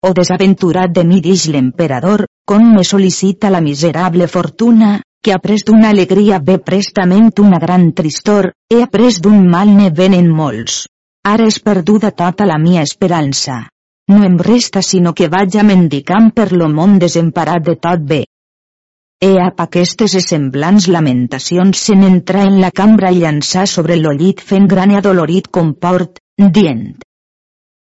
O 0.07 0.13
desaventurat 0.15 0.93
de 0.95 1.03
mi 1.09 1.19
dix 1.25 1.49
l'emperador, 1.51 2.23
com 2.47 2.69
me 2.77 2.85
sol·licita 2.87 3.51
la 3.51 3.59
miserable 3.59 4.29
fortuna, 4.31 4.93
que 5.21 5.35
après 5.35 5.67
d'una 5.67 5.91
alegria 5.91 6.39
ve 6.39 6.55
prestament 6.71 7.33
una 7.43 7.59
gran 7.59 7.91
tristor, 7.91 8.53
he 8.71 8.79
après 8.87 9.19
d'un 9.19 9.43
mal 9.57 9.75
ne 9.81 9.91
venen 9.91 10.31
molts. 10.39 10.85
Ara 11.31 11.47
és 11.51 11.57
perduda 11.67 12.11
tota 12.21 12.47
la 12.49 12.57
mia 12.63 12.83
esperança. 12.87 13.57
No 14.09 14.19
em 14.27 14.37
resta 14.47 14.81
sinó 14.89 15.13
que 15.17 15.29
vaig 15.33 15.57
a 15.61 15.65
mendicant 15.69 16.29
per 16.37 16.47
lo 16.51 16.69
món 16.75 16.97
desemparat 17.03 17.65
de 17.67 17.75
tot 17.87 18.05
bé. 18.11 18.21
He 19.21 19.33
ap 19.45 19.59
aquestes 19.65 20.15
semblants 20.25 20.87
lamentacions 20.95 21.83
se 21.87 21.97
n'entra 21.99 22.45
en 22.51 22.61
la 22.63 22.71
cambra 22.81 23.11
i 23.11 23.19
llançar 23.23 23.65
sobre 23.67 23.99
lo 24.03 24.13
llit 24.21 24.45
fent 24.51 24.69
gran 24.75 24.95
i 24.95 24.99
adolorit 25.01 25.51
comport, 25.59 26.23
dient. 26.59 26.87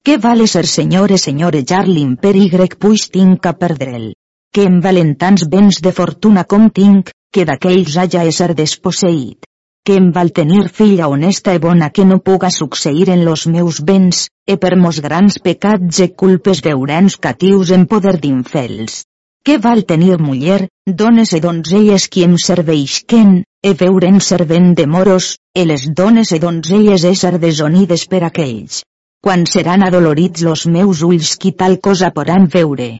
Què 0.06 0.16
vale 0.28 0.48
ser 0.54 0.64
senyor 0.66 1.12
e 1.12 1.20
senyorejar 1.26 1.84
l'imperi 1.88 2.48
grec 2.56 2.80
puix 2.80 3.10
tinc 3.18 3.46
a 3.46 3.54
perdre'l 3.64 4.10
que 4.52 4.64
em 4.66 4.80
valen 4.84 5.14
tants 5.14 5.44
béns 5.50 5.78
de 5.84 5.92
fortuna 5.94 6.42
com 6.52 6.66
tinc, 6.74 7.12
que 7.34 7.44
d'aquells 7.46 7.96
haja 8.02 8.24
ésser 8.26 8.50
desposseït. 8.58 9.46
Que 9.84 9.94
em 9.96 10.10
val 10.12 10.30
tenir 10.36 10.68
filla 10.68 11.08
honesta 11.08 11.54
e 11.56 11.58
bona 11.58 11.88
que 11.90 12.04
no 12.04 12.18
puga 12.20 12.50
succeir 12.50 13.08
en 13.08 13.24
los 13.24 13.46
meus 13.46 13.80
béns, 13.80 14.28
e 14.46 14.56
per 14.62 14.76
mos 14.76 15.00
grans 15.00 15.38
pecats 15.44 16.00
e 16.04 16.08
culpes 16.22 16.60
veurens 16.60 17.16
catius 17.16 17.72
en 17.76 17.86
poder 17.86 18.16
d'infels. 18.20 19.04
Que 19.42 19.56
val 19.56 19.86
tenir 19.88 20.18
muller, 20.20 20.68
dones 20.84 21.32
e 21.32 21.40
donzelles 21.40 22.08
qui 22.12 22.24
em 22.28 22.36
serveixquen, 22.36 23.42
e 23.64 23.72
veuren 23.72 24.20
servent 24.20 24.74
de 24.76 24.86
moros, 24.86 25.38
e 25.56 25.64
les 25.64 25.88
dones 25.96 26.32
e 26.36 26.38
donzelles 26.38 27.04
ésser 27.04 27.38
desonides 27.40 28.04
per 28.06 28.24
aquells. 28.28 28.82
Quan 29.24 29.46
seran 29.46 29.82
adolorits 29.84 30.44
los 30.44 30.66
meus 30.66 31.00
ulls 31.02 31.36
qui 31.40 31.52
tal 31.52 31.80
cosa 31.80 32.12
poran 32.12 32.48
veure, 32.52 32.98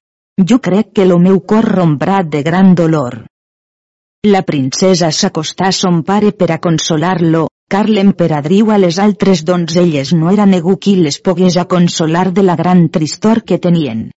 jo 0.48 0.58
crec 0.64 0.92
que 0.96 1.04
lo 1.04 1.18
meu 1.18 1.40
cor 1.44 1.64
rombrà 1.64 2.22
de 2.24 2.42
gran 2.42 2.74
dolor. 2.74 3.26
La 4.28 4.42
princesa 4.42 5.08
s'acostà 5.16 5.70
a 5.70 5.72
son 5.72 6.02
pare 6.04 6.32
per 6.36 6.50
a 6.52 6.58
consolar-lo, 6.60 7.46
car 7.72 7.86
l'emperadriu 7.88 8.68
a 8.68 8.76
les 8.76 8.98
altres 9.00 9.40
donzelles 9.48 10.10
no 10.12 10.28
era 10.28 10.44
negu 10.44 10.74
qui 10.76 10.92
les 10.96 11.16
pogués 11.24 11.56
a 11.56 11.64
consolar 11.64 12.26
de 12.30 12.42
la 12.44 12.56
gran 12.58 12.90
tristor 12.90 13.40
que 13.48 13.56
tenien. 13.58 14.10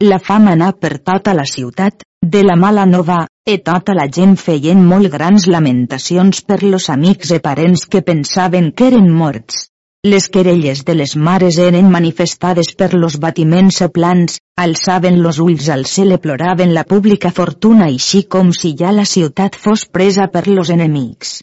La 0.00 0.18
fama 0.18 0.54
anà 0.56 0.70
per 0.72 0.96
tota 1.10 1.34
la 1.36 1.44
ciutat, 1.44 2.06
de 2.24 2.42
la 2.42 2.56
mala 2.56 2.86
nova, 2.86 3.26
e 3.44 3.58
tota 3.58 3.92
la 3.92 4.08
gent 4.08 4.38
feien 4.40 4.80
molt 4.80 5.12
grans 5.12 5.44
lamentacions 5.46 6.40
per 6.40 6.62
los 6.62 6.88
amics 6.88 7.36
e 7.36 7.40
parents 7.44 7.84
que 7.84 8.00
pensaven 8.00 8.72
que 8.72 8.88
eren 8.94 9.12
morts. 9.12 9.66
Les 10.04 10.24
querelles 10.34 10.80
de 10.82 10.94
les 10.98 11.12
mares 11.14 11.56
eren 11.62 11.86
manifestades 11.90 12.72
per 12.74 12.88
los 12.92 13.20
batiments 13.22 13.76
plans, 13.94 14.40
alçaven 14.58 15.20
los 15.22 15.38
ulls 15.38 15.68
al 15.70 15.84
cel 15.86 16.16
i 16.16 16.18
ploraven 16.18 16.72
la 16.74 16.82
pública 16.82 17.30
fortuna 17.30 17.86
així 17.86 18.24
com 18.34 18.50
si 18.50 18.72
ja 18.80 18.90
la 18.90 19.04
ciutat 19.06 19.54
fos 19.54 19.84
presa 19.86 20.26
per 20.32 20.48
los 20.48 20.72
enemics. 20.74 21.36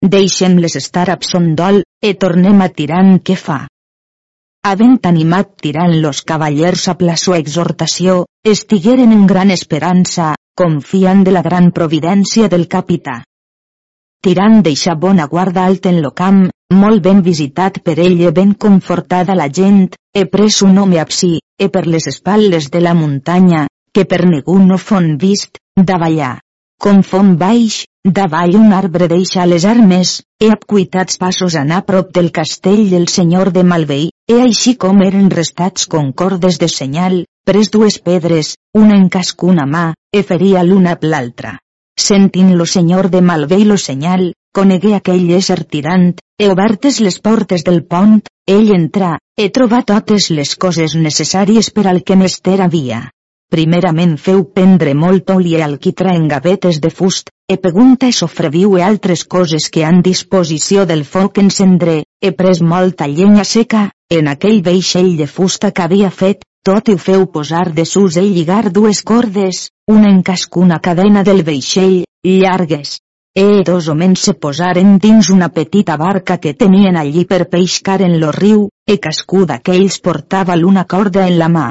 Deixem-les 0.00 0.76
estar 0.78 1.10
a 1.10 1.18
son 1.20 1.56
dol, 1.58 1.82
e 2.00 2.14
tornem 2.14 2.62
a 2.62 2.68
tirant 2.68 3.18
què 3.18 3.34
fa. 3.34 3.66
Havent 4.62 5.00
animat 5.10 5.56
tirant 5.58 6.00
los 6.00 6.22
cavallers 6.22 6.86
a 6.86 6.96
la 7.00 7.16
sua 7.16 7.38
exhortació, 7.42 8.26
estigueren 8.44 9.10
en 9.10 9.26
gran 9.26 9.50
esperança, 9.50 10.36
confiant 10.54 11.24
de 11.24 11.34
la 11.34 11.42
gran 11.42 11.72
providència 11.72 12.46
del 12.46 12.68
capità. 12.68 13.24
Tirant 14.22 14.62
deixa 14.62 14.94
bona 14.94 15.26
guarda 15.26 15.66
alt 15.66 15.86
en 15.86 16.00
lo 16.02 16.14
camp, 16.14 16.46
molt 16.74 17.02
ben 17.02 17.22
visitat 17.22 17.78
per 17.86 17.98
ell 18.02 18.20
i 18.20 18.30
ben 18.34 18.54
confortada 18.54 19.34
la 19.38 19.48
gent, 19.58 19.94
he 20.14 20.24
pres 20.26 20.62
un 20.62 20.78
home 20.78 20.98
absí, 20.98 21.38
e 21.58 21.68
per 21.68 21.86
les 21.86 22.06
espatlles 22.10 22.70
de 22.70 22.80
la 22.80 22.94
muntanya, 22.94 23.66
que 23.92 24.04
per 24.04 24.24
ningú 24.26 24.58
no 24.58 24.78
fon 24.78 25.16
vist, 25.18 25.60
davallar. 25.76 26.38
Com 26.82 27.02
fon 27.02 27.36
baix, 27.40 27.84
davall 28.04 28.56
un 28.58 28.72
arbre 28.76 29.08
deixa 29.08 29.46
les 29.46 29.64
armes, 29.64 30.22
he 30.40 30.50
apcuitats 30.52 31.16
passos 31.22 31.54
anar 31.56 31.84
prop 31.86 32.10
del 32.12 32.30
castell 32.30 32.90
del 32.90 33.08
senyor 33.08 33.52
de 33.52 33.62
Malvei, 33.64 34.10
e 34.28 34.40
així 34.42 34.74
com 34.76 35.00
eren 35.06 35.30
restats 35.30 35.86
concordes 35.86 36.58
de 36.58 36.68
senyal, 36.68 37.22
pres 37.46 37.70
dues 37.70 38.00
pedres, 38.10 38.56
una 38.74 38.98
en 38.98 39.08
cascuna 39.08 39.64
mà, 39.70 39.86
e 40.12 40.22
feria 40.22 40.66
l'una 40.66 40.98
a 40.98 41.00
l'altra. 41.06 41.56
Sentint 41.96 42.52
lo 42.56 42.66
senyor 42.66 43.08
de 43.08 43.22
Malvé 43.22 43.64
lo 43.64 43.78
senyal, 43.78 44.34
conegué 44.56 44.94
aquell 44.96 45.28
ésser 45.36 45.62
tirant, 45.72 46.14
e 46.40 46.48
obertes 46.52 47.00
les 47.04 47.18
portes 47.20 47.64
del 47.66 47.82
pont, 47.84 48.22
ell 48.48 48.72
entrà, 48.76 49.16
e 49.36 49.50
trobà 49.58 49.82
totes 49.90 50.30
les 50.38 50.54
coses 50.56 50.94
necessàries 50.96 51.68
per 51.76 51.86
al 51.90 52.02
que 52.06 52.16
mester 52.16 52.56
havia. 52.64 53.02
Primerament 53.52 54.16
feu 54.18 54.40
prendre 54.56 54.92
molt 54.98 55.30
oli 55.30 55.52
i 55.54 55.62
alquitra 55.62 56.16
en 56.18 56.26
gavetes 56.32 56.80
de 56.82 56.90
fust, 56.90 57.30
e 57.52 57.58
pregunta 57.66 58.08
e 58.08 58.16
sofreviu 58.16 58.74
e 58.78 58.82
altres 58.82 59.22
coses 59.36 59.68
que 59.70 59.84
han 59.86 60.02
disposició 60.02 60.86
del 60.90 61.04
foc 61.04 61.38
encendre, 61.44 62.00
e 62.18 62.32
pres 62.32 62.62
molta 62.74 63.06
llenya 63.06 63.44
seca, 63.44 63.84
en 64.10 64.32
aquell 64.32 64.62
veixell 64.66 65.14
de 65.20 65.28
fusta 65.30 65.70
que 65.70 65.84
havia 65.84 66.10
fet, 66.10 66.42
tot 66.66 66.88
ho 66.90 66.98
feu 66.98 67.28
posar 67.30 67.68
de 67.74 67.84
sus 67.86 68.16
i 68.18 68.26
lligar 68.34 68.72
dues 68.72 69.04
cordes, 69.06 69.68
una 69.86 70.10
en 70.10 70.22
cascuna 70.26 70.80
cadena 70.80 71.22
del 71.22 71.44
veixell, 71.46 72.02
llargues. 72.26 72.98
E 73.38 73.62
dos 73.68 73.88
homens 73.92 74.22
se 74.24 74.32
posaren 74.32 74.94
dins 74.96 75.28
una 75.28 75.50
petita 75.56 75.98
barca 76.00 76.38
que 76.40 76.54
tenien 76.54 76.96
allí 76.96 77.26
per 77.28 77.50
peixcar 77.52 77.98
en 78.00 78.14
lo 78.22 78.30
riu, 78.32 78.62
e 78.88 78.96
cascú 78.96 79.42
d'aquells 79.50 79.98
portava 80.06 80.56
l'una 80.56 80.86
corda 80.92 81.26
en 81.28 81.36
la 81.42 81.50
mà. 81.56 81.66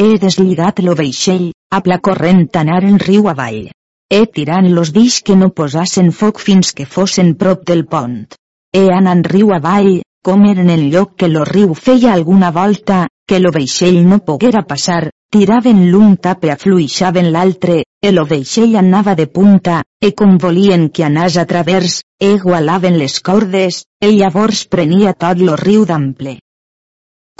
He 0.00 0.16
deslligat 0.22 0.80
lo 0.80 0.94
veixell, 0.96 1.50
a 1.76 1.82
la 1.92 1.98
corrent 2.08 2.48
anaren 2.62 2.96
riu 3.04 3.28
avall. 3.28 3.68
He 4.08 4.22
tirant 4.38 4.70
los 4.72 4.94
dix 4.96 5.20
que 5.20 5.36
no 5.36 5.50
posassen 5.60 6.08
foc 6.10 6.40
fins 6.40 6.72
que 6.72 6.88
fossin 6.88 7.34
prop 7.36 7.68
del 7.68 7.84
pont. 7.84 8.32
He 8.72 8.88
anant 8.88 9.20
riu 9.28 9.52
avall, 9.52 10.00
com 10.24 10.48
eren 10.48 10.72
en 10.72 10.88
lloc 10.88 11.16
que 11.20 11.28
lo 11.28 11.44
riu 11.44 11.74
feia 11.74 12.14
alguna 12.14 12.50
volta, 12.50 13.08
que 13.28 13.44
lo 13.44 13.52
veixell 13.52 14.00
no 14.08 14.24
poguera 14.24 14.64
passar, 14.64 15.10
tiraven 15.30 15.84
l'un 15.92 16.16
tape 16.16 16.50
afluixaven 16.50 17.30
l'altre, 17.30 17.84
el 18.02 18.18
oveixell 18.18 18.74
anava 18.80 19.14
de 19.14 19.26
punta, 19.26 19.80
e 20.02 20.10
com 20.18 20.36
volien 20.42 20.88
que 20.90 21.04
anàs 21.06 21.36
a 21.38 21.44
travers, 21.46 22.00
igualaven 22.18 22.98
les 22.98 23.20
cordes, 23.20 23.84
e 24.02 24.10
llavors 24.16 24.64
prenia 24.66 25.14
tot 25.14 25.38
lo 25.38 25.54
riu 25.60 25.86
d'ample. 25.86 26.38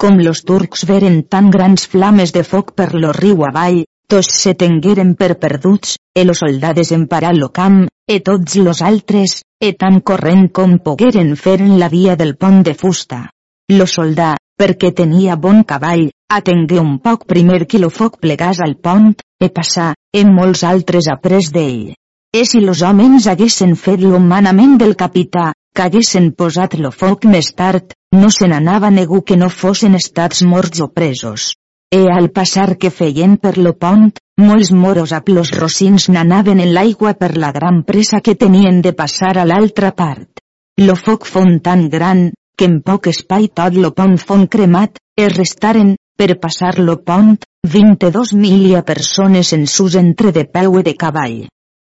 Com 0.00 0.20
los 0.24 0.44
turcs 0.48 0.87
veren 0.88 1.22
tan 1.29 1.50
grans 1.50 1.87
flames 1.90 2.33
de 2.33 2.44
foc 2.44 2.72
per 2.79 2.94
lo 2.94 3.11
riu 3.16 3.42
avall, 3.48 3.83
tots 4.11 4.31
se 4.42 4.55
tengueren 4.55 5.16
per 5.18 5.35
perduts, 5.42 5.96
e 6.14 6.24
los 6.24 6.40
soldades 6.44 6.92
emparar 6.92 7.35
lo 7.37 7.50
camp, 7.50 7.88
e 8.07 8.20
tots 8.20 8.57
los 8.57 8.83
altres, 8.83 9.42
e 9.61 9.74
tan 9.74 10.00
corrent 10.00 10.48
com 10.55 10.79
pogueren 10.79 11.35
fer 11.37 11.59
en 11.61 11.79
la 11.83 11.88
via 11.88 12.16
del 12.16 12.37
pont 12.37 12.62
de 12.66 12.74
fusta. 12.74 13.26
Lo 13.70 13.87
soldà, 13.87 14.37
perquè 14.61 14.90
tenia 14.92 15.37
bon 15.40 15.62
cavall, 15.64 16.11
atengué 16.29 16.81
un 16.81 16.99
poc 17.01 17.25
primer 17.33 17.64
que 17.66 17.81
lo 17.81 17.88
foc 17.88 18.18
plegàs 18.20 18.61
al 18.61 18.77
pont, 18.77 19.14
e 19.40 19.49
passà, 19.49 19.94
en 20.12 20.35
molts 20.37 20.64
altres 20.68 21.09
après 21.09 21.49
d'ell. 21.55 21.94
E 22.31 22.44
si 22.44 22.61
los 22.61 22.83
homes 22.87 23.27
haguessin 23.27 23.73
fet 23.75 24.05
lo 24.05 24.20
manament 24.20 24.77
del 24.79 24.94
capità, 25.01 25.51
que 25.75 25.87
haguessin 25.87 26.31
posat 26.37 26.77
lo 26.79 26.90
foc 26.92 27.25
més 27.25 27.49
tard, 27.57 27.94
no 28.14 28.29
se 28.31 28.46
n'anava 28.51 28.90
negu 28.90 29.23
que 29.23 29.38
no 29.40 29.49
fossin 29.49 29.96
estats 29.99 30.42
morts 30.42 30.85
o 30.85 30.88
presos. 30.92 31.55
E 31.90 32.05
al 32.16 32.29
passar 32.31 32.77
que 32.79 32.90
feien 32.90 33.37
per 33.37 33.57
lo 33.59 33.73
pont, 33.75 34.12
molts 34.38 34.70
moros 34.70 35.12
a 35.16 35.23
plos 35.27 35.51
rocins 35.57 36.09
n'anaven 36.09 36.61
en 36.61 36.75
l'aigua 36.75 37.14
per 37.14 37.33
la 37.37 37.51
gran 37.57 37.83
pressa 37.88 38.20
que 38.20 38.37
tenien 38.37 38.83
de 38.83 38.92
passar 38.92 39.37
a 39.38 39.46
l'altra 39.46 39.90
part. 40.03 40.44
Lo 40.87 40.94
foc 40.94 41.27
fon 41.27 41.59
tan 41.61 41.88
gran, 41.90 42.29
que 42.61 42.66
en 42.68 42.83
poc 42.85 43.07
espai 43.09 43.46
tot 43.57 43.77
lo 43.81 43.88
pont 43.96 44.18
fon 44.20 44.42
cremat, 44.53 44.99
es 45.16 45.31
restaren, 45.33 45.94
per 46.20 46.35
passar 46.42 46.75
lo 46.79 46.99
pont, 47.09 47.38
22 47.75 48.35
milia 48.37 48.83
persones 48.85 49.55
en 49.57 49.64
sus 49.66 49.96
entre 49.96 50.33
de 50.37 50.44
peu 50.44 50.77
e 50.77 50.83
de 50.85 50.92
cavall. 51.03 51.38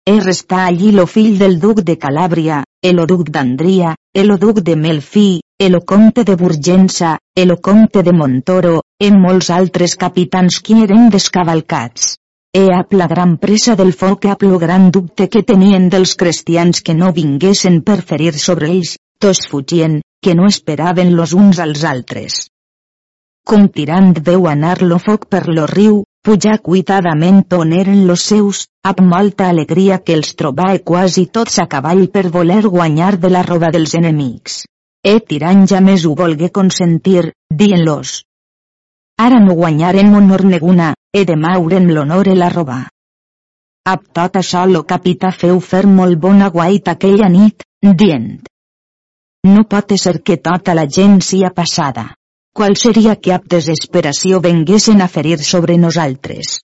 Es 0.08 0.24
restà 0.24 0.62
allí 0.70 0.94
lo 0.96 1.06
fill 1.06 1.36
del 1.42 1.60
duc 1.60 1.82
de 1.90 1.98
Calàbria, 2.00 2.62
el 2.82 3.04
duc 3.12 3.28
d'Andria, 3.28 3.92
el 4.16 4.32
duc 4.40 4.62
de 4.64 4.78
Melfi, 4.80 5.42
el 5.60 5.82
comte 5.84 6.24
de 6.24 6.38
Burgensa, 6.40 7.18
el 7.36 7.58
comte 7.60 8.02
de 8.02 8.16
Montoro, 8.16 8.80
i 9.04 9.12
molts 9.12 9.52
altres 9.52 9.98
capitans 10.00 10.62
qui 10.64 10.80
eren 10.86 11.10
descavalcats. 11.12 12.16
E 12.56 12.70
ap 12.74 12.96
la 12.96 13.12
gran 13.12 13.36
pressa 13.38 13.76
del 13.76 13.92
foc 13.92 14.30
ap 14.32 14.48
lo 14.48 14.58
gran 14.64 14.92
dubte 14.96 15.28
que 15.28 15.44
tenien 15.44 15.92
dels 15.92 16.16
cristians 16.16 16.80
que 16.82 16.96
no 16.96 17.12
vinguessin 17.12 17.82
per 17.84 18.00
ferir 18.00 18.38
sobre 18.40 18.72
ells, 18.72 18.96
tots 19.20 19.44
fugien, 19.52 20.00
que 20.22 20.36
no 20.36 20.48
esperaven 20.48 21.16
los 21.16 21.34
uns 21.34 21.60
als 21.60 21.84
altres. 21.84 22.50
Com 23.50 23.68
tirant 23.74 24.14
veu 24.26 24.48
anar 24.48 24.82
lo 24.84 25.00
foc 25.00 25.26
per 25.34 25.48
lo 25.48 25.66
riu, 25.68 26.04
pujar 26.22 26.60
cuitadament 26.62 27.42
on 27.58 27.72
eren 27.74 28.06
los 28.08 28.26
seus, 28.32 28.66
amb 28.84 29.00
molta 29.14 29.48
alegria 29.50 30.00
que 30.04 30.14
els 30.20 30.36
trobava 30.36 30.84
quasi 30.92 31.26
tots 31.38 31.60
a 31.64 31.66
cavall 31.72 32.10
per 32.14 32.28
voler 32.30 32.62
guanyar 32.68 33.16
de 33.24 33.32
la 33.36 33.44
roba 33.48 33.72
dels 33.76 33.96
enemics. 34.02 34.66
E 35.02 35.20
tirant 35.32 35.66
ja 35.72 35.80
més 35.80 36.06
ho 36.06 36.14
volgué 36.22 36.52
consentir, 36.52 37.32
dient-los. 37.50 38.20
Ara 39.26 39.40
no 39.40 39.56
guanyarem 39.56 40.14
honor 40.16 40.44
neguna, 40.46 40.94
e 41.16 41.24
demà 41.26 41.56
haurem 41.56 41.90
l'honor 41.90 42.28
e 42.28 42.36
la 42.36 42.52
roba. 42.54 42.80
Ab 43.90 44.06
tot 44.14 44.36
això 44.36 44.66
lo 44.68 44.84
capità 44.84 45.32
feu 45.32 45.60
fer 45.72 45.86
molt 45.88 46.20
bona 46.20 46.50
guait 46.54 46.88
aquella 46.92 47.30
nit, 47.32 47.64
dient. 48.04 48.44
No 49.48 49.64
pot 49.64 49.96
ser 49.96 50.20
que 50.22 50.38
tota 50.38 50.74
la 50.76 50.88
gent 50.88 51.22
sia 51.22 51.50
passada 51.50 52.10
qual 52.60 52.76
seria 52.76 53.16
que 53.16 53.32
ab 53.32 53.46
desesperació 53.48 54.42
venguessin 54.44 55.02
a 55.02 55.08
ferir 55.08 55.38
sobre 55.50 55.78
nosaltres. 55.78 56.58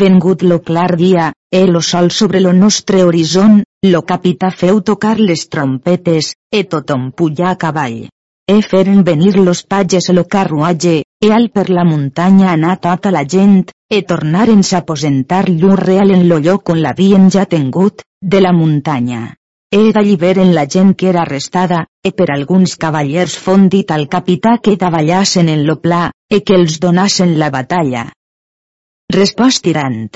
Vengut 0.00 0.42
lo 0.42 0.58
clar 0.60 0.96
dia, 0.96 1.32
e 1.50 1.62
lo 1.66 1.80
sol 1.80 2.10
sobre 2.10 2.40
lo 2.40 2.52
nostre 2.52 3.02
horizon, 3.04 3.62
lo 3.88 4.02
capità 4.02 4.50
feu 4.50 4.82
tocar 4.82 5.18
les 5.20 5.48
trompetes, 5.48 6.34
e 6.52 6.64
tothom 6.64 7.10
pujar 7.12 7.54
a 7.54 7.56
cavall. 7.56 8.08
E 8.46 8.60
feren 8.62 9.02
venir 9.04 9.36
los 9.38 9.62
pages 9.62 10.10
lo 10.12 10.26
carruatge, 10.26 11.04
e 11.20 11.32
al 11.32 11.50
per 11.50 11.70
la 11.70 11.84
muntanya 11.84 12.52
anar 12.52 12.78
tota 12.80 13.10
la 13.10 13.24
gent, 13.24 13.70
e 13.88 14.02
tornaren 14.02 14.60
a 14.60 14.78
aposentar 14.84 15.48
llur 15.48 15.78
real 15.78 16.10
en 16.10 16.28
lo 16.28 16.38
lloc 16.38 16.68
on 16.68 16.82
l'havien 16.82 17.30
ja 17.30 17.46
tingut, 17.46 18.02
de 18.20 18.40
la 18.40 18.52
muntanya. 18.52 19.36
He 19.72 19.92
d'alliberen 19.96 20.50
la 20.52 20.66
gent 20.72 20.90
que 21.00 21.06
era 21.08 21.22
arrestada, 21.22 21.78
e 22.04 22.10
per 22.16 22.26
alguns 22.34 22.74
cavallers 22.82 23.36
fon 23.44 23.70
dit 23.72 23.94
al 23.94 24.04
capità 24.14 24.58
que 24.60 24.74
davallassen 24.82 25.48
en 25.48 25.62
lo 25.68 25.78
pla, 25.80 26.10
e 26.28 26.42
que 26.44 26.58
els 26.60 26.76
donassen 26.82 27.38
la 27.40 27.48
batalla. 27.54 28.02
Respost 29.16 29.64
tirant. 29.64 30.10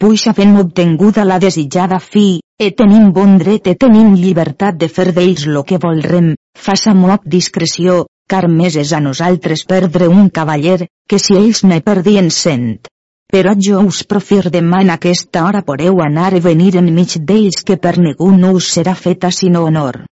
Puix 0.00 0.24
havent 0.32 0.56
obtenguda 0.62 1.28
la 1.28 1.38
desitjada 1.44 2.00
fi, 2.00 2.40
e 2.56 2.72
tenim 2.80 3.12
bon 3.12 3.36
dret 3.44 3.68
e 3.68 3.76
tenim 3.84 4.16
llibertat 4.16 4.80
de 4.80 4.88
fer 4.88 5.10
d'ells 5.12 5.44
lo 5.52 5.62
que 5.68 5.82
volrem, 5.86 6.34
faça 6.56 6.96
amb 6.96 7.28
discreció, 7.36 8.06
car 8.26 8.46
més 8.48 8.80
és 8.80 8.96
a 8.96 9.04
nosaltres 9.04 9.68
perdre 9.68 10.08
un 10.08 10.30
cavaller, 10.30 10.86
que 11.08 11.20
si 11.20 11.36
ells 11.36 11.64
ne 11.64 11.82
perdien 11.84 12.32
cent. 12.42 12.86
Però 13.32 13.52
jo 13.58 13.80
us 13.88 14.04
profir 14.06 14.44
demà 14.54 14.82
en 14.84 14.92
aquesta 14.94 15.42
hora 15.46 15.62
poreu 15.66 15.98
anar 16.04 16.30
i 16.36 16.42
venir 16.44 16.76
enmig 16.80 17.16
d'ells 17.28 17.64
que 17.66 17.76
per 17.76 17.96
ningú 17.98 18.30
no 18.36 18.52
us 18.58 18.70
serà 18.76 18.94
feta 18.94 19.32
sinó 19.34 19.64
honor. 19.66 20.04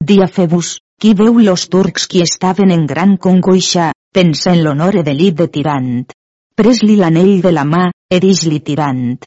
Dia 0.00 0.26
febus, 0.26 0.78
qui 1.00 1.12
veu 1.14 1.38
los 1.38 1.68
turcs 1.68 2.08
qui 2.08 2.22
estaven 2.24 2.72
en 2.72 2.86
gran 2.86 3.16
congoixa, 3.16 3.92
pensa 4.12 4.52
en 4.52 4.64
l'honor 4.64 5.02
de 5.04 5.14
l'id 5.14 5.36
de 5.36 5.48
tirant. 5.48 6.04
Pres-li 6.56 6.96
l'anell 6.96 7.40
de 7.42 7.52
la 7.52 7.64
mà, 7.64 7.86
e 8.10 8.20
dix-li 8.20 8.60
tirant. 8.60 9.18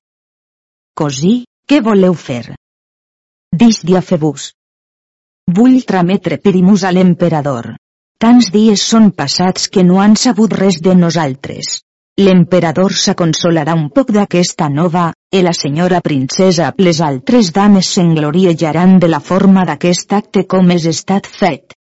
Cosí, 0.98 1.44
què 1.70 1.82
voleu 1.86 2.14
fer? 2.14 2.56
Dix 3.54 3.84
dia 3.86 4.02
febus. 4.02 4.52
Vull 5.58 5.84
trametre 5.90 6.38
Pirimus 6.44 6.84
a 6.84 6.92
l'emperador. 6.92 7.76
Tants 8.20 8.50
dies 8.54 8.82
són 8.82 9.12
passats 9.12 9.68
que 9.70 9.84
no 9.84 10.00
han 10.02 10.16
sabut 10.18 10.54
res 10.58 10.82
de 10.82 10.96
nosaltres. 10.96 11.82
L'emperador 12.18 12.96
s'aconsolarà 12.98 13.76
un 13.78 13.90
poc 13.94 14.08
d'aquesta 14.14 14.68
nova, 14.74 15.12
i 15.38 15.44
la 15.46 15.52
senyora 15.54 16.00
princesa 16.02 16.72
les 16.82 17.00
altres 17.08 17.52
dames 17.54 17.90
s'engloriejaran 17.94 18.96
de 19.04 19.10
la 19.12 19.20
forma 19.20 19.66
d'aquest 19.70 20.16
acte 20.18 20.48
com 20.54 20.72
és 20.74 20.88
estat 20.90 21.28
fet. 21.30 21.76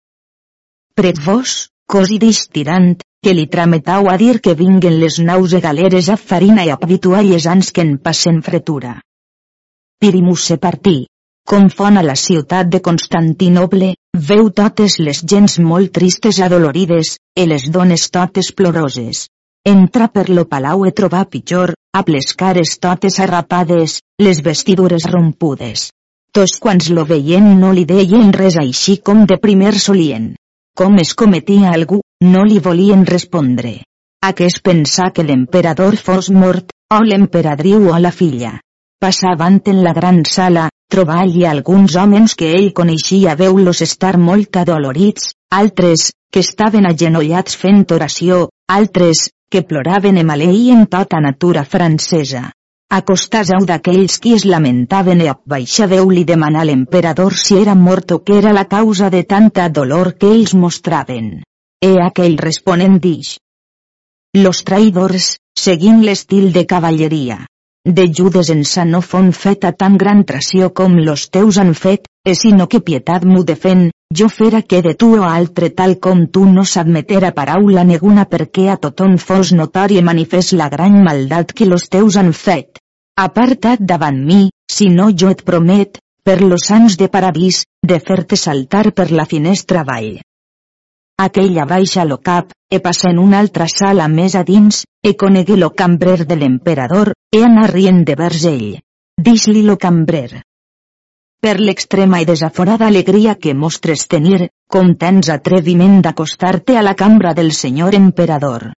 Pret 0.93 1.17
vos, 1.25 1.53
cosi 1.89 2.19
tirant, 2.53 2.91
que 3.23 3.33
li 3.33 3.47
trametau 3.47 4.09
a 4.11 4.17
dir 4.21 4.39
que 4.39 4.53
vinguen 4.53 4.99
les 5.01 5.17
naus 5.19 5.53
e 5.53 5.59
galeres 5.59 6.09
a 6.09 6.17
farina 6.17 6.65
i 6.65 6.69
a 6.69 6.77
habitualles 6.79 7.47
ans 7.47 7.71
que 7.71 7.81
en 7.81 7.97
passen 7.97 8.43
fretura. 8.43 9.01
Pirimus 9.99 10.43
se 10.51 10.57
partí. 10.57 11.07
Confon 11.47 11.97
a 11.97 12.03
la 12.03 12.15
ciutat 12.15 12.69
de 12.69 12.81
Constantinoble, 12.81 13.95
veu 14.29 14.51
totes 14.51 14.99
les 14.99 15.23
gens 15.25 15.57
molt 15.59 15.93
tristes 15.97 16.41
adolorides, 16.49 17.17
i 17.35 17.47
les 17.47 17.71
dones 17.71 18.09
totes 18.11 18.51
ploroses. 18.51 19.25
Entra 19.67 20.07
per 20.07 20.29
lo 20.29 20.45
palau 20.47 20.85
e 20.87 20.93
trobar 20.95 21.25
pitjor, 21.27 21.73
amb 21.99 22.09
les 22.13 22.29
cares 22.39 22.77
totes 22.79 23.17
arrapades, 23.19 23.97
les 24.23 24.39
vestidures 24.45 25.03
rompudes. 25.11 25.89
Tots 26.31 26.53
quants 26.63 26.87
lo 26.95 27.03
veien 27.09 27.49
no 27.59 27.73
li 27.75 27.83
deien 27.89 28.31
res 28.31 28.55
així 28.61 28.95
com 29.09 29.25
de 29.27 29.35
primer 29.43 29.73
solien. 29.75 30.29
Com 30.77 30.95
es 31.03 31.11
cometia 31.19 31.73
algú, 31.75 31.99
no 32.23 32.45
li 32.47 32.61
volien 32.63 33.03
respondre. 33.11 33.73
Aquest 34.23 34.63
pensar 34.63 35.11
que 35.11 35.27
l'emperador 35.27 35.99
fos 36.07 36.31
mort, 36.31 36.71
o 36.93 37.03
l'emperadriu 37.03 37.91
o 37.91 37.99
la 37.99 38.15
filla. 38.15 38.55
Passavant 39.03 39.59
en 39.67 39.83
la 39.83 39.91
gran 39.93 40.23
sala, 40.23 40.69
trobà 40.87 41.19
allí 41.25 41.43
alguns 41.43 41.99
homes 41.99 42.39
que 42.39 42.53
ell 42.55 42.71
coneixia 42.73 43.35
veu-los 43.35 43.83
estar 43.83 44.15
molt 44.17 44.63
adolorits, 44.63 45.33
altres, 45.51 46.13
que 46.31 46.39
estaven 46.39 46.87
agenollats 46.87 47.59
fent 47.59 47.83
oració, 47.91 48.47
altres, 48.71 49.27
que 49.51 49.63
ploraven 49.63 50.17
e 50.21 50.23
maleïen 50.27 50.85
tota 50.91 51.19
natura 51.23 51.63
francesa. 51.63 52.43
Acostàs-au 52.99 53.65
d'aquells 53.67 54.19
qui 54.23 54.33
es 54.37 54.45
lamentaven 54.47 55.23
e 55.23 55.27
abaixadeu-li 55.31 56.23
demanar 56.27 56.63
a 56.63 56.69
l'emperador 56.69 57.35
si 57.35 57.57
era 57.63 57.75
mort 57.75 58.13
o 58.15 58.21
que 58.23 58.37
era 58.39 58.53
la 58.59 58.67
causa 58.75 59.09
de 59.09 59.23
tanta 59.23 59.67
dolor 59.69 60.13
que 60.19 60.31
ells 60.35 60.53
mostraven. 60.53 61.43
E 61.83 61.91
aquell 62.05 62.37
responent 62.37 62.97
dix. 63.03 63.35
Los 64.37 64.63
traïdors, 64.63 65.35
seguint 65.67 66.03
l'estil 66.05 66.51
de 66.55 66.65
cavalleria, 66.65 67.45
de 67.87 68.11
Judes 68.13 68.49
en 68.49 68.63
no 68.91 68.99
fon 69.01 69.31
feta 69.31 69.71
tan 69.71 69.97
gran 69.97 70.25
tració 70.25 70.73
com 70.73 70.97
los 70.99 71.29
teus 71.31 71.57
han 71.57 71.73
fet, 71.73 72.07
e 72.25 72.35
sinó 72.35 72.67
que 72.67 72.81
pietat 72.81 73.23
m'ho 73.23 73.43
defen, 73.47 73.91
jo 74.15 74.29
fera 74.29 74.61
que 74.61 74.81
de 74.81 74.93
tu 74.95 75.15
o 75.19 75.23
altre 75.23 75.69
tal 75.69 75.97
com 75.99 76.25
tu 76.27 76.45
no 76.45 76.63
s'admetera 76.65 77.33
paraula 77.35 77.83
neguna 77.83 78.25
perquè 78.25 78.69
a 78.71 78.77
tothom 78.77 79.17
fos 79.17 79.51
notori 79.51 79.99
i 79.99 80.03
manifest 80.03 80.53
la 80.53 80.69
gran 80.69 81.01
maldat 81.03 81.51
que 81.53 81.65
los 81.65 81.89
teus 81.89 82.17
han 82.17 82.31
fet. 82.33 82.79
Aparta't 83.19 83.81
davant 83.81 84.23
mi, 84.23 84.49
si 84.71 84.89
no 84.89 85.09
jo 85.11 85.29
et 85.33 85.43
promet, 85.43 85.99
per 86.23 86.41
los 86.41 86.67
sants 86.69 86.97
de 86.97 87.09
paradís, 87.09 87.65
de 87.83 87.99
fer-te 87.99 88.35
saltar 88.35 88.91
per 88.93 89.11
la 89.11 89.25
finestra 89.25 89.81
avall. 89.81 90.19
Aquella 91.19 91.65
baixa 91.65 92.05
lo 92.05 92.19
cap, 92.21 92.51
e 92.69 92.79
passa 92.79 93.09
en 93.09 93.19
una 93.19 93.39
altra 93.39 93.67
sala 93.67 94.07
més 94.07 94.35
a 94.35 94.43
dins, 94.43 94.83
e 95.03 95.15
conegué 95.15 95.57
lo 95.57 95.71
cambrer 95.73 96.27
de 96.27 96.35
l'emperador, 96.35 97.13
e 97.33 97.41
anar 97.43 97.71
rient 97.71 98.03
de 98.05 98.15
vers 98.15 98.45
ell. 98.45 98.77
Dix-li 99.17 99.63
lo 99.65 99.77
cambrer. 99.81 100.43
Per 101.37 101.59
l'extrema 101.61 102.17
i 102.23 102.25
desaforada 102.25 102.87
alegria 102.87 103.35
que 103.37 103.53
mostres 103.53 104.07
tenir, 104.09 104.47
com 104.73 104.95
tens 105.03 105.29
atreviment 105.29 105.99
d'acostar-te 106.01 106.77
a 106.79 106.81
la 106.81 106.95
cambra 106.97 107.33
del 107.37 107.51
senyor 107.53 107.93
emperador. 107.93 108.71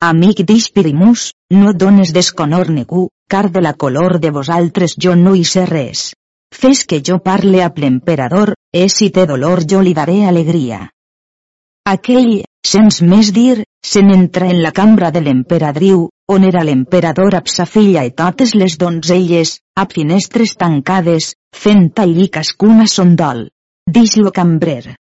Amic 0.00 0.40
d'Ispirimus, 0.48 1.26
no 1.52 1.74
dones 1.74 2.14
desconor 2.16 2.70
negu, 2.72 3.08
car 3.28 3.50
de 3.52 3.60
la 3.60 3.74
color 3.74 4.16
de 4.22 4.30
vosaltres 4.30 4.96
jo 4.96 5.14
no 5.14 5.34
hi 5.36 5.44
sé 5.44 5.66
res. 5.68 6.12
Fes 6.54 6.84
que 6.88 7.02
jo 7.04 7.18
parle 7.20 7.60
a 7.62 7.68
l'emperador, 7.76 8.54
e 8.72 8.88
si 8.88 9.10
té 9.10 9.26
dolor 9.26 9.66
jo 9.68 9.82
li 9.84 9.92
daré 9.92 10.24
alegria. 10.24 10.86
Aquell, 11.84 12.44
sens 12.64 13.02
més 13.02 13.34
dir, 13.36 13.64
se 13.84 14.02
n'entra 14.02 14.48
en 14.50 14.62
la 14.62 14.72
cambra 14.72 15.10
de 15.10 15.20
l'emperadriu, 15.20 16.08
on 16.28 16.44
era 16.44 16.64
l'emperador 16.64 17.36
amb 17.38 17.48
sa 17.48 17.64
filla 17.66 18.04
i 18.04 18.12
totes 18.12 18.54
les 18.54 18.76
donzelles, 18.78 19.58
amb 19.80 19.92
finestres 19.92 20.56
tancades, 20.60 21.34
fent 21.54 21.92
allí 21.96 22.28
cascuna 22.28 22.86
son 22.86 23.14
dol. 23.16 23.46
Dix 23.88 24.16
lo 24.16 24.32
cambrer. 24.32 24.96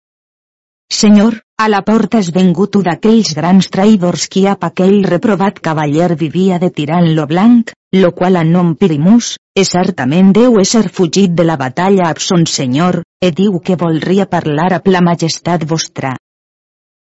Senyor, 0.86 1.40
a 1.58 1.66
la 1.68 1.80
porta 1.82 2.20
és 2.22 2.28
vengut 2.30 2.76
un 2.78 2.84
d'aquells 2.86 3.32
grans 3.34 3.66
traïdors 3.74 4.28
qui 4.30 4.44
ap 4.46 4.62
aquell 4.68 5.00
reprovat 5.08 5.58
cavaller 5.58 6.12
vivia 6.20 6.60
de 6.62 6.70
tirant 6.70 7.08
lo 7.16 7.26
blanc, 7.26 7.72
lo 7.96 8.12
qual 8.12 8.36
a 8.36 8.44
nom 8.44 8.76
Pirimus, 8.76 9.32
e 9.56 9.64
certament 9.64 10.30
deu 10.36 10.60
ésser 10.62 10.86
fugit 10.92 11.34
de 11.34 11.48
la 11.48 11.56
batalla 11.56 12.06
ab 12.12 12.22
son 12.22 12.46
senyor, 12.46 13.00
e 13.18 13.32
diu 13.32 13.58
que 13.58 13.74
volria 13.82 14.30
parlar 14.30 14.70
amb 14.78 14.86
la 14.94 15.02
majestat 15.02 15.66
vostra. 15.66 16.14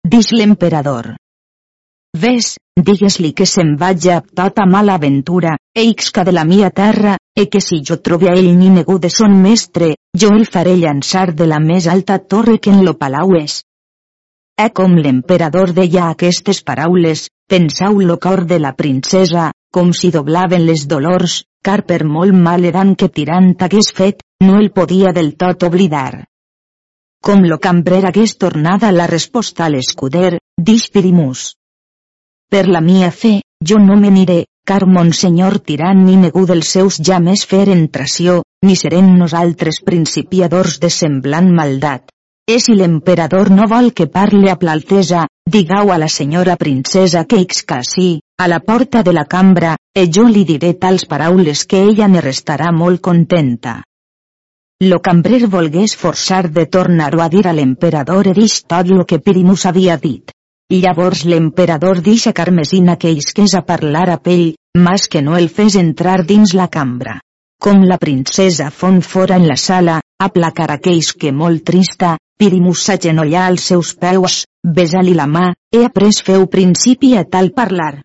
Dix 0.07 0.33
l'emperador. 0.33 1.17
Ves, 2.23 2.57
digues-li 2.89 3.31
que 3.37 3.47
se'n 3.47 3.77
vaja 3.81 4.17
a 4.19 4.25
tota 4.41 4.67
mala 4.67 4.97
aventura, 5.01 5.57
eixca 5.75 6.25
de 6.25 6.33
la 6.33 6.45
mia 6.45 6.71
terra, 6.71 7.17
e 7.37 7.47
que 7.53 7.61
si 7.61 7.83
jo 7.87 7.99
trobe 8.01 8.31
a 8.31 8.35
ell 8.35 8.53
ni 8.59 8.71
negu 8.73 8.99
de 8.99 9.11
son 9.11 9.37
mestre, 9.43 9.95
jo 10.17 10.33
el 10.35 10.47
faré 10.47 10.77
llançar 10.81 11.35
de 11.35 11.47
la 11.47 11.61
més 11.61 11.87
alta 11.87 12.19
torre 12.19 12.59
que 12.59 12.73
en 12.73 12.85
lo 12.85 12.97
palau 13.01 13.37
és. 13.39 13.61
E 14.57 14.71
com 14.73 14.95
l'emperador 14.97 15.75
deia 15.77 16.07
aquestes 16.11 16.63
paraules, 16.65 17.27
pensau 17.47 18.01
lo 18.01 18.17
cor 18.19 18.47
de 18.49 18.59
la 18.59 18.73
princesa, 18.73 19.51
com 19.71 19.93
si 19.93 20.09
doblaven 20.15 20.65
les 20.65 20.87
dolors, 20.89 21.43
car 21.63 21.83
per 21.85 22.05
molt 22.05 22.33
mal 22.33 22.65
eran 22.65 22.95
que 22.97 23.11
tirant 23.13 23.53
hagués 23.61 23.93
fet, 23.93 24.25
no 24.41 24.57
el 24.61 24.71
podia 24.73 25.13
del 25.13 25.35
tot 25.37 25.69
oblidar. 25.69 26.25
Com 27.21 27.45
lo 27.45 27.59
cambrer 27.59 28.05
hagués 28.07 28.37
tornada 28.39 28.93
la 28.93 29.07
resposta 29.11 29.67
a 29.67 29.71
l'escuder, 29.73 30.39
dix 30.57 30.89
Pirimus. 30.95 31.53
Per 32.49 32.69
la 32.69 32.81
mia 32.81 33.11
fe, 33.11 33.41
jo 33.69 33.79
no 33.83 33.97
me 33.99 34.11
n'iré, 34.15 34.45
car 34.67 34.85
Monsenyor 34.87 35.59
tirant 35.69 36.03
ni 36.07 36.15
negu 36.21 36.45
dels 36.47 36.69
seus 36.77 36.99
ja 37.09 37.17
més 37.23 37.43
feren 37.53 37.89
tració, 37.97 38.43
ni 38.67 38.77
serem 38.79 39.09
nosaltres 39.19 39.81
principiadors 39.87 40.77
de 40.85 40.91
semblant 40.91 41.49
maldat. 41.55 42.13
E 42.47 42.61
si 42.63 42.77
l'emperador 42.79 43.51
no 43.51 43.67
vol 43.67 43.91
que 43.93 44.07
parle 44.07 44.53
a 44.53 44.59
plaltesa, 44.61 45.25
digau 45.57 45.91
a 45.91 45.99
la 45.99 46.09
senyora 46.09 46.55
princesa 46.57 47.25
que 47.25 47.41
sí, 47.83 48.21
a 48.39 48.47
la 48.47 48.61
porta 48.61 49.03
de 49.03 49.13
la 49.13 49.25
cambra, 49.25 49.75
e 49.93 50.07
jo 50.07 50.29
li 50.29 50.45
diré 50.45 50.75
tals 50.75 51.07
paraules 51.07 51.65
que 51.67 51.83
ella 51.83 52.07
ne 52.07 52.21
restarà 52.21 52.71
molt 52.71 53.01
contenta. 53.01 53.83
Lo 54.85 55.01
cambrer 55.01 55.47
volgués 55.49 55.97
forçar 55.97 56.47
de 56.53 56.67
tornar-ho 56.67 57.23
a 57.23 57.29
dir 57.29 57.49
a 57.49 57.53
l'emperador 57.53 58.29
lo 58.95 59.05
que 59.05 59.19
Pirimus 59.19 59.67
havia 59.67 59.97
dit. 59.97 60.36
Llavors 60.69 61.21
l'emperador 61.31 62.01
deixa 62.03 62.33
Carmesina 62.35 62.97
que 62.99 63.13
isqués 63.15 63.53
a 63.55 63.61
parlar 63.63 64.09
a 64.11 64.17
pell, 64.19 64.57
mas 64.75 65.07
que 65.07 65.21
no 65.23 65.37
el 65.39 65.49
fes 65.49 65.77
entrar 65.79 66.25
dins 66.27 66.55
la 66.59 66.67
cambra. 66.67 67.21
Com 67.63 67.85
la 67.87 67.99
princesa 68.03 68.73
fon 68.75 68.99
fora 69.01 69.37
en 69.39 69.47
la 69.47 69.55
sala, 69.57 70.01
aplacar 70.19 70.67
aquells 70.75 71.13
que 71.15 71.31
molt 71.33 71.63
trista, 71.69 72.17
Pirimus 72.37 72.83
s'agenollà 72.83 73.45
als 73.47 73.69
seus 73.71 73.93
peus, 73.95 74.41
besa-li 74.79 75.15
la 75.15 75.29
mà, 75.31 75.45
e 75.73 75.85
après 75.87 76.19
feu 76.27 76.49
principi 76.51 77.15
a 77.17 77.23
tal 77.25 77.53
parlar. 77.55 78.03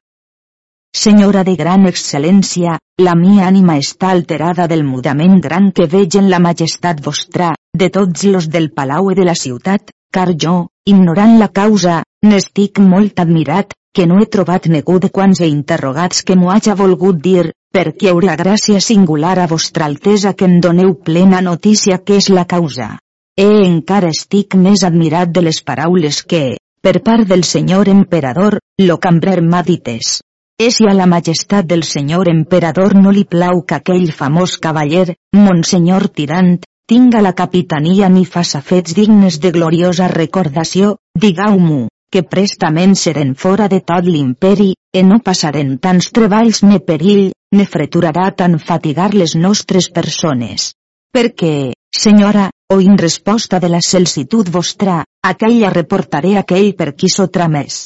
Senyora 0.93 1.41
de 1.43 1.55
gran 1.57 1.89
excel·lència, 1.89 2.75
la 3.01 3.15
mia 3.17 3.47
ànima 3.47 3.79
està 3.81 4.11
alterada 4.13 4.67
del 4.67 4.85
mudament 4.85 5.39
gran 5.41 5.71
que 5.71 5.89
veig 5.89 6.19
en 6.21 6.29
la 6.29 6.39
majestat 6.39 7.01
vostra, 7.01 7.55
de 7.73 7.89
tots 7.89 8.23
los 8.29 8.51
del 8.53 8.69
palau 8.69 9.09
i 9.09 9.17
de 9.17 9.25
la 9.25 9.35
ciutat, 9.35 9.89
car 10.11 10.33
jo, 10.43 10.55
ignorant 10.85 11.37
la 11.39 11.47
causa, 11.49 12.01
n'estic 12.25 12.79
molt 12.79 13.19
admirat, 13.23 13.73
que 13.93 14.05
no 14.07 14.19
he 14.21 14.27
trobat 14.33 14.67
negu 14.71 14.99
de 15.03 15.09
quants 15.09 15.41
he 15.41 15.49
interrogats 15.51 16.23
que 16.27 16.35
m'ho 16.39 16.51
haja 16.51 16.75
volgut 16.79 17.19
dir, 17.23 17.51
perquè 17.75 18.11
haurà 18.11 18.35
gràcia 18.39 18.79
singular 18.83 19.37
a 19.39 19.47
vostra 19.51 19.85
altesa 19.89 20.33
que 20.33 20.47
em 20.47 20.59
doneu 20.63 20.93
plena 21.09 21.41
notícia 21.41 21.99
que 22.03 22.19
és 22.21 22.29
la 22.29 22.45
causa. 22.45 22.97
E 23.37 23.47
encara 23.67 24.11
estic 24.15 24.55
més 24.55 24.83
admirat 24.87 25.31
de 25.31 25.43
les 25.47 25.61
paraules 25.63 26.21
que, 26.23 26.57
per 26.81 26.99
part 27.03 27.27
del 27.27 27.43
senyor 27.43 27.89
emperador, 27.91 28.59
lo 28.79 28.97
cambrer 28.97 29.39
m'ha 29.41 29.63
dites. 29.63 30.19
És 30.61 30.77
si 30.77 30.85
a 30.87 30.93
la 30.93 31.07
majestat 31.09 31.65
del 31.65 31.83
senyor 31.83 32.29
emperador 32.29 32.93
no 32.95 33.11
li 33.11 33.23
plau 33.25 33.63
que 33.65 33.79
aquell 33.79 34.11
famós 34.13 34.57
cavaller, 34.61 35.15
Monsenyor 35.35 36.07
Tirant, 36.13 36.59
tinga 36.91 37.21
la 37.21 37.31
capitania 37.33 38.09
ni 38.09 38.25
faça 38.25 38.59
fets 38.61 38.95
dignes 38.97 39.39
de 39.39 39.51
gloriosa 39.55 40.07
recordació, 40.11 40.95
digau-m'ho, 41.15 41.87
que 42.11 42.23
prestament 42.23 42.97
seren 42.99 43.35
fora 43.43 43.69
de 43.71 43.79
tot 43.91 44.07
l'imperi, 44.07 44.73
e 44.91 45.03
no 45.07 45.21
passaren 45.23 45.77
tants 45.79 46.09
treballs 46.11 46.63
ne 46.67 46.81
perill, 46.89 47.31
ne 47.55 47.65
freturarà 47.65 48.25
tan 48.35 48.59
fatigar 48.59 49.13
les 49.13 49.35
nostres 49.35 49.87
persones. 49.89 50.73
Perquè, 51.15 51.71
senyora, 51.95 52.49
o 52.73 52.81
in 52.83 52.97
resposta 52.99 53.59
de 53.63 53.69
la 53.71 53.79
celsitud 53.87 54.51
vostra, 54.51 55.01
aquella 55.23 55.71
reportaré 55.71 56.35
aquell 56.39 56.73
per 56.75 56.91
qui 56.95 57.09
sotra 57.09 57.47
més. 57.47 57.85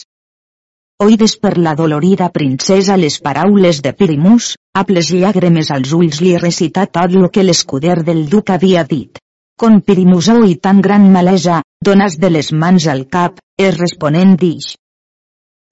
Oides 1.04 1.34
per 1.36 1.58
la 1.58 1.74
dolorida 1.76 2.30
princesa 2.32 2.96
les 2.96 3.18
paraules 3.20 3.82
de 3.84 3.92
Pirimus, 3.92 4.54
amb 4.80 4.94
les 4.96 5.10
llàgrimes 5.12 5.72
als 5.76 5.92
ulls 5.98 6.22
li 6.24 6.38
recità 6.40 6.86
tot 6.88 7.12
lo 7.12 7.28
que 7.28 7.44
l'escuder 7.44 7.98
del 8.10 8.22
duc 8.32 8.54
havia 8.56 8.86
dit. 8.88 9.20
Con 9.60 9.82
Pirimus 9.82 10.30
i 10.48 10.56
tan 10.56 10.80
gran 10.80 11.12
malesa, 11.12 11.62
donas 11.84 12.16
de 12.16 12.30
les 12.30 12.54
mans 12.54 12.88
al 12.88 13.10
cap, 13.12 13.44
es 13.60 13.76
responent 13.78 14.38
dix. 14.40 14.78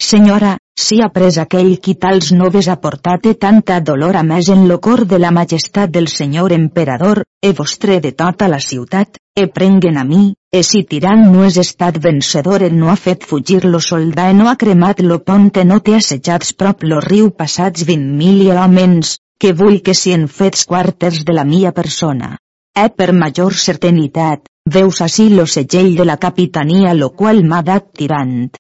Senyora, 0.03 0.57
si 0.75 0.99
ha 0.99 1.07
pres 1.07 1.37
aquell 1.39 1.79
qui 1.79 1.95
tals 1.95 2.33
noves 2.35 2.67
ha 2.67 2.75
portat 2.83 3.31
tanta 3.39 3.79
dolor 3.79 4.17
a 4.19 4.23
més 4.27 4.49
en 4.49 4.67
lo 4.67 4.81
cor 4.81 5.05
de 5.07 5.19
la 5.19 5.31
majestat 5.31 5.89
del 5.89 6.09
senyor 6.09 6.51
emperador, 6.51 7.23
e 7.41 7.53
vostre 7.53 8.01
de 8.01 8.11
tota 8.11 8.51
la 8.51 8.59
ciutat, 8.59 9.22
e 9.35 9.47
prenguen 9.47 9.97
a 9.97 10.03
mi, 10.03 10.35
e 10.51 10.61
si 10.61 10.83
tirant 10.89 11.23
no 11.33 11.41
és 11.47 11.57
estat 11.57 11.97
vencedor 12.05 12.61
e 12.67 12.69
no 12.69 12.91
ha 12.91 12.97
fet 13.05 13.25
fugir 13.25 13.65
lo 13.65 13.79
soldà 13.81 14.29
e 14.29 14.37
no 14.37 14.47
ha 14.49 14.55
cremat 14.63 15.01
lo 15.01 15.19
ponte 15.29 15.63
no 15.65 15.79
té 15.81 15.95
assetjats 15.97 16.53
prop 16.53 16.85
lo 16.85 16.99
riu 17.01 17.31
passats 17.39 17.85
vint 17.89 18.05
mil 18.21 18.51
homes, 18.53 19.17
que 19.41 19.53
vull 19.59 19.81
que 19.81 19.97
si 19.97 20.13
en 20.13 20.27
fets 20.27 20.65
quarters 20.69 21.23
de 21.25 21.33
la 21.33 21.45
mia 21.53 21.71
persona. 21.71 22.35
E 22.73 22.89
per 22.89 23.11
major 23.13 23.57
certanitat, 23.67 24.45
veus 24.69 25.01
així 25.01 25.29
lo 25.33 25.45
segell 25.45 25.95
de 25.97 26.05
la 26.05 26.17
capitania 26.17 26.93
lo 26.93 27.09
qual 27.17 27.41
m'ha 27.43 27.61
dat 27.65 27.89
tirant 27.97 28.53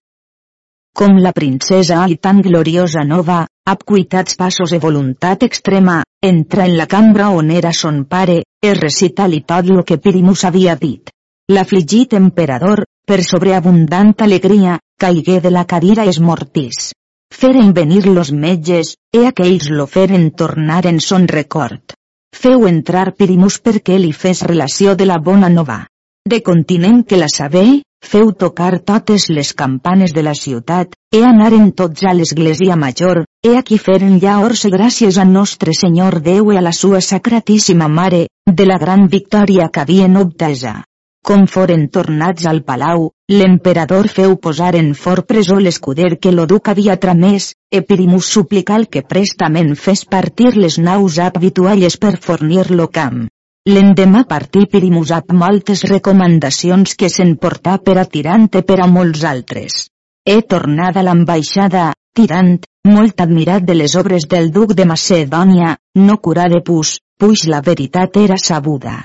com 0.93 1.15
la 1.17 1.31
princesa 1.33 2.03
i 2.05 2.19
tan 2.21 2.41
gloriosa 2.45 3.01
nova, 3.03 3.39
amb 3.65 3.81
cuitats 3.91 4.35
passos 4.37 4.73
e 4.77 4.79
voluntat 4.79 5.41
extrema, 5.47 6.03
entra 6.23 6.65
en 6.65 6.77
la 6.77 6.87
cambra 6.87 7.29
on 7.29 7.51
era 7.51 7.73
son 7.73 8.05
pare, 8.05 8.43
e 8.63 8.73
recita-li 8.73 9.41
tot 9.43 9.67
lo 9.67 9.83
que 9.83 9.97
Pirimus 9.97 10.45
havia 10.47 10.75
dit. 10.79 11.11
L'afligit 11.51 12.13
emperador, 12.15 12.85
per 13.05 13.23
sobreabundant 13.27 14.13
alegria, 14.23 14.77
caigué 14.97 15.41
de 15.43 15.51
la 15.51 15.65
cadira 15.65 16.05
esmortís. 16.07 16.93
Feren 17.33 17.73
venir 17.73 18.05
los 18.07 18.31
metges, 18.31 18.95
e 19.11 19.25
aquells 19.27 19.67
lo 19.69 19.85
feren 19.85 20.29
tornar 20.31 20.85
en 20.87 21.01
son 21.01 21.27
record. 21.27 21.97
Feu 22.31 22.67
entrar 22.69 23.11
Pirimus 23.17 23.59
perquè 23.59 23.99
li 23.99 24.13
fes 24.13 24.45
relació 24.47 24.95
de 24.95 25.09
la 25.09 25.19
bona 25.19 25.49
nova. 25.49 25.81
De 26.23 26.39
continent 26.41 27.03
que 27.03 27.19
la 27.19 27.27
sabé, 27.27 27.83
feu 27.99 28.31
tocar 28.31 28.79
totes 28.79 29.27
les 29.29 29.51
campanes 29.53 30.13
de 30.15 30.23
la 30.23 30.33
ciutat, 30.39 30.95
e 31.11 31.19
anaren 31.27 31.73
tots 31.75 32.07
a 32.07 32.13
l'església 32.15 32.79
major, 32.79 33.25
e 33.43 33.57
aquí 33.57 33.77
feren 33.77 34.19
llaors 34.23 34.63
i 34.67 34.71
gràcies 34.71 35.17
a 35.19 35.25
Nostre 35.27 35.73
Senyor 35.75 36.21
Déu 36.23 36.53
i 36.53 36.57
a 36.57 36.61
la 36.63 36.71
sua 36.71 37.01
sacratíssima 37.03 37.89
Mare, 37.91 38.27
de 38.47 38.65
la 38.65 38.77
gran 38.79 39.09
victòria 39.11 39.67
que 39.67 39.81
havien 39.83 40.15
obtesa. 40.15 40.85
Com 41.27 41.43
foren 41.47 41.83
tornats 41.87 42.47
al 42.47 42.63
palau, 42.63 43.09
l'emperador 43.31 44.07
feu 44.15 44.37
posar 44.45 44.73
en 44.79 44.93
fort 44.95 45.27
presó 45.27 45.59
l'escuder 45.59 46.17
que 46.23 46.31
lo 46.31 46.47
duc 46.47 46.71
havia 46.71 46.95
tramès, 46.95 47.51
e 47.71 47.81
Pirimus 47.81 48.31
suplical 48.31 48.87
que 48.87 49.03
prestament 49.03 49.75
fes 49.75 50.03
partir 50.05 50.55
les 50.55 50.79
naus 50.79 51.19
habitualles 51.19 51.95
per 51.97 52.17
fornir 52.17 52.69
lo 52.71 52.87
camp. 52.87 53.25
L'endemà 53.67 54.25
partí 54.27 54.65
Pirimus 54.71 55.11
amb 55.15 55.31
moltes 55.39 55.83
recomanacions 55.87 56.95
que 56.95 57.11
se'n 57.11 57.37
portà 57.39 57.77
per 57.79 57.97
a 57.99 58.05
Tirant 58.05 58.49
i 58.51 58.63
per 58.67 58.79
a 58.83 58.87
molts 58.87 59.23
altres. 59.23 59.87
He 60.27 60.41
tornat 60.43 60.99
a 60.99 61.03
l'ambaixada, 61.03 61.91
Tirant, 62.15 62.59
molt 62.83 63.21
admirat 63.23 63.63
de 63.63 63.75
les 63.79 63.95
obres 63.95 64.25
del 64.27 64.51
duc 64.51 64.73
de 64.75 64.85
Macedònia, 64.85 65.77
no 65.95 66.17
curà 66.19 66.49
de 66.51 66.59
pus, 66.61 66.97
puix 67.19 67.45
la 67.47 67.61
veritat 67.61 68.17
era 68.19 68.37
sabuda. 68.37 68.95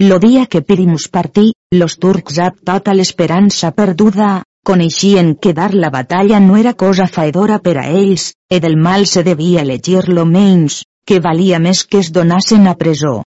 Lo 0.00 0.18
dia 0.22 0.46
que 0.46 0.62
Pirimus 0.62 1.08
partí, 1.08 1.52
los 1.74 1.98
turcs 1.98 2.38
amb 2.38 2.60
tota 2.70 2.94
l'esperança 2.94 3.72
perduda, 3.74 4.44
coneixien 4.62 5.34
que 5.34 5.52
dar 5.52 5.72
la 5.74 5.90
batalla 5.90 6.38
no 6.38 6.56
era 6.56 6.74
cosa 6.74 7.08
faedora 7.08 7.58
per 7.58 7.78
a 7.82 7.88
ells, 7.90 8.34
e 8.48 8.60
del 8.60 8.76
mal 8.76 9.06
se 9.06 9.24
devia 9.26 9.64
elegir 9.66 10.06
lo 10.08 10.24
menys, 10.24 10.84
que 11.04 11.18
valia 11.18 11.58
més 11.58 11.82
que 11.84 11.98
es 11.98 12.12
donassen 12.12 12.68
a 12.68 12.76
presó. 12.78 13.24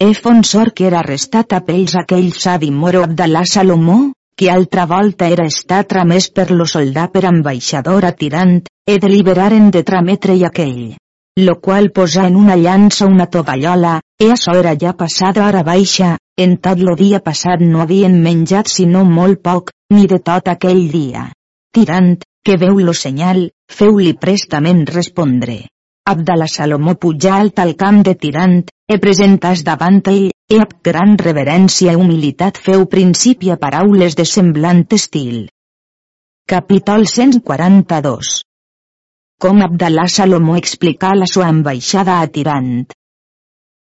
Efonsor 0.00 0.72
que 0.74 0.86
era 0.90 1.00
arrestat 1.04 1.52
a 1.52 1.60
pells 1.66 1.94
aquell 2.00 2.32
savi 2.32 2.72
moro 2.72 3.04
Abdalà 3.06 3.44
Salomó, 3.46 4.00
que 4.38 4.52
altra 4.54 4.86
volta 4.86 5.26
era 5.34 5.48
estat 5.50 5.88
tramès 5.90 6.28
per 6.30 6.52
lo 6.54 6.64
soldà 6.72 7.08
per 7.10 7.24
ambaixador 7.26 8.04
a 8.06 8.12
tirant, 8.14 8.60
e 8.86 8.94
deliberaren 9.02 9.72
de 9.74 9.82
trametre 9.82 10.36
i 10.38 10.44
aquell. 10.46 10.94
Lo 11.42 11.56
qual 11.58 11.90
posa 11.90 12.28
en 12.30 12.36
una 12.38 12.54
llança 12.54 13.08
una 13.10 13.26
tovallola, 13.26 13.96
e 14.14 14.30
açò 14.30 14.54
era 14.60 14.76
ja 14.78 14.92
passada 14.94 15.44
hora 15.46 15.64
baixa, 15.66 16.12
en 16.38 16.54
tot 16.62 16.78
lo 16.78 16.94
dia 16.94 17.18
passat 17.18 17.66
no 17.66 17.82
havien 17.82 18.14
menjat 18.22 18.70
sinó 18.70 19.02
molt 19.04 19.42
poc, 19.42 19.74
ni 19.90 20.06
de 20.06 20.20
tot 20.30 20.54
aquell 20.54 20.86
dia. 20.92 21.26
Tirant, 21.74 22.14
que 22.46 22.56
veu 22.62 22.78
lo 22.78 22.94
senyal, 22.94 23.48
feu-li 23.66 24.14
prestament 24.14 24.86
respondre. 24.86 25.64
Abdalà 26.08 26.46
Salomó 26.46 26.94
pujà 26.94 27.40
alt 27.42 27.58
al 27.58 27.74
camp 27.74 28.04
de 28.06 28.14
Tirant, 28.14 28.60
e 28.86 29.02
presentàs 29.02 29.66
davant 29.66 29.98
ell, 30.14 30.30
e 30.48 30.56
amb 30.62 30.70
gran 30.86 31.10
reverència 31.20 31.92
i 31.92 31.98
humilitat 32.00 32.58
feu 32.66 32.86
principi 32.92 33.50
a 33.52 33.56
paraules 33.60 34.14
de 34.16 34.24
semblant 34.28 34.86
estil. 34.96 35.42
Capítol 36.48 37.04
142 37.10 38.30
Com 39.44 39.60
Abdalà 39.66 40.06
Salomó 40.14 40.56
explica 40.60 41.10
la 41.22 41.28
sua 41.32 41.50
ambaixada 41.52 42.14
a 42.22 42.30
Tirant. 42.36 42.86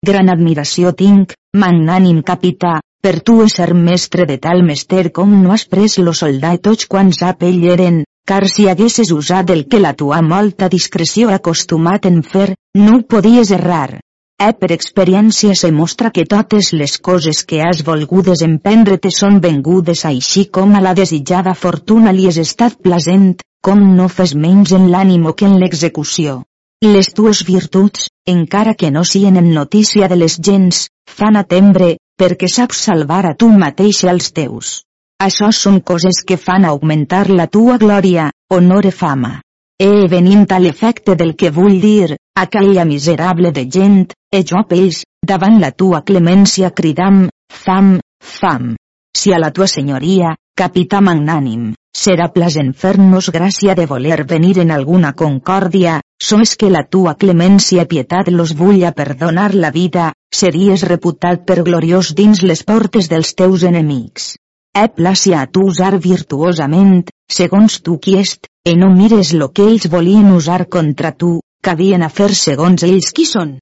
Gran 0.05 0.29
admiració 0.33 0.91
tinc, 0.99 1.33
magnànim 1.63 2.21
capità, 2.29 2.75
per 3.01 3.15
tu 3.25 3.39
ser 3.55 3.73
mestre 3.73 4.29
de 4.29 4.37
tal 4.45 4.61
mester 4.69 5.07
com 5.17 5.33
no 5.41 5.55
has 5.57 5.65
pres 5.73 5.97
los 5.97 6.21
soldatots 6.21 6.85
quan 6.93 7.09
sap 7.21 7.41
ell 7.49 7.65
eren, 7.73 8.03
car 8.29 8.45
si 8.53 8.69
haguesses 8.69 9.09
usat 9.17 9.49
el 9.49 9.65
que 9.65 9.81
la 9.81 9.95
tua 9.97 10.21
molta 10.21 10.69
discreció 10.69 11.33
acostumat 11.33 12.05
en 12.05 12.21
fer, 12.21 12.47
no 12.77 12.99
ho 12.99 13.03
podies 13.15 13.49
errar. 13.59 13.97
Eh 14.41 14.53
per 14.57 14.71
experiència 14.73 15.53
se 15.59 15.69
mostra 15.79 16.09
que 16.13 16.23
totes 16.25 16.71
les 16.73 16.95
coses 17.07 17.43
que 17.49 17.59
has 17.61 17.83
volgudes 17.89 18.41
emprendre 18.45 18.95
te 19.03 19.11
són 19.13 19.35
vengudes 19.43 20.01
així 20.09 20.47
com 20.57 20.71
a 20.73 20.81
la 20.81 20.93
desitjada 20.99 21.53
fortuna 21.63 22.13
li 22.19 22.25
has 22.29 22.39
estat 22.43 22.79
plasent, 22.87 23.35
com 23.61 23.83
no 23.97 24.07
fes 24.09 24.33
menys 24.45 24.73
en 24.77 24.87
l'ànimo 24.93 25.35
que 25.37 25.45
en 25.45 25.59
l'execució. 25.61 26.39
Les 26.81 27.11
tues 27.19 27.43
virtuts, 27.45 28.07
encara 28.33 28.73
que 28.73 28.89
no 28.89 29.03
sien 29.05 29.37
en 29.37 29.51
notícia 29.53 30.09
de 30.09 30.17
les 30.23 30.39
gens, 30.49 30.87
fan 31.17 31.37
atembre, 31.37 31.91
perquè 32.17 32.49
saps 32.49 32.81
salvar 32.87 33.21
a 33.29 33.35
tu 33.37 33.51
mateix 33.65 34.01
els 34.15 34.31
teus. 34.33 34.73
Això 35.21 35.51
són 35.53 35.79
coses 35.91 36.23
que 36.25 36.41
fan 36.47 36.65
augmentar 36.65 37.27
la 37.29 37.45
tua 37.45 37.77
glòria, 37.77 38.31
honor 38.49 38.89
i 38.89 38.95
fama. 39.03 39.35
E 39.77 40.07
venint 40.09 40.49
a 40.49 40.57
l'efecte 40.57 41.13
del 41.13 41.35
que 41.37 41.53
vull 41.53 41.77
dir, 41.85 42.17
aquella 42.41 42.85
miserable 42.85 43.51
de 43.51 43.67
gent, 43.69 44.13
e 44.33 44.43
jo 44.43 44.63
pells, 44.67 45.03
davant 45.21 45.59
la 45.61 45.71
tua 45.71 46.01
clemència 46.01 46.71
cridam, 46.71 47.27
fam, 47.51 47.99
fam. 48.21 48.75
Si 49.17 49.33
a 49.33 49.39
la 49.39 49.51
tua 49.51 49.67
senyoria, 49.67 50.31
capità 50.57 51.01
magnànim, 51.05 51.73
serà 52.03 52.29
plasent 52.33 52.71
fer-nos 52.73 53.29
gràcia 53.35 53.75
de 53.75 53.85
voler 53.85 54.23
venir 54.31 54.57
en 54.63 54.71
alguna 54.71 55.11
concòrdia, 55.13 55.99
sols 56.29 56.55
que 56.55 56.71
la 56.71 56.85
tua 56.95 57.13
clemència 57.23 57.85
pietat 57.85 58.31
los 58.31 58.55
vulla 58.55 58.93
perdonar 58.95 59.51
la 59.53 59.71
vida, 59.71 60.13
series 60.33 60.87
reputat 60.87 61.45
per 61.45 61.61
gloriós 61.67 62.15
dins 62.15 62.41
les 62.41 62.63
portes 62.63 63.11
dels 63.11 63.35
teus 63.35 63.67
enemics. 63.67 64.35
He 64.73 64.87
plàcia 64.87 65.43
a 65.43 65.51
tu 65.51 65.67
usar 65.67 65.97
virtuosament, 65.99 67.03
segons 67.27 67.81
tu 67.83 67.99
quiest, 67.99 68.47
e 68.63 68.77
no 68.79 68.89
mires 68.95 69.33
lo 69.33 69.51
que 69.51 69.67
ells 69.67 69.89
volien 69.91 70.31
usar 70.31 70.69
contra 70.69 71.11
tu, 71.11 71.41
que 71.61 71.73
havien 71.73 72.03
a 72.03 72.09
fer 72.09 72.31
segons 72.35 72.83
ells 72.87 73.11
qui 73.15 73.25
són. 73.29 73.59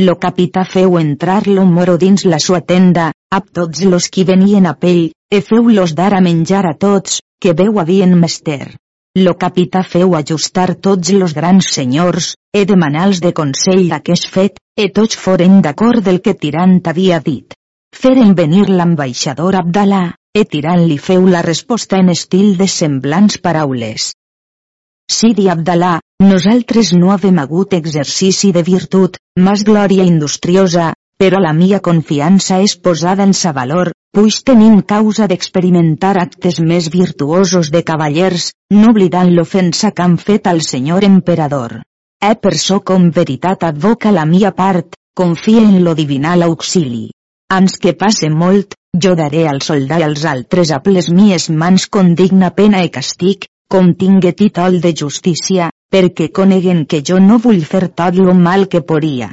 Lo 0.00 0.14
capità 0.16 0.62
feu 0.64 0.94
entrar 0.98 1.42
lo 1.46 1.66
moro 1.68 1.98
dins 2.00 2.24
la 2.24 2.38
sua 2.40 2.62
tenda, 2.64 3.10
a 3.30 3.40
tots 3.40 3.82
los 3.84 4.08
qui 4.08 4.24
venien 4.24 4.66
a 4.70 4.72
pell, 4.84 5.10
e 5.28 5.40
feu-los 5.44 5.92
dar 5.98 6.14
a 6.14 6.22
menjar 6.24 6.64
a 6.70 6.72
tots, 6.84 7.18
que 7.42 7.52
veu 7.58 7.80
havien 7.82 8.14
mester. 8.22 8.78
Lo 9.18 9.34
capità 9.36 9.82
feu 9.84 10.14
ajustar 10.16 10.76
tots 10.86 11.12
los 11.12 11.34
grans 11.36 11.68
senyors, 11.76 12.30
e 12.56 12.64
demanals 12.64 13.20
de 13.20 13.34
consell 13.36 13.84
d'aquest 13.90 14.30
fet, 14.32 14.56
e 14.76 14.88
tots 14.88 15.18
foren 15.20 15.60
d'acord 15.60 16.00
del 16.06 16.22
que 16.24 16.32
Tirant 16.32 16.80
havia 16.88 17.20
dit. 17.20 17.52
Feren 17.92 18.32
venir 18.38 18.70
l'ambaixador 18.70 19.60
Abdalà, 19.60 20.14
e 20.32 20.46
Tirant 20.48 20.86
li 20.88 20.96
feu 20.96 21.28
la 21.28 21.44
resposta 21.44 22.00
en 22.00 22.08
estil 22.08 22.56
de 22.56 22.70
semblants 22.78 23.36
paraules. 23.44 24.14
Sidi 25.12 25.48
Abdalà, 25.52 25.98
nosaltres 26.24 26.92
no 26.96 27.12
havem 27.12 27.38
hagut 27.42 27.74
exercici 27.76 28.50
de 28.56 28.62
virtut, 28.66 29.18
mas 29.46 29.62
glòria 29.68 30.06
industriosa, 30.08 30.92
però 31.22 31.38
la 31.44 31.52
mia 31.58 31.78
confiança 31.88 32.58
és 32.64 32.74
posada 32.86 33.26
en 33.28 33.34
sa 33.40 33.52
valor, 33.58 33.92
puix 34.16 34.40
tenim 34.48 34.80
causa 34.94 35.28
d'experimentar 35.30 36.16
actes 36.22 36.58
més 36.70 36.88
virtuosos 36.94 37.70
de 37.74 37.84
cavallers, 37.90 38.48
no 38.78 38.90
oblidant 38.94 39.30
l'ofensa 39.36 39.92
que 39.92 40.02
han 40.06 40.16
fet 40.24 40.50
al 40.50 40.64
senyor 40.68 41.06
emperador. 41.08 41.78
E 42.30 42.34
per 42.42 42.56
so 42.64 42.80
com 42.80 43.10
veritat 43.20 43.68
advoca 43.68 44.10
la 44.16 44.26
mia 44.32 44.50
part, 44.56 44.96
confia 45.14 45.62
en 45.68 45.82
lo 45.84 45.94
divinal 45.94 46.42
auxili. 46.48 47.10
Ans 47.52 47.78
que 47.78 47.92
passe 48.02 48.32
molt, 48.32 48.74
jo 49.04 49.14
daré 49.18 49.46
al 49.48 49.62
soldà 49.64 50.00
i 50.00 50.08
als 50.08 50.24
altres 50.28 50.72
a 50.72 50.80
les 50.86 51.08
mies 51.12 51.50
mans 51.50 51.86
con 51.86 52.14
digna 52.14 52.50
pena 52.56 52.82
i 52.84 52.90
castig, 52.90 53.46
com 53.72 53.94
tingue 53.96 54.34
títol 54.36 54.82
de 54.84 54.90
justícia, 55.00 55.70
perquè 55.92 56.26
coneguen 56.38 56.82
que 56.84 56.98
jo 57.08 57.16
no 57.20 57.38
vull 57.40 57.62
fer 57.64 57.86
tot 58.00 58.18
lo 58.20 58.34
mal 58.36 58.66
que 58.68 58.82
poria. 58.90 59.30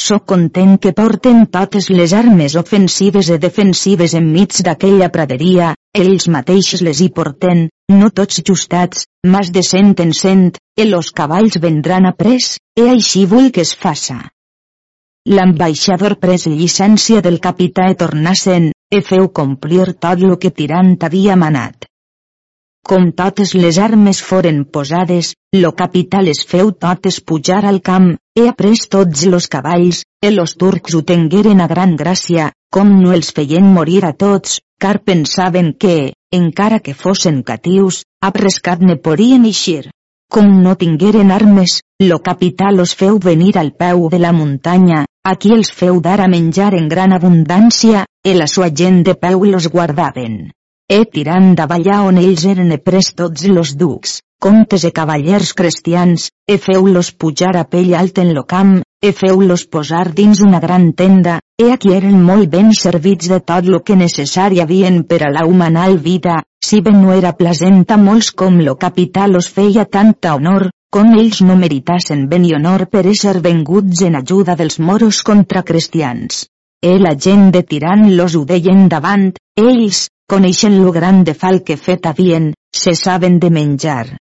Soc 0.00 0.24
content 0.32 0.78
que 0.80 0.94
porten 0.96 1.44
totes 1.56 1.90
les 1.92 2.14
armes 2.16 2.56
ofensives 2.60 3.28
i 3.28 3.36
defensives 3.42 4.14
enmig 4.16 4.62
d'aquella 4.64 5.10
praderia, 5.16 5.74
ells 6.04 6.26
mateixos 6.36 6.80
les 6.88 7.04
hi 7.04 7.10
porten, 7.18 7.66
no 7.92 8.08
tots 8.10 8.40
justats, 8.48 9.04
mas 9.34 9.52
de 9.52 9.62
cent 9.72 9.92
en 10.06 10.16
cent, 10.22 10.48
i 10.80 10.88
los 10.88 11.12
cavalls 11.12 11.60
vendran 11.60 12.08
a 12.08 12.16
pres, 12.16 12.56
e 12.80 12.88
així 12.96 13.26
vull 13.28 13.52
que 13.52 13.66
es 13.68 13.76
faça. 13.84 14.18
L'ambaixador 15.28 16.16
pres 16.24 16.48
llicència 16.48 17.20
del 17.20 17.40
capità 17.44 17.92
e 17.92 18.00
tornassen, 18.06 18.72
e 18.88 19.04
feu 19.04 19.28
complir 19.28 19.92
tot 20.00 20.24
lo 20.24 20.40
que 20.40 20.50
Tirant 20.50 20.96
havia 21.04 21.36
manat. 21.36 21.91
Com 22.90 23.04
totes 23.18 23.52
les 23.54 23.76
armes 23.78 24.18
foren 24.28 24.64
posades, 24.76 25.28
lo 25.54 25.70
capital 25.80 26.26
es 26.32 26.40
feu 26.52 26.72
totes 26.84 27.20
pujar 27.30 27.60
al 27.64 27.78
camp, 27.88 28.08
he 28.36 28.48
après 28.50 28.82
tots 28.94 29.22
los 29.32 29.46
cavalls, 29.52 30.02
e 30.20 30.32
los 30.34 30.56
turcs 30.60 30.96
ho 30.98 31.02
tengueren 31.10 31.62
a 31.62 31.68
gran 31.70 31.94
gràcia, 31.96 32.50
com 32.74 32.90
no 32.98 33.14
els 33.16 33.30
feien 33.36 33.68
morir 33.76 34.02
a 34.04 34.12
tots, 34.24 34.58
car 34.82 34.98
pensaven 35.08 35.72
que, 35.84 36.12
encara 36.34 36.80
que 36.84 36.94
fossin 37.02 37.42
catius, 37.50 38.02
a 38.20 38.32
prescat 38.34 38.82
ne 38.82 38.96
podien 38.96 39.46
eixir. 39.48 39.84
Com 40.28 40.50
no 40.64 40.76
tingueren 40.76 41.30
armes, 41.30 41.80
lo 42.02 42.18
capital 42.30 42.80
los 42.82 42.96
feu 42.96 43.20
venir 43.28 43.52
al 43.62 43.72
peu 43.72 44.08
de 44.10 44.18
la 44.18 44.32
muntanya, 44.36 45.04
aquí 45.22 45.54
els 45.54 45.70
feu 45.70 46.00
dar 46.00 46.18
a 46.20 46.28
menjar 46.28 46.74
en 46.74 46.88
gran 46.88 47.14
abundància, 47.14 48.08
e 48.24 48.34
la 48.34 48.50
sua 48.50 48.72
gent 48.82 49.04
de 49.06 49.14
peu 49.14 49.46
los 49.46 49.70
guardaven 49.70 50.50
e 50.92 51.06
tirant 51.08 51.54
d'avallà 51.56 52.02
on 52.04 52.18
ells 52.20 52.42
eren 52.44 52.72
e 52.74 52.76
pres 52.86 53.06
tots 53.16 53.46
los 53.48 53.70
ducs, 53.80 54.18
comtes 54.44 54.82
e 54.84 54.90
cavallers 54.92 55.54
cristians, 55.56 56.26
e 56.44 56.58
feu-los 56.60 57.08
pujar 57.16 57.54
a 57.56 57.62
pell 57.64 57.94
alt 57.96 58.20
en 58.20 58.34
lo 58.36 58.42
camp, 58.50 58.74
e 59.00 59.12
feu-los 59.20 59.64
posar 59.72 60.10
dins 60.18 60.42
una 60.44 60.60
gran 60.60 60.92
tenda, 60.92 61.38
e 61.56 61.70
aquí 61.72 61.94
eren 61.96 62.20
molt 62.20 62.52
ben 62.52 62.74
servits 62.76 63.32
de 63.32 63.40
tot 63.40 63.64
lo 63.72 63.80
que 63.80 63.96
necessari 63.96 64.60
havien 64.60 65.00
per 65.08 65.22
a 65.24 65.32
la 65.32 65.46
humanal 65.48 65.96
vida, 65.96 66.42
si 66.60 66.82
ben 66.84 67.00
no 67.00 67.16
era 67.16 67.32
plasent 67.40 67.88
a 67.88 67.96
molts 67.96 68.28
com 68.36 68.60
lo 68.60 68.76
capital 68.76 69.32
los 69.32 69.48
feia 69.48 69.88
tanta 69.88 70.36
honor, 70.36 70.68
com 70.92 71.16
ells 71.16 71.40
no 71.40 71.56
meritassen 71.56 72.28
ben 72.28 72.44
i 72.44 72.52
honor 72.52 72.84
per 72.92 73.06
ésser 73.08 73.38
venguts 73.40 74.04
en 74.04 74.20
ajuda 74.20 74.60
dels 74.60 74.76
moros 74.78 75.24
contra 75.24 75.64
cristians. 75.64 76.44
E 76.84 76.98
la 76.98 77.16
gent 77.16 77.48
de 77.54 77.62
tirant 77.62 78.10
los 78.12 78.36
ho 78.36 78.44
deien 78.44 78.88
davant, 78.92 79.30
ells, 79.56 80.10
coneixen 80.28 80.80
lo 80.82 80.92
gran 80.92 81.24
de 81.24 81.34
fal 81.34 81.62
que 81.62 81.76
fet 81.76 82.06
havien, 82.06 82.52
se 82.72 82.94
saben 82.94 83.38
de 83.38 83.50
menjar. 83.50 84.16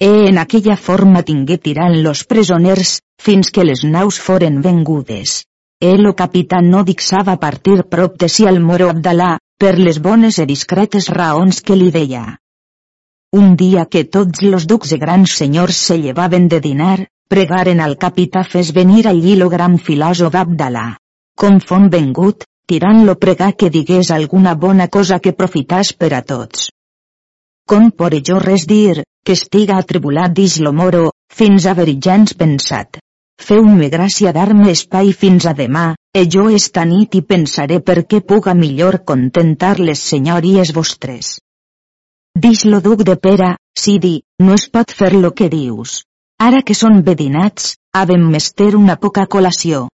E 0.00 0.10
en 0.30 0.38
aquella 0.38 0.76
forma 0.76 1.24
tingué 1.26 1.58
tirant 1.58 1.96
los 2.02 2.24
presoners, 2.24 3.00
fins 3.18 3.50
que 3.50 3.64
les 3.64 3.82
naus 3.84 4.20
foren 4.22 4.60
vengudes. 4.62 5.42
E 5.80 5.96
lo 5.98 6.14
capità 6.14 6.60
no 6.62 6.84
dixava 6.86 7.34
partir 7.38 7.82
prop 7.90 8.14
de 8.18 8.28
si 8.28 8.46
al 8.46 8.60
moro 8.60 8.90
Abdalà, 8.90 9.36
per 9.58 9.74
les 9.78 9.98
bones 9.98 10.38
e 10.38 10.46
discretes 10.46 11.08
raons 11.10 11.60
que 11.66 11.74
li 11.74 11.90
deia. 11.90 12.38
Un 13.34 13.56
dia 13.60 13.84
que 13.86 14.04
tots 14.04 14.42
los 14.42 14.66
ducs 14.70 14.94
i 14.94 14.98
grans 15.02 15.34
senyors 15.40 15.82
se 15.88 15.98
llevaven 15.98 16.46
de 16.48 16.60
dinar, 16.64 17.08
pregaren 17.28 17.82
al 17.84 17.98
capità 17.98 18.44
fes 18.52 18.70
venir 18.72 19.06
allí 19.06 19.34
lo 19.36 19.50
gran 19.52 19.76
filòsof 19.78 20.38
Abdalà. 20.42 20.86
Com 21.36 21.58
fon 21.60 21.90
vengut, 21.90 22.46
tirant-lo 22.68 23.16
pregar 23.16 23.54
que 23.56 23.70
digués 23.74 24.10
alguna 24.14 24.54
bona 24.54 24.88
cosa 24.88 25.18
que 25.24 25.32
profitàs 25.32 25.94
per 25.96 26.12
a 26.14 26.22
tots. 26.22 26.68
Com 27.68 27.90
por 27.90 28.14
jo 28.28 28.38
res 28.44 28.66
dir, 28.68 29.02
que 29.24 29.36
estiga 29.36 29.76
atribulat 29.76 30.32
dix 30.36 30.58
lo 30.64 30.72
moro, 30.72 31.10
fins 31.40 31.66
a 31.66 31.74
veritjans 31.78 32.34
pensat. 32.42 33.00
Feu-me 33.48 33.88
gràcia 33.92 34.32
dar-me 34.36 34.70
espai 34.74 35.12
fins 35.12 35.46
a 35.46 35.52
demà, 35.58 35.94
e 36.12 36.24
jo 36.34 36.48
esta 36.60 36.84
nit 36.84 37.14
i 37.14 37.22
pensaré 37.22 37.78
per 37.80 38.02
què 38.10 38.20
puga 38.32 38.54
millor 38.54 39.02
contentar 39.10 39.76
les 39.78 40.00
senyories 40.12 40.72
vostres. 40.74 41.36
Dix 42.46 42.64
lo 42.64 42.80
duc 42.80 43.04
de 43.06 43.16
pera, 43.16 43.54
Sidi, 43.78 44.16
no 44.42 44.54
es 44.54 44.68
pot 44.70 44.92
fer 45.00 45.12
lo 45.14 45.30
que 45.34 45.48
dius. 45.52 46.02
Ara 46.38 46.62
que 46.62 46.74
són 46.74 47.02
bedinats, 47.06 47.76
havem 47.94 48.26
mester 48.32 48.74
una 48.78 48.96
poca 48.96 49.26
col·lació. 49.26 49.86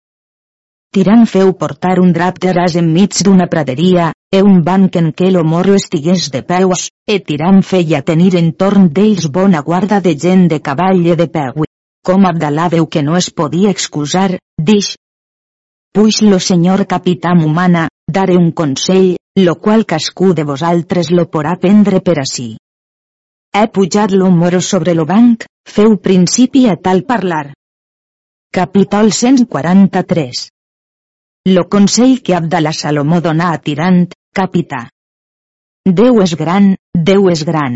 Tirant 0.95 1.25
feu 1.27 1.49
portar 1.59 1.97
un 1.99 2.13
drap 2.15 2.37
de 2.39 2.53
ras 2.55 2.77
enmig 2.79 3.17
d'una 3.27 3.49
praderia, 3.51 4.13
e 4.31 4.43
un 4.47 4.61
banc 4.67 4.95
en 5.01 5.09
què 5.19 5.31
lo 5.35 5.41
morro 5.43 5.75
estigués 5.75 6.29
de 6.31 6.43
peus, 6.47 6.85
e 7.11 7.17
tirant 7.31 7.59
feia 7.71 8.01
tenir 8.11 8.37
entorn 8.39 8.87
d'ells 8.95 9.27
bona 9.39 9.63
guarda 9.71 9.99
de 10.05 10.13
gent 10.25 10.45
de 10.53 10.61
cavall 10.69 11.03
i 11.03 11.17
de 11.19 11.27
peu. 11.39 11.67
Com 12.07 12.29
Abdalà 12.31 12.69
veu 12.77 12.87
que 12.87 13.03
no 13.03 13.19
es 13.19 13.31
podia 13.41 13.75
excusar, 13.75 14.39
dix. 14.71 14.93
Puix 15.91 16.23
lo 16.23 16.39
senyor 16.39 16.87
capità 16.87 17.35
humana, 17.43 17.89
daré 18.07 18.39
un 18.39 18.53
consell, 18.53 19.17
lo 19.35 19.59
qual 19.59 19.85
cascú 19.97 20.31
de 20.33 20.47
vosaltres 20.47 21.11
lo 21.11 21.27
porà 21.27 21.59
prendre 21.59 22.05
per 22.07 22.21
a 22.23 22.29
si. 22.37 22.53
he 23.55 23.67
pujat 23.67 24.11
lo 24.15 24.31
moro 24.31 24.61
sobre 24.61 24.95
lo 24.95 25.11
banc, 25.11 25.45
feu 25.67 25.99
principi 25.99 26.67
a 26.71 26.77
tal 26.77 27.03
parlar. 27.03 27.47
Capítol 28.55 29.13
143 29.13 30.54
Lo 31.47 31.69
consell 31.69 32.23
que 32.23 32.35
Abdala 32.35 32.73
Salomó 32.73 33.19
donà 33.21 33.51
a 33.53 33.59
Tirant, 33.61 34.07
capità. 34.33 34.79
Déu 35.85 36.23
és 36.25 36.33
gran, 36.41 36.71
Déu 36.97 37.29
és 37.29 37.43
gran. 37.45 37.75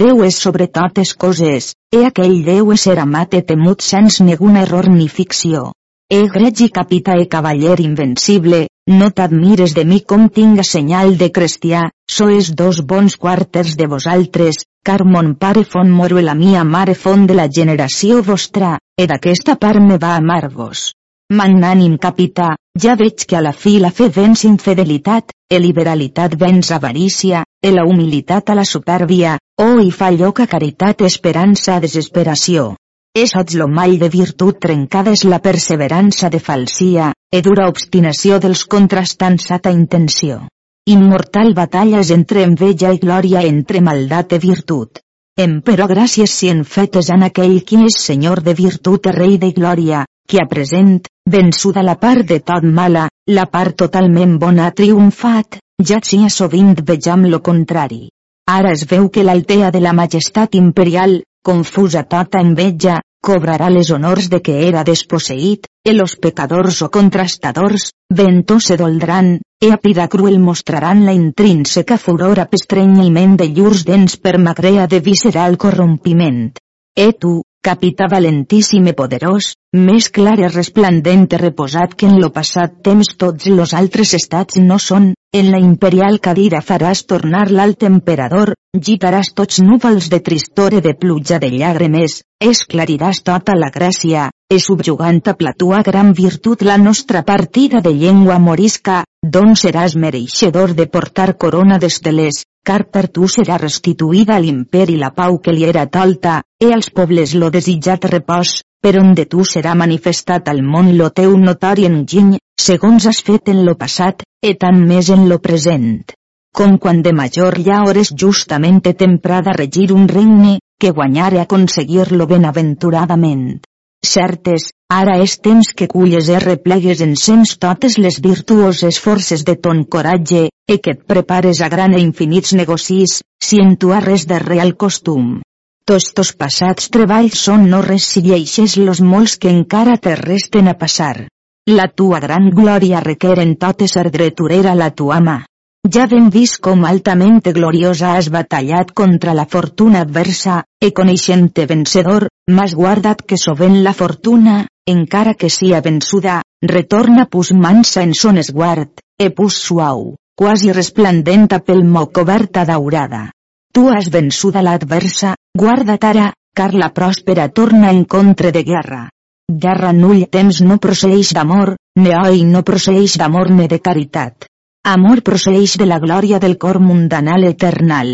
Déu 0.00 0.24
és 0.26 0.34
sobre 0.34 0.66
totes 0.66 1.12
coses, 1.14 1.68
e 1.94 2.00
aquell 2.08 2.42
Déu 2.48 2.72
és 2.74 2.88
ser 2.88 2.96
amat 2.98 3.38
e 3.38 3.42
temut 3.52 3.86
sens 3.86 4.18
negun 4.18 4.58
error 4.64 4.90
ni 4.90 5.06
ficció. 5.06 5.68
E 6.10 6.24
gregi 6.26 6.68
capità 6.80 7.14
e 7.22 7.28
cavaller 7.30 7.78
invencible, 7.86 8.64
no 8.90 9.12
t'admires 9.14 9.78
de 9.78 9.86
mi 9.86 10.00
com 10.00 10.26
tinga 10.26 10.66
senyal 10.66 11.14
de 11.22 11.30
cristià, 11.30 11.86
sois 12.10 12.50
dos 12.50 12.82
bons 12.82 13.14
quarters 13.14 13.76
de 13.78 13.86
vosaltres, 13.86 14.64
car 14.82 15.04
mon 15.04 15.36
pare 15.36 15.62
fon 15.62 15.94
moro 16.02 16.18
la 16.18 16.34
mia 16.34 16.66
mare 16.66 16.98
fon 16.98 17.28
de 17.30 17.38
la 17.38 17.46
generació 17.46 18.24
vostra, 18.26 18.78
e 18.98 19.06
d'aquesta 19.06 19.54
part 19.54 19.78
me 19.78 20.02
va 20.02 20.16
amar-vos. 20.18 20.88
Magnànim 21.30 21.98
capità, 22.00 22.56
ja 22.82 22.94
veig 22.96 23.24
que 23.26 23.36
a 23.36 23.42
la 23.42 23.52
fi 23.52 23.78
la 23.82 23.90
fe 23.90 24.08
venç 24.14 24.44
infidelitat, 24.48 25.32
e 25.50 25.58
liberalitat 25.58 26.34
venç 26.40 26.70
avarícia, 26.76 27.44
e 27.62 27.70
la 27.74 27.84
humilitat 27.88 28.50
a 28.50 28.54
la 28.58 28.64
supèrbia, 28.64 29.38
oh 29.62 29.78
i 29.80 29.90
fa 29.90 30.10
lloc 30.14 30.40
a 30.40 30.46
caritat 30.46 31.02
esperança 31.08 31.76
a 31.76 31.80
desesperació. 31.84 32.74
És 33.16 33.32
sots 33.34 33.56
lo 33.58 33.66
mall 33.68 33.96
de 33.98 34.08
virtut 34.12 34.60
trencada 34.60 35.14
és 35.16 35.24
la 35.24 35.40
perseverança 35.42 36.28
de 36.30 36.38
falsia, 36.38 37.12
e 37.32 37.40
dura 37.42 37.66
obstinació 37.72 38.38
dels 38.38 38.64
contrastant 38.64 39.40
sata 39.42 39.72
intenció. 39.74 40.44
Immortal 40.86 41.54
batalla 41.56 42.02
és 42.04 42.12
entre 42.14 42.44
enveja 42.46 42.92
i 42.94 43.00
glòria 43.02 43.42
entre 43.48 43.80
maldat 43.80 44.36
i 44.36 44.42
virtut. 44.44 45.02
Em 45.38 45.58
però 45.66 45.86
gràcies 45.90 46.32
si 46.34 46.48
en 46.52 46.62
fetes 46.64 47.10
en 47.14 47.26
aquell 47.26 47.58
qui 47.66 47.80
és 47.88 47.98
senyor 48.04 48.40
de 48.46 48.54
virtut 48.60 49.06
i 49.06 49.12
rei 49.14 49.36
de 49.42 49.50
glòria, 49.58 50.04
que 50.28 50.42
a 50.42 50.46
present, 50.46 51.08
vençuda 51.24 51.82
la 51.82 51.96
part 51.96 52.28
de 52.28 52.38
tot 52.50 52.66
mala, 52.78 53.08
la 53.38 53.46
part 53.48 53.76
totalment 53.82 54.36
bona 54.42 54.68
ha 54.68 54.76
triomfat, 54.76 55.58
ja 55.90 55.98
sia 56.04 56.28
sovint 56.28 56.76
vejam 56.84 57.24
lo 57.32 57.40
contrari. 57.40 58.10
Ara 58.48 58.72
es 58.76 58.84
veu 58.90 59.08
que 59.08 59.24
l'altea 59.24 59.72
de 59.72 59.80
la 59.80 59.96
majestat 59.96 60.54
imperial, 60.60 61.22
confusa 61.44 62.04
tota 62.04 62.40
enveja, 62.44 63.00
cobrarà 63.24 63.68
les 63.72 63.90
honors 63.90 64.28
de 64.32 64.40
que 64.44 64.54
era 64.68 64.84
desposseït, 64.84 65.66
e 65.84 65.92
los 65.96 66.14
pecadors 66.16 66.82
o 66.82 66.90
contrastadors, 66.90 67.90
ventó 68.12 68.60
se 68.60 68.76
doldran, 68.76 69.38
e 69.60 69.72
a 69.72 69.78
pida 69.80 70.08
cruel 70.08 70.38
mostraran 70.38 71.04
la 71.06 71.16
intrínseca 71.16 71.98
furor 71.98 72.40
a 72.40 72.46
pestrenyiment 72.52 73.36
de 73.40 73.48
llurs 73.48 73.84
dents 73.84 74.16
per 74.16 74.38
magrea 74.38 74.86
de 74.86 75.00
visceral 75.00 75.56
corrompiment. 75.56 76.52
E 76.94 77.12
tu, 77.12 77.42
capità 77.68 78.06
valentíssim 78.08 78.86
i 78.88 78.94
poderós, 78.96 79.50
més 79.76 80.06
clar 80.18 80.38
i 80.40 80.48
resplendent 80.48 81.26
i 81.28 81.40
reposat 81.42 81.92
que 82.00 82.06
en 82.08 82.16
lo 82.22 82.30
passat 82.32 82.78
temps 82.86 83.10
tots 83.20 83.50
los 83.52 83.74
altres 83.80 84.14
estats 84.16 84.56
no 84.70 84.78
són, 84.80 85.10
en 85.36 85.50
la 85.52 85.60
imperial 85.60 86.16
cadira 86.24 86.62
faràs 86.64 87.02
tornar 87.10 87.44
l'alt 87.50 87.84
emperador, 87.88 88.54
gitaràs 88.88 89.34
tots 89.36 89.60
núvols 89.60 90.08
de 90.08 90.22
tristor 90.24 90.78
i 90.78 90.80
de 90.86 90.94
pluja 91.02 91.36
de 91.42 91.52
llàgrimes, 91.52 92.22
esclariràs 92.40 93.20
tota 93.28 93.58
la 93.58 93.68
gràcia, 93.74 94.30
e 94.48 94.56
subjugant 94.64 95.20
a 95.28 95.36
platua 95.36 95.82
gran 95.84 96.14
virtut 96.16 96.64
la 96.64 96.78
nostra 96.80 97.20
partida 97.22 97.84
de 97.84 97.92
llengua 97.92 98.38
morisca, 98.38 99.02
d'on 99.28 99.56
seràs 99.60 99.94
mereixedor 100.02 100.72
de 100.78 100.86
portar 100.86 101.34
corona 101.42 101.76
d'esteles, 101.82 102.44
car 102.64 102.84
per 102.94 103.08
tu 103.08 103.26
serà 103.28 103.58
restituïda 103.60 104.36
a 104.36 104.40
l'imperi 104.40 104.96
la 104.96 105.10
pau 105.18 105.38
que 105.42 105.52
li 105.52 105.66
era 105.68 105.84
tolta, 105.86 106.42
e 106.60 106.70
als 106.72 106.88
pobles 106.90 107.34
lo 107.34 107.50
desitjat 107.50 108.06
repòs, 108.12 108.62
per 108.80 108.94
on 109.00 109.12
de 109.18 109.26
tu 109.26 109.44
serà 109.44 109.74
manifestat 109.74 110.48
al 110.48 110.62
món 110.62 110.94
lo 110.96 111.10
teu 111.10 111.36
notori 111.36 111.84
enginy, 111.90 112.38
segons 112.68 113.08
has 113.10 113.20
fet 113.26 113.52
en 113.52 113.64
lo 113.66 113.74
passat, 113.74 114.24
e 114.40 114.54
tant 114.54 114.80
més 114.86 115.10
en 115.10 115.28
lo 115.28 115.40
present. 115.44 116.06
Com 116.54 116.78
quan 116.78 117.02
de 117.02 117.12
major 117.12 117.58
llaures 117.58 118.14
justament 118.14 118.80
temprada 118.80 119.52
regir 119.52 119.92
un 119.92 120.08
regne, 120.08 120.58
que 120.80 120.94
guanyare 120.94 121.40
aconseguir-lo 121.42 122.26
benaventuradament. 122.26 123.58
Certes, 124.04 124.70
ara 124.96 125.18
és 125.22 125.34
temps 125.44 125.68
que 125.76 125.86
culles 125.86 126.28
i 126.32 126.38
replegues 126.42 127.00
en 127.04 127.14
sens 127.22 127.56
totes 127.60 127.98
les 127.98 128.16
virtuoses 128.24 128.98
forces 128.98 129.44
de 129.44 129.54
ton 129.66 129.84
coratge, 129.84 130.48
e 130.66 130.78
que 130.78 130.94
et 130.96 131.02
prepares 131.12 131.60
a 131.60 131.68
gran 131.68 131.94
e 131.94 132.00
infinits 132.00 132.54
negocis, 132.60 133.20
si 133.40 133.60
en 133.60 133.76
tu 133.76 133.92
res 133.92 134.26
de 134.26 134.38
real 134.38 134.74
costum. 134.76 135.40
Tots 135.84 136.12
tos 136.12 136.32
passats 136.32 136.88
treballs 136.88 137.36
són 137.48 137.68
no 137.68 137.82
res 137.82 138.04
si 138.04 138.22
lleixes 138.22 138.76
los 138.76 139.00
molts 139.00 139.36
que 139.36 139.50
encara 139.50 139.96
te 139.96 140.16
resten 140.16 140.68
a 140.68 140.74
passar. 140.74 141.28
La 141.68 141.88
tua 141.88 142.20
gran 142.20 142.50
glòria 142.50 143.00
requer 143.04 143.38
en 143.44 143.56
totes 143.56 143.96
ardreturera 143.96 144.74
la 144.74 144.90
tua 144.90 145.20
mà. 145.20 145.38
Ja 145.86 146.04
ben 146.10 146.26
vist 146.28 146.58
com 146.60 146.82
altament 146.84 147.46
gloriosa 147.56 148.10
has 148.16 148.26
batallat 148.34 148.90
contra 148.92 149.32
la 149.32 149.46
fortuna 149.46 150.02
adversa, 150.04 150.64
e 150.82 150.90
coneixent-te 150.92 151.64
vencedor, 151.70 152.26
m'has 152.50 152.74
guardat 152.74 153.22
que 153.22 153.38
sovent 153.40 153.78
la 153.84 153.94
fortuna, 153.94 154.66
encara 154.84 155.32
que 155.34 155.48
sia 155.48 155.80
vençuda, 155.80 156.42
retorna 156.62 157.24
pus 157.30 157.52
mansa 157.52 158.02
en 158.02 158.12
son 158.12 158.36
esguard, 158.42 159.00
e 159.18 159.30
pus 159.30 159.56
suau, 159.68 160.16
quasi 160.36 160.72
resplendent 160.72 161.48
pel 161.64 161.84
mo 161.84 162.04
coberta 162.12 162.66
daurada. 162.66 163.30
Tu 163.72 163.86
has 163.88 164.10
vençuda 164.10 164.60
l'adversa, 164.60 165.36
guarda't 165.56 166.04
ara, 166.04 166.32
car 166.54 166.74
la 166.74 166.90
pròspera 166.92 167.48
torna 167.48 167.94
en 167.96 168.04
contra 168.04 168.50
de 168.50 168.64
guerra. 168.66 169.08
Guerra 169.48 169.94
null 169.96 170.26
temps 170.28 170.60
no 170.60 170.76
procedeix 170.76 171.32
d'amor, 171.32 171.76
ne 171.96 172.14
oi 172.26 172.44
no 172.44 172.62
procedeix 172.62 173.16
d'amor 173.16 173.54
ne 173.54 173.68
de 173.68 173.80
caritat. 173.80 174.48
Amor 174.88 175.20
procedeix 175.20 175.74
de 175.80 175.84
la 175.84 175.98
glòria 176.00 176.38
del 176.40 176.54
cor 176.56 176.78
mundanal 176.80 177.42
eternal. 177.44 178.12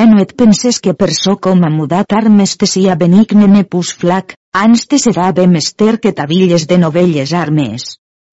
Eh 0.00 0.02
no 0.10 0.20
et 0.22 0.34
penses 0.42 0.76
que 0.84 0.92
per 1.00 1.08
so 1.16 1.32
com 1.46 1.64
a 1.66 1.70
mudat 1.76 2.14
armes 2.18 2.52
te 2.60 2.68
sia 2.72 2.94
benigne 3.00 3.48
ne 3.54 3.62
pus 3.72 3.90
flac, 4.02 4.36
ans 4.60 4.84
te 4.86 5.00
serà 5.04 5.32
bé 5.38 5.48
mester 5.54 5.96
que 6.04 6.12
t'avilles 6.12 6.68
de 6.70 6.78
novelles 6.78 7.32
armes. 7.40 7.88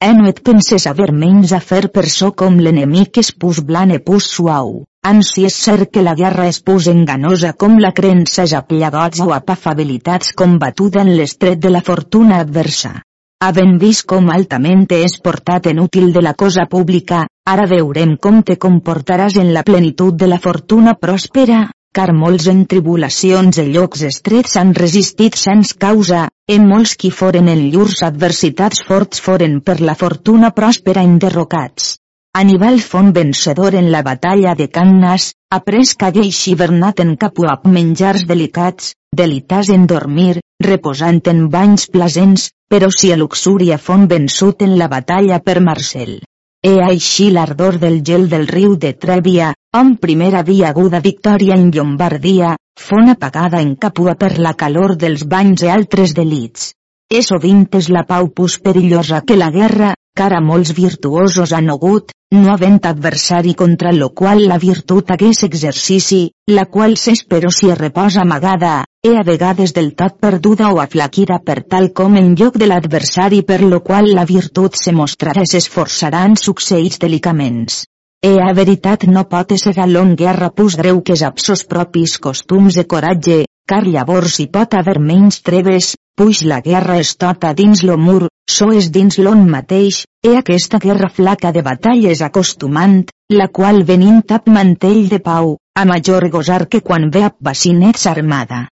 Eh 0.06 0.12
no 0.20 0.30
et 0.30 0.44
penses 0.52 0.86
haver 0.92 1.10
menys 1.24 1.56
a 1.58 1.62
fer 1.72 1.82
per 1.96 2.06
so 2.18 2.30
com 2.44 2.62
l'enemic 2.62 3.18
es 3.24 3.32
pus 3.32 3.64
blan 3.72 3.96
e 3.98 4.00
pus 4.12 4.30
suau, 4.36 4.72
ans 5.14 5.34
si 5.34 5.50
és 5.50 5.60
cert 5.66 5.90
que 5.90 6.06
la 6.06 6.14
guerra 6.22 6.46
es 6.54 6.62
pus 6.62 6.92
enganosa 6.94 7.56
com 7.58 7.82
la 7.82 7.96
creença 8.02 8.46
ja 8.54 8.62
plegots 8.70 9.26
o 9.26 9.34
apafabilitats 9.34 10.38
combatuda 10.44 11.02
en 11.02 11.16
l'estret 11.18 11.58
de 11.58 11.74
la 11.74 11.82
fortuna 11.82 12.38
adversa. 12.46 13.00
Havent 13.42 13.78
vist 13.82 14.06
com 14.06 14.30
altament 14.30 14.86
és 15.02 15.14
portat 15.26 15.68
en 15.74 15.78
útil 15.80 16.14
de 16.14 16.22
la 16.22 16.34
cosa 16.36 16.70
pública, 16.70 17.26
ara 17.50 17.66
veurem 17.66 18.12
com 18.24 18.43
te 18.45 18.56
comportaràs 18.64 19.36
en 19.41 19.47
la 19.56 19.64
plenitud 19.66 20.18
de 20.22 20.28
la 20.30 20.38
fortuna 20.43 20.93
pròspera, 21.06 21.62
car 21.97 22.12
molts 22.14 22.45
en 22.52 22.60
tribulacions 22.72 23.58
i 23.64 23.66
llocs 23.74 24.04
estrets 24.10 24.58
han 24.62 24.76
resistit 24.78 25.38
sens 25.43 25.72
causa, 25.86 26.28
en 26.56 26.68
molts 26.70 26.93
qui 27.02 27.10
foren 27.22 27.50
en 27.54 27.64
llurs 27.74 28.04
adversitats 28.10 28.84
forts 28.89 29.24
foren 29.26 29.58
per 29.66 29.80
la 29.82 29.97
fortuna 30.04 30.54
pròspera 30.60 31.08
enderrocats. 31.10 31.95
Aníbal 32.38 32.78
fon 32.86 33.12
vencedor 33.18 33.74
en 33.82 33.89
la 33.91 34.04
batalla 34.06 34.54
de 34.54 34.70
Cannas, 34.70 35.32
après 35.50 35.97
qu'hagué 35.97 36.30
xivernat 36.30 37.02
en 37.02 37.16
capuap 37.18 37.66
menjars 37.66 38.28
delicats, 38.30 38.93
delitas 39.24 39.74
en 39.74 39.88
dormir, 39.89 40.36
reposant 40.62 41.24
en 41.34 41.47
banys 41.50 41.89
plasents, 41.89 42.52
però 42.70 42.93
si 42.93 43.10
a 43.12 43.18
luxúria 43.18 43.82
fon 43.82 44.06
vençut 44.08 44.62
en 44.62 44.78
la 44.78 44.88
batalla 44.88 45.41
per 45.41 45.64
Marcel. 45.66 46.20
E 46.68 46.72
així 46.84 47.30
l'ardor 47.32 47.78
del 47.80 48.01
gel 48.03 48.26
del 48.32 48.41
riu 48.47 48.74
de 48.76 48.89
Trèvia, 49.03 49.53
on 49.80 49.93
primera 49.95 50.41
havia 50.43 50.72
aguda 50.74 50.99
victòria 50.99 51.55
en 51.55 51.70
Llombardia, 51.72 52.49
fon 52.76 53.07
apagada 53.14 53.62
en 53.64 53.78
Capua 53.80 54.18
per 54.20 54.34
la 54.45 54.51
calor 54.60 54.97
dels 54.99 55.24
banys 55.24 55.64
i 55.64 55.70
altres 55.72 56.12
delits. 56.18 56.74
És 57.07 57.30
sovint 57.32 57.64
és 57.80 57.88
la 57.95 58.03
pau 58.10 58.28
pus 58.36 58.57
perillosa 58.60 59.22
que 59.24 59.38
la 59.39 59.47
guerra, 59.55 59.93
cara 60.20 60.41
molts 60.43 60.74
virtuosos 60.76 61.53
han 61.55 61.70
hagut, 61.72 62.11
no 62.36 62.51
havent 62.51 62.84
adversari 62.86 63.53
contra 63.61 63.91
lo 63.95 64.09
qual 64.22 64.41
la 64.51 64.57
virtut 64.59 65.11
hagués 65.13 65.43
exercici, 65.47 66.20
la 66.51 66.65
qual 66.65 66.97
s'espero 66.97 67.51
si 67.57 67.70
reposa 67.74 68.22
amagada, 68.26 68.74
e 69.01 69.15
a 69.15 69.24
vegades 69.24 69.74
del 69.78 69.93
tot 69.95 70.17
perduda 70.20 70.74
o 70.74 70.82
aflaquida 70.84 71.39
per 71.45 71.63
tal 71.63 71.91
com 71.99 72.17
en 72.20 72.34
lloc 72.36 72.57
de 72.59 72.67
l'adversari 72.67 73.41
per 73.51 73.61
lo 73.63 73.80
qual 73.80 74.11
la 74.17 74.26
virtut 74.26 74.76
se 74.76 74.91
mostrarà 74.91 75.45
s'esforçaran 75.47 76.36
succeïts 76.36 76.99
delicaments. 76.99 77.86
E 78.22 78.36
a 78.43 78.51
veritat 78.53 79.05
no 79.07 79.24
pot 79.32 79.55
ser 79.55 79.74
galon 79.78 80.17
guerra 80.20 80.49
pus 80.51 80.76
greu 80.76 80.99
que 81.01 81.15
apsos 81.24 81.63
propis 81.63 82.17
costums 82.20 82.76
de 82.76 82.84
coratge, 82.84 83.45
car 83.70 83.86
llavors 83.88 84.36
hi 84.43 84.49
pot 84.51 84.76
haver 84.76 84.99
menys 84.99 85.39
treves, 85.47 85.93
puix 86.20 86.43
la 86.43 86.59
guerra 86.59 86.99
és 86.99 87.15
tota 87.15 87.53
dins 87.55 87.86
lo 87.88 87.95
mur, 87.97 88.28
so 88.56 88.70
és 88.80 88.89
dins 88.95 89.18
l'on 89.22 89.45
mateix, 89.54 90.02
e 90.26 90.36
aquesta 90.38 90.80
guerra 90.86 91.10
flaca 91.18 91.52
de 91.56 91.64
batalles 91.68 92.24
acostumant, 92.26 93.04
la 93.39 93.47
qual 93.60 93.84
venint 93.91 94.24
tap 94.32 94.50
mantell 94.56 95.06
de 95.12 95.20
pau, 95.30 95.54
a 95.76 95.86
major 95.91 96.28
gosar 96.34 96.66
que 96.72 96.82
quan 96.82 97.10
ve 97.14 97.24
a 97.28 97.32
bacinets 97.50 98.08
armada. 98.14 98.66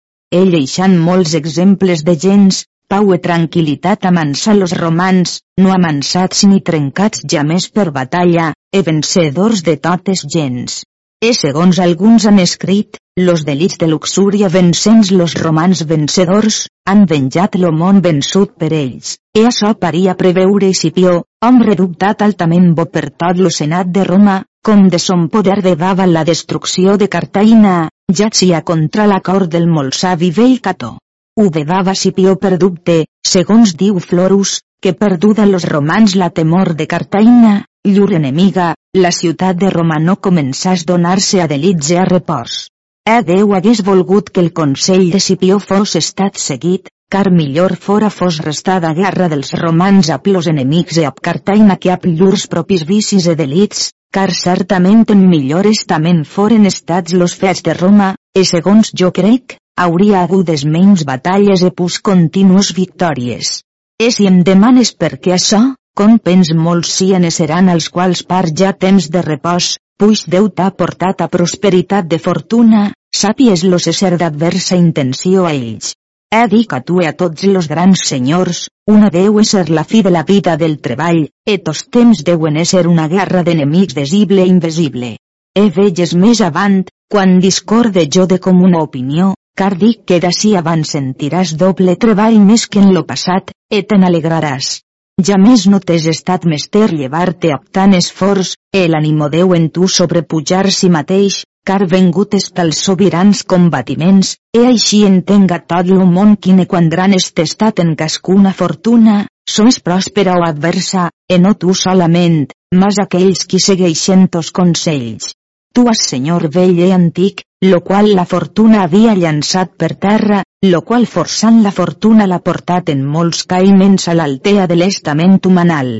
Ell 0.40 0.54
eixant 0.60 0.96
molts 1.08 1.34
exemples 1.40 2.04
de 2.06 2.14
gens, 2.26 2.62
pau 2.88 3.12
i 3.16 3.20
tranquil·litat 3.26 4.06
amansar 4.10 4.56
los 4.60 4.72
romans, 4.78 5.38
no 5.60 5.74
amansats 5.74 6.44
ni 6.50 6.62
trencats 6.70 7.26
ja 7.34 7.42
més 7.52 7.68
per 7.76 7.90
batalla, 8.00 8.52
e 8.72 8.82
vencedors 8.88 9.62
de 9.68 9.76
totes 9.88 10.26
gens. 10.36 10.82
E 11.24 11.30
segons 11.32 11.78
alguns 11.80 12.24
han 12.28 12.38
escrit, 12.42 12.98
los 13.16 13.44
delits 13.48 13.78
de 13.80 13.86
luxúria 13.88 14.48
vencents 14.52 15.10
los 15.20 15.34
romans 15.40 15.80
vencedors, 15.88 16.58
han 16.84 17.06
venjat 17.12 17.56
lo 17.62 17.70
món 17.72 18.02
vençut 18.04 18.52
per 18.60 18.68
ells, 18.78 19.14
e 19.32 19.46
açò 19.50 19.70
paria 19.84 20.16
preveure 20.20 20.68
Escipió, 20.74 21.14
hom 21.46 21.62
redubtat 21.68 22.20
altament 22.26 22.74
bo 22.76 22.84
per 22.96 23.06
tot 23.22 23.40
lo 23.40 23.54
senat 23.60 23.88
de 23.94 24.04
Roma, 24.04 24.36
com 24.68 24.84
de 24.92 25.00
son 25.06 25.30
poder 25.32 25.62
devava 25.64 26.04
la 26.04 26.28
destrucció 26.28 26.98
de 27.00 27.08
Cartaïna, 27.08 27.88
ja 28.20 28.60
contra 28.60 29.06
l'acord 29.06 29.48
del 29.48 29.66
molt 29.66 29.94
savi 29.94 30.30
vell 30.30 30.60
Cató. 30.60 30.98
Ho 31.40 31.48
vedava 31.50 31.94
Scipió 31.94 32.36
per 32.36 32.58
dubte, 32.58 33.06
segons 33.24 33.78
diu 33.80 33.98
Florus, 33.98 34.60
que 34.82 34.92
perduda 34.92 35.46
los 35.46 35.64
romans 35.64 36.14
la 36.16 36.28
temor 36.28 36.74
de 36.74 36.86
Cartaïna, 36.86 37.62
llur 37.84 38.14
enemiga, 38.16 38.74
la 38.96 39.10
ciutat 39.12 39.58
de 39.60 39.68
Roma 39.70 39.98
no 40.00 40.16
començàs 40.26 40.84
donar-se 40.88 41.42
a 41.42 41.46
delitze 41.50 41.98
a 42.00 42.04
repòs. 42.08 42.68
Eh 43.04 43.20
Déu 43.22 43.52
hagués 43.54 43.82
volgut 43.84 44.30
que 44.30 44.40
el 44.40 44.52
consell 44.52 45.10
de 45.12 45.20
Scipió 45.20 45.58
fos 45.60 45.92
estat 46.00 46.40
seguit, 46.40 46.88
car 47.12 47.30
millor 47.30 47.76
fora 47.76 48.08
fos 48.10 48.38
restada 48.46 48.94
guerra 48.94 49.28
dels 49.28 49.52
romans 49.60 50.08
a 50.08 50.18
plos 50.18 50.48
enemics 50.48 50.96
e 51.02 51.04
a 51.04 51.12
Cartaïna 51.12 51.76
que 51.76 51.92
a 51.92 51.98
llurs 52.04 52.46
propis 52.54 52.86
vicis 52.88 53.28
e 53.28 53.36
delits, 53.36 53.90
car 54.10 54.32
certament 54.32 55.04
en 55.12 55.28
millor 55.28 55.66
estament 55.66 56.24
foren 56.24 56.64
estats 56.72 57.12
los 57.12 57.36
fets 57.36 57.62
de 57.62 57.74
Roma, 57.74 58.14
e 58.34 58.44
segons 58.44 58.94
jo 58.96 59.12
crec, 59.12 59.58
hauria 59.76 60.22
hagudes 60.22 60.64
menys 60.64 61.04
batalles 61.04 61.62
e 61.62 61.70
pus 61.70 62.00
continus 62.00 62.72
victòries. 62.72 63.60
E 64.00 64.10
si 64.10 64.26
em 64.26 64.42
demanes 64.42 64.94
per 64.96 65.18
què 65.20 65.36
això, 65.36 65.74
com 65.98 66.16
pens 66.18 66.50
molts 66.58 66.92
cienes 66.98 67.36
seran 67.40 67.70
els 67.72 67.86
quals 67.96 68.22
par 68.30 68.44
ja 68.60 68.72
temps 68.84 69.06
de 69.14 69.20
repòs, 69.22 69.74
puix 69.98 70.24
Déu 70.34 70.48
t'ha 70.50 70.72
portat 70.74 71.20
a 71.22 71.28
prosperitat 71.30 72.08
de 72.10 72.18
fortuna, 72.18 72.88
sàpies 73.14 73.62
los 73.72 73.86
ser 73.98 74.16
d'adversa 74.18 74.76
intenció 74.76 75.44
a 75.46 75.52
ells. 75.54 75.92
He 76.34 76.48
dit 76.50 76.72
a 76.74 76.80
tu 76.82 76.98
a 77.06 77.12
tots 77.12 77.44
los 77.46 77.68
grans 77.70 78.02
senyors, 78.10 78.64
una 78.90 79.10
deu 79.16 79.38
ser 79.44 79.68
la 79.70 79.84
fi 79.84 80.02
de 80.02 80.10
la 80.10 80.24
vida 80.30 80.56
del 80.56 80.80
treball, 80.86 81.28
e 81.46 81.58
tos 81.58 81.84
temps 81.96 82.24
deuen 82.26 82.58
ser 82.64 82.88
una 82.90 83.06
guerra 83.08 83.44
d'enemics 83.46 83.94
visible 83.94 84.42
i 84.42 84.50
invisible. 84.50 85.12
He 85.54 85.68
veges 85.76 86.16
més 86.18 86.40
avant, 86.42 86.80
quan 87.08 87.38
discorde 87.38 88.08
jo 88.10 88.26
de 88.26 88.40
comuna 88.40 88.82
opinió, 88.82 89.34
car 89.54 89.76
dic 89.78 90.02
que 90.10 90.18
d'ací 90.18 90.56
abans 90.58 90.90
sentiràs 90.96 91.54
doble 91.54 91.94
treball 91.94 92.40
més 92.40 92.66
que 92.66 92.82
en 92.82 92.90
lo 92.96 93.04
passat, 93.06 93.54
e 93.70 93.84
te 93.86 94.00
n'alegraràs. 94.00 94.80
Ja 95.22 95.36
més 95.38 95.64
no 95.70 95.78
t'és 95.78 96.06
estat 96.10 96.42
mester 96.50 96.88
llevar-te 96.90 97.52
amb 97.54 97.68
tant 97.70 97.92
esforç, 97.94 98.56
el 98.74 98.96
ànimo 98.98 99.28
deu 99.30 99.54
en 99.54 99.68
tu 99.70 99.86
sobrepujar 99.86 100.72
si 100.74 100.90
mateix, 100.90 101.44
car 101.64 101.86
vengut 101.92 102.34
pels 102.56 102.80
sobirans 102.82 103.44
combatiments, 103.44 104.34
e 104.52 104.64
així 104.66 105.04
entenga 105.06 105.60
tot 105.62 105.86
lo 105.86 106.04
món 106.04 106.34
quine 106.36 106.66
quan 106.66 106.90
gran 106.90 107.14
estat 107.14 107.78
en 107.78 107.94
cascuna 107.94 108.52
fortuna, 108.52 109.28
sois 109.46 109.78
pròspera 109.78 110.34
o 110.34 110.42
adversa, 110.42 111.10
e 111.30 111.38
no 111.38 111.54
tu 111.54 111.74
solament, 111.74 112.50
mas 112.74 112.98
aquells 112.98 113.46
qui 113.46 113.62
segueixen 113.62 114.26
tos 114.26 114.50
consells. 114.50 115.30
Tu 115.74 115.82
has 115.90 116.00
senyor 116.06 116.44
vell 116.54 116.76
i 116.78 116.92
antic, 116.94 117.40
lo 117.66 117.80
qual 117.82 118.12
la 118.14 118.24
fortuna 118.30 118.84
havia 118.84 119.14
llançat 119.18 119.72
per 119.82 119.88
terra, 120.04 120.36
lo 120.70 120.80
qual 120.86 121.06
forçant 121.14 121.56
la 121.64 121.72
fortuna 121.74 122.28
l'ha 122.30 122.38
portat 122.48 122.92
en 122.92 123.00
molts 123.14 123.42
caiments 123.50 124.06
a 124.06 124.14
l'altea 124.14 124.68
de 124.70 124.76
l'estament 124.78 125.40
humanal. 125.50 125.90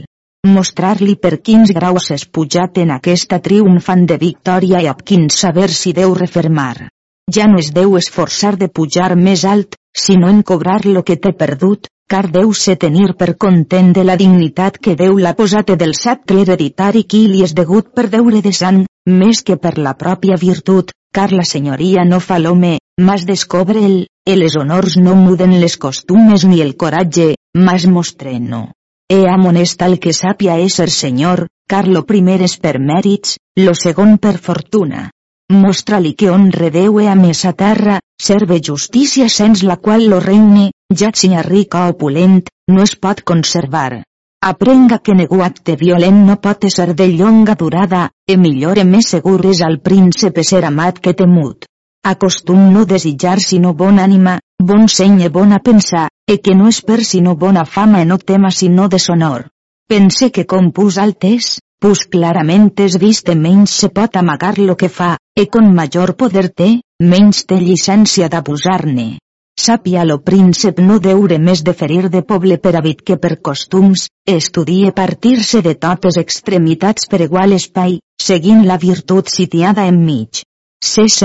Mostrar-li 0.47 1.17
per 1.17 1.41
quins 1.49 1.73
graus 1.75 2.07
és 2.15 2.27
pujat 2.39 2.79
en 2.85 2.95
aquesta 2.99 3.41
triomfant 3.49 4.07
de 4.13 4.21
victòria 4.23 4.85
i 4.85 4.87
ab 4.93 5.03
quin 5.03 5.27
saber 5.41 5.67
si 5.81 5.93
deu 5.99 6.15
refermar. 6.21 6.87
Ja 7.35 7.51
no 7.51 7.59
es 7.59 7.73
deu 7.75 7.99
esforçar 7.99 8.55
de 8.63 8.69
pujar 8.69 9.11
més 9.17 9.45
alt, 9.57 9.75
sinó 10.07 10.31
en 10.31 10.43
cobrar 10.43 10.85
lo 10.87 11.03
que 11.03 11.19
té 11.19 11.35
perdut, 11.35 11.91
car 12.07 12.29
deu 12.31 12.55
se 12.55 12.77
tenir 12.77 13.15
per 13.19 13.35
content 13.35 13.93
de 13.93 14.05
la 14.05 14.15
dignitat 14.15 14.79
que 14.79 14.95
Déu 14.95 15.19
l'ha 15.19 15.35
posat 15.35 15.75
del 15.75 15.99
sceptre 15.99 16.43
hereditari 16.43 17.09
qui 17.11 17.27
li 17.27 17.43
és 17.43 17.59
degut 17.59 17.91
per 17.91 18.11
deure 18.13 18.43
de 18.45 18.53
sang, 18.53 18.85
més 19.07 19.43
que 19.43 19.57
per 19.57 19.77
la 19.79 19.95
pròpia 20.01 20.37
virtut, 20.41 20.93
car 21.15 21.31
la 21.33 21.45
senyoria 21.45 22.05
no 22.05 22.21
fa 22.21 22.39
l'home, 22.39 22.79
mas 23.01 23.25
descobre'l, 23.29 24.07
e 24.27 24.37
les 24.37 24.57
honors 24.57 24.97
no 24.97 25.15
muden 25.15 25.59
les 25.61 25.77
costumes 25.77 26.45
ni 26.45 26.61
el 26.65 26.77
coratge, 26.77 27.35
mas 27.55 27.87
mostreno. 27.87 28.73
E 29.11 29.27
amonesta 29.29 29.87
el 29.87 29.99
que 30.01 30.15
sàpia 30.17 30.57
ésser 30.59 30.89
senyor, 30.91 31.47
car 31.69 31.87
lo 31.89 32.05
primer 32.09 32.41
és 32.43 32.57
per 32.57 32.79
mèrits, 32.81 33.37
lo 33.61 33.75
segon 33.75 34.17
per 34.19 34.39
fortuna. 34.39 35.11
Mostra-li 35.53 36.15
que 36.15 36.31
honre 36.33 36.71
Déu 36.73 36.99
e 37.01 37.07
a 37.13 37.15
mesa 37.15 37.53
terra, 37.53 38.01
serve 38.17 38.61
justícia 38.65 39.29
sens 39.29 39.63
la 39.63 39.77
qual 39.77 40.09
lo 40.09 40.21
regne, 40.25 40.71
ja 40.91 41.13
sia 41.13 41.43
ric 41.43 41.77
o 41.77 41.85
opulent, 41.93 42.41
no 42.73 42.83
es 42.83 42.97
pot 42.97 43.21
conservar. 43.23 44.03
Aprenga 44.45 44.99
que 45.01 45.15
negu 45.17 45.43
acte 45.43 45.77
violent 45.81 46.25
no 46.31 46.37
pot 46.47 46.67
ser 46.77 46.91
de 46.95 47.07
llonga 47.19 47.55
durada, 47.61 48.09
e 48.29 48.37
millor 48.37 48.79
e 48.83 48.85
més 48.85 49.15
segur 49.17 49.39
és 49.53 49.63
al 49.65 49.79
príncipe 49.81 50.45
ser 50.45 50.67
amat 50.69 51.01
que 51.01 51.15
temut 51.21 51.65
acostum 52.05 52.71
no 52.73 52.85
desitjar 52.85 53.41
sinó 53.41 53.73
bona 53.73 54.05
ànima, 54.05 54.39
bon 54.61 54.87
seny 54.89 55.23
e 55.25 55.31
bona 55.33 55.59
pensar, 55.59 56.09
e 56.29 56.37
que 56.39 56.55
no 56.55 56.69
per 56.87 57.03
sinó 57.05 57.35
bona 57.35 57.65
fama 57.65 58.03
e 58.03 58.05
no 58.05 58.19
tema 58.19 58.51
sinó 58.51 58.89
deshonor. 58.89 59.49
Pense 59.89 60.31
que 60.31 60.45
com 60.47 60.71
pus 60.71 60.99
altes, 60.99 61.61
pus 61.81 62.05
clarament 62.05 62.73
és 62.81 62.99
vist 63.01 63.29
e 63.29 63.35
menys 63.35 63.71
se 63.71 63.89
pot 63.89 64.17
amagar 64.17 64.59
lo 64.59 64.77
que 64.77 64.89
fa, 64.89 65.17
e 65.35 65.47
con 65.47 65.75
major 65.75 66.15
poder 66.17 66.49
té, 66.53 66.81
menys 67.01 67.45
té 67.47 67.57
llicència 67.57 68.29
d'abusar-ne. 68.29 69.19
Sàpia 69.65 70.05
lo 70.05 70.19
príncep 70.21 70.81
no 70.85 70.99
deure 71.01 71.39
més 71.39 71.63
de 71.67 71.73
ferir 71.73 72.09
de 72.15 72.23
poble 72.23 72.59
per 72.59 72.75
habit 72.77 73.05
que 73.11 73.17
per 73.17 73.37
costums, 73.49 74.09
estudie 74.27 74.91
partir-se 74.93 75.63
de 75.63 75.75
totes 75.75 76.19
extremitats 76.21 77.07
per 77.09 77.23
igual 77.29 77.55
espai, 77.57 78.01
seguint 78.21 78.67
la 78.67 78.77
virtut 78.83 79.31
sitiada 79.33 79.87
enmig 79.93 80.43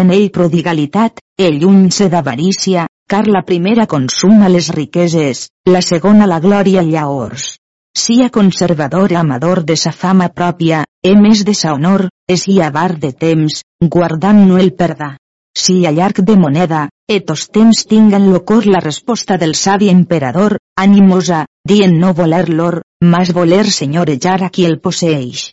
en 0.02 0.12
ell 0.16 0.30
prodigalitat, 0.32 1.20
ell 1.38 1.60
lluny-se 1.60 2.08
d'avarícia, 2.10 2.88
car 3.10 3.26
la 3.28 3.42
primera 3.44 3.86
consuma 3.88 4.48
les 4.48 4.70
riqueses, 4.70 5.50
la 5.66 5.82
segona 5.82 6.26
la 6.26 6.40
glòria 6.40 6.82
i 6.82 6.92
llaors. 6.94 7.58
Sia 7.98 8.30
conservador 8.30 9.14
amador 9.14 9.64
de 9.66 9.76
sa 9.76 9.92
fama 9.92 10.30
pròpia, 10.30 10.86
e 11.04 11.16
més 11.16 11.44
de 11.44 11.54
sa 11.54 11.74
honor, 11.74 12.08
es 12.28 12.48
hi 12.48 12.62
avar 12.62 12.96
de 12.98 13.12
temps, 13.12 13.64
guardant 13.82 14.48
no 14.48 14.58
el 14.58 14.72
perda. 14.74 15.18
Si 15.60 15.74
a 15.86 15.92
llarg 15.92 16.22
de 16.28 16.36
moneda, 16.40 16.82
etos 17.16 17.42
temps 17.56 17.80
tinguen 17.92 18.30
lo 18.32 18.46
cor 18.50 18.68
la 18.74 18.80
resposta 18.80 19.36
del 19.42 19.56
savi 19.62 19.90
emperador, 19.94 20.56
animosa, 20.84 21.40
dient 21.72 21.98
no 22.04 22.14
voler 22.20 22.46
l'or, 22.50 22.78
mas 23.14 23.34
voler 23.36 23.66
senyorejar 23.78 24.38
a 24.46 24.50
qui 24.56 24.64
el 24.70 24.78
posseix. 24.86 25.50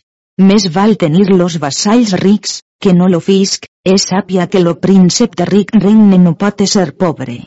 Més 0.51 0.69
val 0.77 0.95
tenir 1.01 1.25
los 1.33 1.59
vassalls 1.59 2.15
rics, 2.23 2.61
que 2.79 2.93
no 2.93 3.09
lo 3.11 3.19
fisc, 3.27 3.67
és 3.83 4.07
sàpia 4.13 4.47
que 4.47 4.63
lo 4.63 4.77
príncep 4.87 5.35
de 5.35 5.49
ric 5.51 5.75
regne 5.75 6.21
no 6.23 6.35
pot 6.45 6.63
ser 6.75 6.87
pobre. 7.05 7.37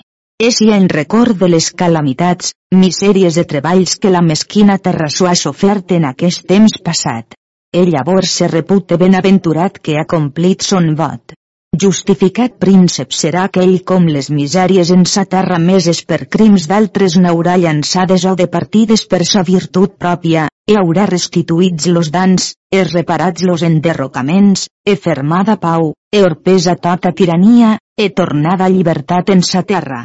És 0.50 0.60
i 0.60 0.70
en 0.76 0.88
record 0.92 1.40
de 1.40 1.48
les 1.54 1.72
calamitats, 1.72 2.54
misèries 2.84 3.40
de 3.40 3.48
treballs 3.54 3.96
que 3.96 4.12
la 4.12 4.26
mesquina 4.28 4.78
terra 4.78 5.08
s'ho 5.08 5.32
ha 5.32 5.36
sofert 5.46 5.96
en 5.96 6.10
aquest 6.12 6.46
temps 6.52 6.76
passat. 6.84 7.40
Ell 7.72 7.92
llavors 7.96 8.38
se 8.40 8.48
repute 8.48 8.96
benaventurat 9.00 9.78
que 9.78 9.96
ha 9.96 10.08
complit 10.16 10.66
son 10.72 10.96
vot. 10.96 11.39
Justificat 11.78 12.56
príncep 12.60 13.14
serà 13.16 13.44
aquell 13.48 13.76
com 13.88 14.08
les 14.14 14.26
misèries 14.36 14.90
en 14.92 15.04
sa 15.10 15.22
terra 15.34 15.58
meses 15.66 16.00
per 16.04 16.24
crims 16.34 16.64
d'altres 16.68 17.14
n'haurà 17.16 17.54
llançades 17.62 18.24
o 18.26 18.32
de 18.40 18.48
partides 18.54 19.04
per 19.12 19.20
sa 19.28 19.44
virtut 19.46 19.94
pròpia, 20.04 20.48
e 20.66 20.74
haurà 20.76 21.06
restituïts 21.08 21.86
los 21.94 22.10
dans, 22.10 22.48
e 22.74 22.82
reparats 22.88 23.46
los 23.48 23.62
enderrocaments, 23.62 24.66
e 24.84 24.96
fermada 24.96 25.56
pau, 25.62 25.94
e 26.12 26.24
orpesa 26.26 26.74
tota 26.74 27.14
tirania, 27.14 27.78
e 27.96 28.10
tornada 28.10 28.68
llibertat 28.68 29.30
en 29.30 29.46
sa 29.46 29.62
terra. 29.62 30.02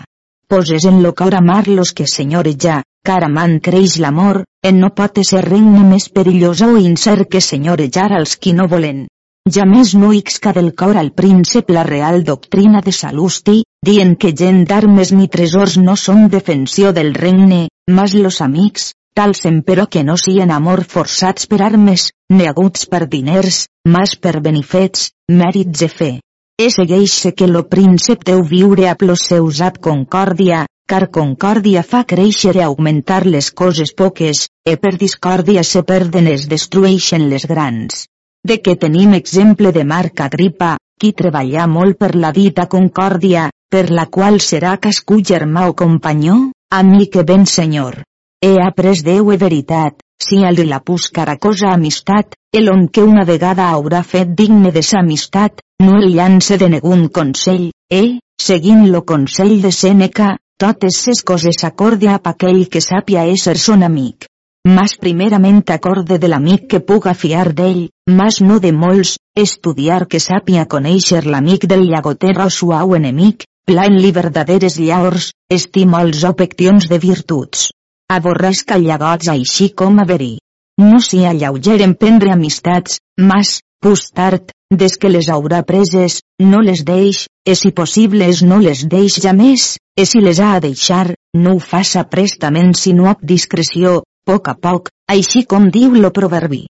Poses 0.48 0.86
en 0.86 1.02
lo 1.02 1.16
cor 1.16 1.34
amar 1.34 1.68
los 1.68 1.92
que 1.98 2.06
senyoreja, 2.06 2.84
car 3.04 3.24
amant 3.26 3.60
creix 3.60 3.98
l'amor, 3.98 4.44
en 4.64 4.80
no 4.80 4.94
pot 4.94 5.18
ser 5.26 5.44
regne 5.50 5.84
més 5.90 6.08
perillós 6.08 6.62
o 6.62 6.78
incert 6.78 7.28
que 7.28 7.42
senyorejar 7.42 8.12
als 8.14 8.38
qui 8.38 8.54
no 8.54 8.70
volen. 8.70 9.08
Ja 9.54 9.62
més 9.70 9.92
no 9.94 10.08
ixca 10.18 10.52
del 10.58 10.72
cor 10.74 10.98
al 10.98 11.12
príncep 11.14 11.68
la 11.70 11.84
real 11.86 12.24
doctrina 12.26 12.80
de 12.82 12.92
Salusti, 12.92 13.60
dient 13.86 14.16
que 14.18 14.32
gent 14.34 14.64
d'armes 14.66 15.12
ni 15.14 15.28
tresors 15.36 15.76
no 15.78 15.94
són 16.04 16.24
defensió 16.34 16.94
del 16.98 17.12
regne, 17.14 17.68
mas 17.98 18.16
los 18.16 18.40
amics, 18.42 18.88
tals 19.14 19.44
però 19.68 19.86
que 19.86 20.04
no 20.04 20.16
sien 20.18 20.50
amor 20.56 20.82
forçats 20.94 21.46
per 21.46 21.62
armes, 21.62 22.08
neguts 22.32 22.88
per 22.88 23.06
diners, 23.06 23.68
mas 23.86 24.16
per 24.16 24.42
benifets, 24.42 25.12
mèrits 25.30 25.82
e 25.82 25.92
fe. 26.00 26.12
e 26.58 26.70
segueix 26.72 27.36
que 27.36 27.48
lo 27.48 27.68
príncep 27.70 28.24
deu 28.26 28.42
viure 28.42 28.90
a 28.90 28.96
plos 28.96 29.28
seus 29.28 29.62
ab 29.62 29.78
concòrdia, 29.78 30.66
car 30.88 31.12
concòrdia 31.12 31.84
fa 31.84 32.04
créixer 32.04 32.56
i 32.56 32.64
augmentar 32.64 33.26
les 33.28 33.52
coses 33.52 33.94
poques, 33.94 34.48
e 34.66 34.78
per 34.78 34.96
discòrdia 34.98 35.64
se 35.64 35.84
perden 35.84 36.28
es 36.34 36.48
destrueixen 36.48 37.30
les 37.30 37.46
grans. 37.46 38.08
De 38.46 38.60
què 38.62 38.76
tenim 38.78 39.14
exemple 39.18 39.72
de 39.74 39.84
Marc 39.90 40.22
Agripa, 40.22 40.76
qui 41.02 41.16
treballa 41.20 41.64
molt 41.66 41.98
per 41.98 42.12
la 42.24 42.30
dita 42.34 42.68
concòrdia, 42.70 43.48
per 43.74 43.88
la 43.90 44.04
qual 44.18 44.38
serà 44.48 44.76
cascú 44.84 45.18
germà 45.30 45.64
o 45.72 45.74
companyó, 45.74 46.36
amic 46.80 47.18
e 47.22 47.24
ben 47.32 47.48
senyor. 47.50 48.04
He 48.46 48.52
après 48.62 49.02
Déu 49.08 49.32
e 49.34 49.38
veritat, 49.42 49.98
si 50.22 50.44
al 50.46 50.62
de 50.62 50.68
la 50.70 50.80
puscara 50.80 51.38
cosa 51.48 51.72
amistat, 51.74 52.38
el 52.54 52.70
on 52.70 52.86
que 52.88 53.08
una 53.14 53.26
vegada 53.26 53.72
haurà 53.72 54.04
fet 54.04 54.38
digne 54.38 54.72
de 54.78 54.86
sa 54.92 55.02
amistat, 55.02 55.66
no 55.82 55.98
el 55.98 56.14
llance 56.14 56.60
de 56.62 56.70
negun 56.70 57.08
consell, 57.10 57.72
e, 57.90 58.20
seguint 58.38 58.86
lo 58.92 59.02
consell 59.10 59.58
de 59.66 59.74
Sèneca, 59.74 60.36
totes 60.62 61.02
ses 61.08 61.26
coses 61.26 61.66
acorde 61.66 62.14
a 62.14 62.22
aquell 62.36 62.68
que 62.70 62.86
sàpia 62.92 63.26
ésser 63.26 63.58
son 63.58 63.82
amic. 63.82 64.30
Mas 64.66 64.96
primerament 64.98 65.62
acorde 65.70 66.18
de 66.18 66.28
l'amic 66.28 66.64
que 66.70 66.80
puga 66.82 67.12
fiar 67.14 67.52
d'ell, 67.54 67.84
mas 68.10 68.40
no 68.42 68.56
de 68.60 68.72
molts, 68.74 69.12
estudiar 69.38 70.08
que 70.10 70.18
sàpia 70.24 70.64
conèixer 70.66 71.22
l'amic 71.26 71.68
del 71.70 71.84
llagoter 71.86 72.34
o 72.42 72.48
suau 72.50 72.96
enemic, 72.98 73.46
pla 73.70 73.86
en 73.86 74.00
li 74.02 74.10
verdaderes 74.16 74.80
llaors, 74.82 75.28
estima 75.54 76.02
els 76.02 76.24
opections 76.26 76.88
de 76.90 76.98
virtuts. 77.04 77.68
Aborresca 78.16 78.80
llagots 78.82 79.30
així 79.36 79.70
com 79.70 80.02
haver-hi. 80.02 80.40
No 80.82 80.98
s'hi 80.98 81.22
alleugeren 81.30 81.94
prendre 81.94 82.34
amistats, 82.34 82.98
mas, 83.22 83.60
pus 83.86 84.08
tard, 84.18 84.50
des 84.74 84.98
que 84.98 85.14
les 85.14 85.30
haurà 85.30 85.62
preses, 85.62 86.18
no 86.42 86.64
les 86.66 86.82
deix, 86.90 87.28
e 87.46 87.54
si 87.54 87.70
possibles 87.70 88.42
no 88.42 88.58
les 88.66 88.82
deix 88.90 89.22
ja 89.22 89.38
més, 89.38 89.76
e 89.94 90.10
si 90.10 90.26
les 90.26 90.42
ha 90.42 90.56
a 90.56 90.66
deixar, 90.68 91.14
no 91.38 91.54
ho 91.54 91.62
faça 91.62 92.04
prestament 92.10 92.74
sinó 92.74 93.12
amb 93.14 93.22
discreció, 93.22 94.02
poc 94.26 94.48
a 94.50 94.56
poc, 94.68 94.90
així 95.16 95.44
com 95.52 95.70
diu 95.74 95.94
lo 96.02 96.12
proverbi. 96.14 96.66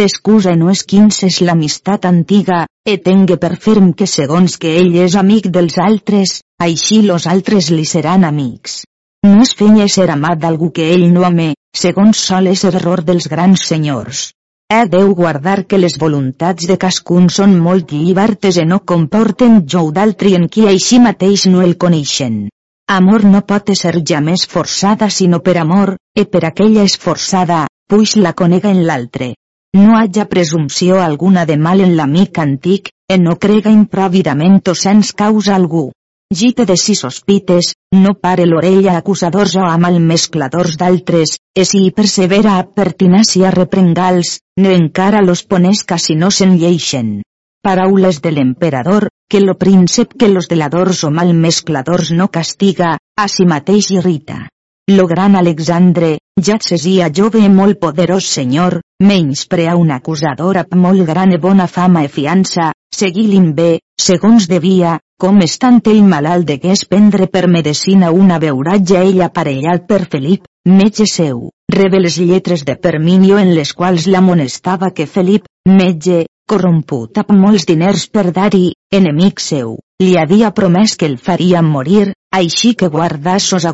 Descusa 0.00 0.52
no 0.58 0.70
és 0.70 0.84
quins 0.90 1.16
és 1.26 1.40
l'amistat 1.42 2.06
antiga, 2.06 2.60
e 2.86 2.96
tengue 3.06 3.36
per 3.42 3.56
ferm 3.64 3.92
que 3.92 4.06
segons 4.06 4.54
que 4.62 4.76
ell 4.78 4.94
és 5.04 5.16
amic 5.18 5.48
dels 5.56 5.78
altres, 5.82 6.36
així 6.66 7.00
los 7.02 7.26
altres 7.26 7.70
li 7.74 7.86
seran 7.92 8.26
amics. 8.28 8.84
No 9.26 9.42
es 9.44 9.56
fenya 9.58 9.88
ser 9.94 10.06
amat 10.14 10.38
d'algú 10.44 10.70
que 10.76 10.86
ell 10.94 11.08
no 11.12 11.26
ame, 11.26 11.48
segons 11.76 12.22
sol 12.28 12.46
és 12.52 12.62
error 12.70 13.02
dels 13.08 13.26
grans 13.32 13.66
senyors. 13.72 14.28
He 14.70 14.84
deu 14.86 15.10
guardar 15.18 15.64
que 15.66 15.82
les 15.82 15.98
voluntats 15.98 16.70
de 16.70 16.78
cascun 16.78 17.26
són 17.36 17.58
molt 17.66 17.90
llibertes 17.90 18.62
i 18.62 18.68
no 18.70 18.78
comporten 18.92 19.64
jou 19.74 19.90
d'altri 19.96 20.36
en 20.38 20.46
qui 20.46 20.68
així 20.70 21.02
mateix 21.02 21.48
no 21.50 21.66
el 21.66 21.74
coneixen. 21.84 22.44
Amor 22.92 23.22
no 23.22 23.40
pot 23.46 23.68
ser 23.78 23.92
ja 24.10 24.18
més 24.28 24.42
forçada 24.52 25.08
sinó 25.16 25.38
per 25.48 25.52
amor, 25.60 25.92
e 26.20 26.24
per 26.26 26.40
aquella 26.48 26.82
és 26.88 26.96
forçada, 26.98 27.58
puix 27.86 28.16
la 28.16 28.32
conega 28.40 28.72
en 28.74 28.80
l'altre. 28.88 29.28
No 29.78 29.94
haja 29.98 30.24
presumpció 30.32 30.98
alguna 30.98 31.44
de 31.46 31.56
mal 31.66 31.84
en 31.84 31.94
l'amic 32.00 32.40
antic, 32.42 32.90
e 33.06 33.20
no 33.22 33.36
crega 33.46 33.70
improvidament 33.70 34.58
o 34.72 34.74
sens 34.74 35.12
causa 35.22 35.54
algú. 35.54 35.84
Gite 36.34 36.66
de 36.66 36.76
si 36.76 36.98
sospites, 36.98 37.70
no 37.94 38.16
pare 38.26 38.50
l'orella 38.50 38.98
acusadors 38.98 39.54
o 39.62 39.70
amb 39.70 39.86
mescladors 40.10 40.76
d'altres, 40.82 41.38
e 41.54 41.64
si 41.64 41.86
hi 41.86 41.94
persevera 41.94 42.58
a 42.58 42.66
pertinàcia 42.66 43.54
reprengals, 43.54 44.40
ne 44.58 44.74
encara 44.82 45.22
los 45.22 45.46
ponesca 45.46 45.98
si 45.98 46.18
no 46.18 46.34
se'n 46.34 46.58
lleixen. 46.58 47.20
Paraules 47.62 48.22
de 48.22 48.30
l'emperador, 48.32 49.10
que 49.28 49.40
lo 49.40 49.58
príncep 49.58 50.14
que 50.18 50.28
los 50.28 50.48
deladors 50.48 51.04
o 51.04 51.10
mal 51.10 51.34
mescladors 51.34 52.10
no 52.10 52.30
castiga, 52.32 52.96
a 53.16 53.26
si 53.28 53.44
mateix 53.44 53.90
irrita. 53.92 54.48
Lo 54.88 55.06
gran 55.06 55.36
Alexandre, 55.36 56.16
ja 56.40 56.56
sesia 56.66 57.10
jove 57.12 57.42
molt 57.52 57.78
poderós 57.82 58.30
senyor, 58.32 58.80
menysprea 59.04 59.76
un 59.76 59.92
acusador 59.92 60.62
amb 60.62 60.74
molt 60.86 61.04
gran 61.06 61.36
i 61.36 61.38
bona 61.38 61.66
fama 61.68 62.02
i 62.06 62.08
fiança, 62.08 62.70
seguint 62.96 63.52
bé, 63.52 63.68
segons 64.00 64.48
devia, 64.48 64.96
com 65.20 65.44
estant 65.44 65.82
ell 65.92 66.02
malalt 66.08 66.48
degués 66.48 66.86
prendre 66.88 67.28
per 67.28 67.44
medicina 67.46 68.10
una 68.10 68.40
beuratge 68.40 69.04
ell 69.04 69.20
aparellat 69.28 69.84
per 69.86 70.06
Felip, 70.08 70.48
metge 70.64 71.04
seu, 71.04 71.50
rebe 71.68 72.00
les 72.00 72.16
lletres 72.16 72.64
de 72.64 72.80
Perminio 72.80 73.36
en 73.38 73.52
les 73.54 73.76
quals 73.76 74.08
l'amonestava 74.08 74.94
que 74.96 75.06
Felip, 75.06 75.44
metge, 75.68 76.24
corromput 76.52 77.20
amb 77.22 77.36
molts 77.44 77.68
diners 77.70 78.08
per 78.14 78.26
dar-hi, 78.40 78.64
enemic 79.00 79.44
seu, 79.44 79.76
li 80.04 80.16
havia 80.22 80.54
promès 80.62 80.96
que 80.96 81.10
el 81.10 81.18
faria 81.28 81.62
morir, 81.74 82.10
així 82.42 82.74
que 82.74 82.92
guardà 82.96 83.38
sos 83.38 83.68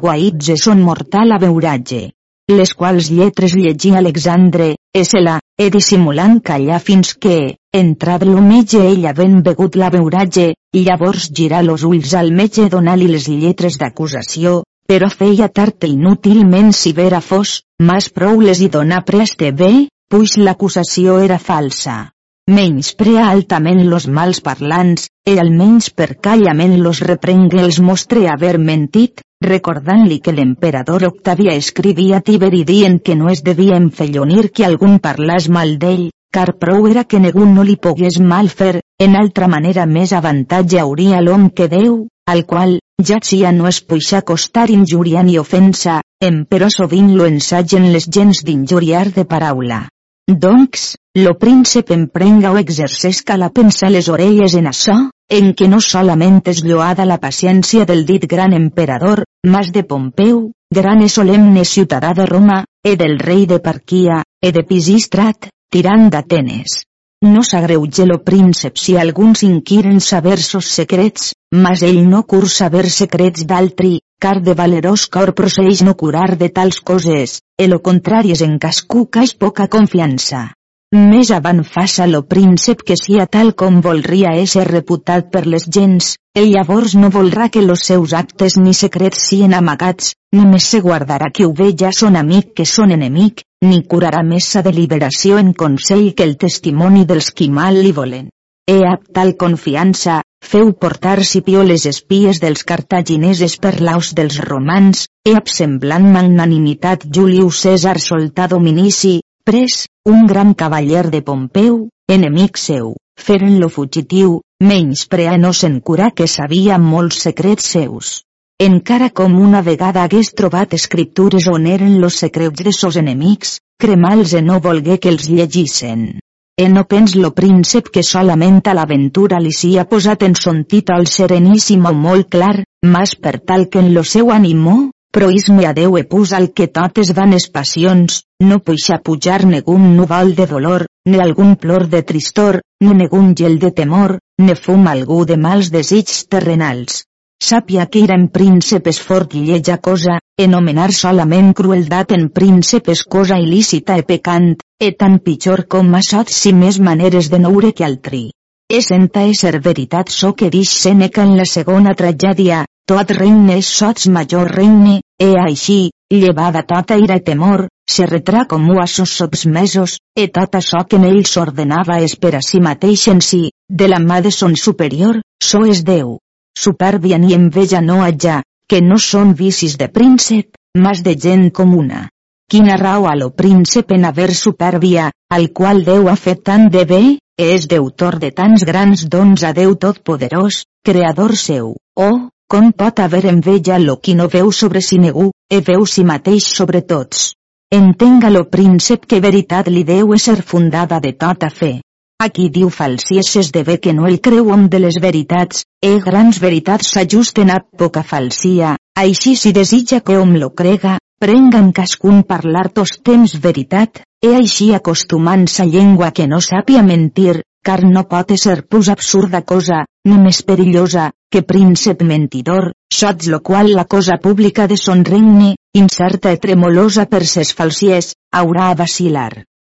son 0.67 0.85
mortal 0.91 1.33
a 1.33 1.41
beuratge 1.47 2.05
les 2.49 2.75
quals 2.79 3.09
lletres 3.11 3.57
llegí 3.59 3.91
Alexandre, 3.99 4.77
la, 5.19 5.41
e 5.59 5.67
dissimulant 5.71 6.39
callar 6.41 6.79
fins 6.79 7.15
que, 7.19 7.57
entrat 7.75 8.23
lo 8.23 8.41
metge 8.41 8.79
ell 8.79 9.07
havent 9.11 9.43
begut 9.43 9.75
la 9.75 9.91
beuratge, 9.91 10.55
llavors 10.87 11.27
girà 11.33 11.63
los 11.67 11.83
ulls 11.83 12.15
al 12.15 12.31
metge 12.31 12.69
donar-li 12.71 13.09
les 13.11 13.27
lletres 13.27 13.79
d'acusació, 13.83 14.63
però 14.87 15.11
feia 15.11 15.49
tard 15.49 15.83
i 15.85 15.95
inútilment 15.99 16.71
si 16.73 16.93
vera 16.93 17.21
fos, 17.21 17.63
mas 17.83 18.11
prou 18.11 18.41
les 18.41 18.63
hi 18.63 18.69
donà 18.71 19.03
preste 19.03 19.51
bé, 19.51 19.89
puix 20.09 20.39
l'acusació 20.39 21.19
era 21.19 21.43
falsa. 21.43 22.16
Menysprea 22.49 23.25
altament 23.29 23.81
los 23.91 24.05
mals 24.07 24.39
parlants, 24.41 25.09
e 25.27 25.33
almenys 25.43 25.89
per 25.91 26.13
callament 26.23 26.77
los 26.79 27.01
reprengue 27.03 27.59
els 27.59 27.81
mostre 27.83 28.29
haver 28.31 28.53
mentit, 28.63 29.25
recordant-li 29.43 30.21
que 30.23 30.35
l'emperador 30.37 31.09
Octavia 31.09 31.57
escrivia 31.63 32.21
a 32.21 32.25
Tiberi 32.29 32.63
dient 32.69 33.01
que 33.03 33.17
no 33.17 33.33
es 33.33 33.43
devia 33.49 33.81
enfellonir 33.83 34.53
que 34.53 34.65
algun 34.65 35.01
parlàs 35.07 35.49
mal 35.57 35.75
d'ell, 35.83 36.05
car 36.31 36.55
prou 36.61 36.87
era 36.87 37.03
que 37.03 37.19
ningú 37.19 37.49
no 37.51 37.65
li 37.67 37.75
pogués 37.89 38.21
mal 38.21 38.49
fer, 38.61 38.79
en 39.03 39.19
altra 39.23 39.51
manera 39.51 39.89
més 39.97 40.15
avantatge 40.15 40.79
hauria 40.85 41.25
l'hom 41.27 41.51
que 41.51 41.67
Déu, 41.67 42.07
al 42.31 42.45
qual, 42.47 42.79
ja 43.03 43.19
ja 43.27 43.51
no 43.51 43.67
es 43.67 43.83
puixa 43.83 44.23
costar 44.23 44.71
injúria 44.71 45.27
ni 45.27 45.37
ofensa, 45.43 45.99
em 46.23 46.45
però 46.47 46.71
sovint 46.71 47.11
lo 47.19 47.27
ensagen 47.27 47.91
les 47.93 48.07
gens 48.07 48.45
d'injuriar 48.47 49.11
de 49.19 49.27
paraula. 49.27 49.89
Doncs, 50.27 50.97
lo 51.17 51.39
príncep 51.39 51.91
emprenga 51.93 52.53
o 52.53 52.59
exercesca 52.59 53.39
la 53.39 53.49
pensa 53.49 53.89
les 53.89 54.11
orelles 54.13 54.53
en 54.55 54.67
açò, 54.69 54.97
en 55.33 55.55
què 55.57 55.65
no 55.73 55.79
solament 55.81 56.43
és 56.53 56.59
lloada 56.61 57.07
la 57.09 57.17
paciència 57.23 57.87
del 57.89 58.03
dit 58.05 58.27
gran 58.29 58.53
emperador, 58.53 59.23
mas 59.49 59.71
de 59.73 59.83
Pompeu, 59.83 60.51
gran 60.69 61.01
e 61.01 61.09
solemne 61.09 61.65
ciutadà 61.65 62.11
de 62.13 62.27
Roma, 62.27 62.59
e 62.85 62.99
del 63.01 63.17
rei 63.19 63.47
de 63.47 63.61
Parquia, 63.65 64.19
e 64.45 64.51
de 64.53 64.63
Pisistrat, 64.69 65.49
tirant 65.73 66.11
d'Atenes. 66.13 66.83
No 67.25 67.41
s'agreuge 67.43 68.05
lo 68.05 68.21
príncep 68.21 68.77
si 68.77 68.99
alguns 69.01 69.43
inquiren 69.43 70.03
saber 70.05 70.37
sos 70.37 70.69
secrets, 70.69 71.33
mas 71.51 71.81
ell 71.81 72.03
no 72.11 72.27
cur 72.29 72.45
saber 72.51 72.91
secrets 72.91 73.47
d'altri, 73.49 74.03
car 74.21 74.43
de 74.43 74.53
valerós 74.53 75.09
cor 75.09 75.33
proceix 75.33 75.81
no 75.81 75.97
curar 75.97 76.37
de 76.37 76.53
tals 76.53 76.85
coses, 76.85 77.41
e 77.57 77.73
lo 77.73 77.81
contrari 77.81 78.37
és 78.37 78.45
en 78.45 78.59
cascú 78.61 79.07
caix 79.09 79.33
poca 79.33 79.65
confiança. 79.73 80.51
Més 80.95 81.33
avant 81.35 81.65
faça 81.67 82.05
lo 82.07 82.21
príncep 82.31 82.85
que 82.87 82.95
sia 82.95 83.25
tal 83.27 83.49
com 83.59 83.81
volria 83.83 84.37
ésser 84.39 84.63
reputat 84.69 85.33
per 85.33 85.43
les 85.45 85.65
gens, 85.77 86.13
ell 86.39 86.53
llavors 86.53 86.95
no 86.95 87.11
volrà 87.11 87.49
que 87.51 87.65
los 87.65 87.83
seus 87.89 88.15
actes 88.15 88.55
ni 88.57 88.73
secrets 88.73 89.25
sien 89.31 89.57
amagats, 89.59 90.15
només 90.31 90.69
se 90.71 90.79
guardarà 90.85 91.33
que 91.35 91.45
ho 91.45 91.51
veja 91.53 91.91
son 91.91 92.15
amic 92.15 92.55
que 92.55 92.69
son 92.75 92.95
enemic, 92.95 93.43
ni 93.67 93.83
curarà 93.83 94.23
més 94.23 94.47
sa 94.47 94.63
deliberació 94.63 95.43
en 95.43 95.53
consell 95.55 96.15
que 96.15 96.23
el 96.23 96.37
testimoni 96.37 97.05
dels 97.05 97.33
qui 97.33 97.51
mal 97.51 97.83
li 97.83 97.91
volen. 97.91 98.31
He 98.71 98.79
ab 98.87 99.11
tal 99.13 99.35
confiança, 99.35 100.23
feu 100.39 100.73
portar 100.73 101.19
Scipió 101.25 101.67
les 101.67 101.91
espies 101.91 102.39
dels 102.39 102.63
cartagineses 102.63 103.59
per 103.59 103.81
l'aus 103.81 104.15
dels 104.15 104.39
romans, 104.39 105.09
he 105.27 105.35
ab 105.35 105.51
semblant 105.51 106.07
magnanimitat 106.15 107.11
Julius 107.11 107.67
César 107.67 107.99
soltà 107.99 108.47
dominici, 108.47 109.19
pres, 109.47 109.87
un 110.05 110.27
gran 110.27 110.55
cavaller 110.55 111.09
de 111.09 111.21
Pompeu, 111.23 111.89
enemic 112.11 112.59
seu, 112.59 112.97
feren-lo 113.27 113.69
fugitiu, 113.71 114.41
menys 114.61 115.07
no 115.39 115.53
se'n 115.53 115.81
curà 115.81 116.11
que 116.11 116.27
sabia 116.27 116.79
molts 116.79 117.21
secrets 117.23 117.65
seus. 117.65 118.25
Encara 118.59 119.11
com 119.11 119.39
una 119.39 119.63
vegada 119.63 120.03
hagués 120.03 120.33
trobat 120.35 120.75
escriptures 120.75 121.47
on 121.47 121.67
eren 121.67 122.01
los 122.01 122.17
secrets 122.17 122.65
de 122.65 122.73
sos 122.73 122.97
enemics, 122.97 123.61
cremals 123.79 124.33
e 124.35 124.43
no 124.43 124.59
volgué 124.61 124.99
que 124.99 125.11
els 125.11 125.29
llegissen. 125.29 126.19
E 126.59 126.69
no 126.69 126.85
pens 126.85 127.15
lo 127.15 127.31
príncep 127.31 127.91
que 127.93 128.03
solament 128.03 128.63
a 128.67 128.75
l'aventura 128.75 129.39
li 129.39 129.53
sia 129.53 129.85
posat 129.85 130.23
en 130.25 130.35
son 130.35 130.65
títol 130.65 131.07
sereníssim 131.07 131.87
o 131.87 131.93
molt 131.93 132.31
clar, 132.35 132.65
mas 132.83 133.15
per 133.15 133.39
tal 133.39 133.69
que 133.69 133.79
en 133.79 133.95
lo 133.95 134.03
seu 134.03 134.33
animó, 134.33 134.91
proisme 135.17 135.65
a 135.65 135.73
Déu 135.73 135.97
e 135.97 136.05
pus 136.05 136.35
al 136.37 136.51
que 136.53 136.67
totes 136.69 137.15
vanes 137.17 137.47
passions, 137.49 138.19
no 138.45 138.59
puixa 138.61 138.99
pujar 139.01 139.47
negun 139.49 139.95
núvol 139.97 140.35
de 140.37 140.45
dolor, 140.51 140.85
ne 141.09 141.23
algun 141.25 141.55
plor 141.57 141.87
de 141.89 142.03
tristor, 142.03 142.59
ne 142.85 142.93
negun 142.93 143.31
gel 143.33 143.57
de 143.63 143.71
temor, 143.79 144.19
ne 144.37 144.55
fum 144.55 144.85
algú 144.93 145.25
de 145.25 145.39
mals 145.41 145.71
desigs 145.73 146.27
terrenals. 146.29 147.07
Sàpia 147.41 147.87
que 147.89 148.03
ir 148.05 148.13
en 148.13 148.29
príncipes 148.29 149.01
fort 149.01 149.33
i 149.41 149.47
lleja 149.47 149.79
cosa, 149.89 150.19
enomenar 150.37 150.91
solament 150.93 151.55
crueldat 151.57 152.13
en 152.13 152.29
príncipes 152.29 153.07
cosa 153.17 153.41
il·lícita 153.41 153.97
e 153.97 154.05
pecant, 154.05 154.53
e 154.77 154.93
tan 155.01 155.19
pitjor 155.25 155.65
com 155.65 155.97
a 155.97 156.05
sots 156.05 156.43
si 156.45 156.53
més 156.53 156.77
maneres 156.77 157.33
de 157.33 157.41
noure 157.41 157.73
que 157.73 157.89
altri. 157.89 158.27
És 158.69 158.93
enta 158.93 159.25
ser 159.33 159.61
veritat 159.65 160.13
so 160.13 160.35
que 160.35 160.53
dix 160.53 160.77
Seneca 160.85 161.25
en 161.25 161.37
la 161.41 161.49
segona 161.49 161.97
tragèdia, 161.97 162.67
tot 162.87 163.11
regne 163.11 163.57
és 163.59 163.67
sots 163.81 164.09
major 164.13 164.53
regne, 164.53 165.01
e 165.19 165.33
així, 165.41 165.91
llevada 166.11 166.63
tota 166.63 166.99
ira 166.99 167.17
i 167.17 167.25
temor, 167.25 167.69
se 167.89 168.07
retrà 168.07 168.45
com 168.47 168.69
a 168.81 168.87
sos 168.87 169.13
submesos, 169.17 169.99
e 170.17 170.29
tot 170.29 170.55
açò 170.55 170.85
que 170.89 170.97
en 170.97 171.05
ells 171.05 171.37
ordenava 171.37 172.01
és 172.03 172.17
per 172.17 172.37
a 172.37 172.43
si 172.43 172.61
mateix 172.61 173.09
en 173.09 173.21
si, 173.21 173.51
de 173.69 173.89
la 173.89 173.99
mà 173.99 174.21
de 174.21 174.31
son 174.31 174.57
superior, 174.57 175.21
so 175.43 175.65
és 175.65 175.85
Déu 175.85 176.19
supèrbia 176.57 177.19
ni 177.19 177.35
enveja 177.35 177.81
no 177.81 178.03
haja, 178.03 178.43
que 178.69 178.81
no 178.81 178.99
són 178.99 179.35
vicis 179.39 179.77
de 179.79 179.89
príncep, 179.93 180.57
mas 180.77 181.03
de 181.03 181.15
gent 181.15 181.51
comuna. 181.51 182.09
Quina 182.51 182.77
rau 182.81 183.07
a 183.11 183.15
lo 183.19 183.31
príncep 183.35 183.93
en 183.93 184.07
haver 184.09 184.33
supèrbia, 184.35 185.11
al 185.31 185.51
qual 185.53 185.85
Déu 185.85 186.09
ha 186.09 186.17
fet 186.17 186.43
tant 186.47 186.69
de 186.71 186.85
bé, 186.89 187.03
és 187.37 187.67
deutor 187.69 188.19
de 188.23 188.31
tants 188.33 188.65
grans 188.65 189.05
dons 189.13 189.45
a 189.45 189.53
Déu 189.53 189.75
Totpoderós, 189.77 190.65
creador 190.87 191.37
seu, 191.37 191.75
oh, 191.95 192.19
com 192.49 192.71
pot 192.73 193.01
haver 193.01 193.27
enveja 193.27 193.79
lo 193.79 193.97
qui 194.01 194.15
no 194.15 194.29
veu 194.29 194.53
sobre 194.53 194.81
si 194.81 194.99
negu, 194.99 195.31
e 195.51 195.61
veu 195.61 195.87
si 195.87 196.05
mateix 196.05 196.47
sobre 196.47 196.83
tots. 196.83 197.33
Entenga 197.71 198.31
lo 198.31 198.45
príncep 198.47 199.07
que 199.07 199.21
veritat 199.21 199.69
li 199.69 199.83
deu 199.85 200.15
ser 200.19 200.43
fundada 200.43 201.01
de 201.01 201.13
tota 201.13 201.51
fe. 201.51 201.81
Aquí 202.23 202.49
diu 202.49 202.71
falsies 202.71 203.35
esdevé 203.37 203.77
que 203.79 203.93
no 203.93 204.07
el 204.07 204.21
creu 204.21 204.53
om 204.55 204.69
de 204.73 204.79
les 204.79 205.01
veritats, 205.03 205.65
e 205.83 205.99
grans 206.01 206.39
veritats 206.41 206.95
s'ajusten 206.95 207.51
a 207.51 207.59
poca 207.61 208.03
falsia, 208.03 208.77
així 208.97 209.35
si 209.37 209.53
desitja 209.53 210.01
que 210.01 210.17
om 210.17 210.37
lo 210.41 210.55
crega, 210.55 210.97
prengan 211.19 211.73
cascun 211.73 212.23
parlar 212.23 212.69
tos 212.71 212.97
temps 213.03 213.35
veritat, 213.43 214.01
e 214.25 214.33
així 214.39 214.73
acostumant-se 214.73 215.67
llengua 215.67 216.13
que 216.13 216.27
no 216.27 216.41
sàpia 216.41 216.83
mentir, 216.83 217.43
car 217.67 217.83
no 217.85 218.05
pot 218.13 218.31
ser 218.43 218.61
pus 218.71 218.89
absurda 218.93 219.41
cosa, 219.53 219.81
ni 220.07 220.19
més 220.23 220.43
perillosa, 220.51 221.11
que 221.33 221.43
príncep 221.43 222.05
mentidor, 222.07 222.71
sots 223.01 223.27
lo 223.33 223.41
qual 223.49 223.73
la 223.75 223.85
cosa 223.97 224.21
pública 224.23 224.69
de 224.71 224.79
son 224.83 225.05
regne, 225.05 225.57
incerta 225.75 226.33
i 226.37 226.41
tremolosa 226.47 227.09
per 227.11 227.25
ses 227.27 227.53
falsies, 227.59 228.15
haurà 228.33 228.71
a 228.71 228.79
vacilar. 228.79 229.33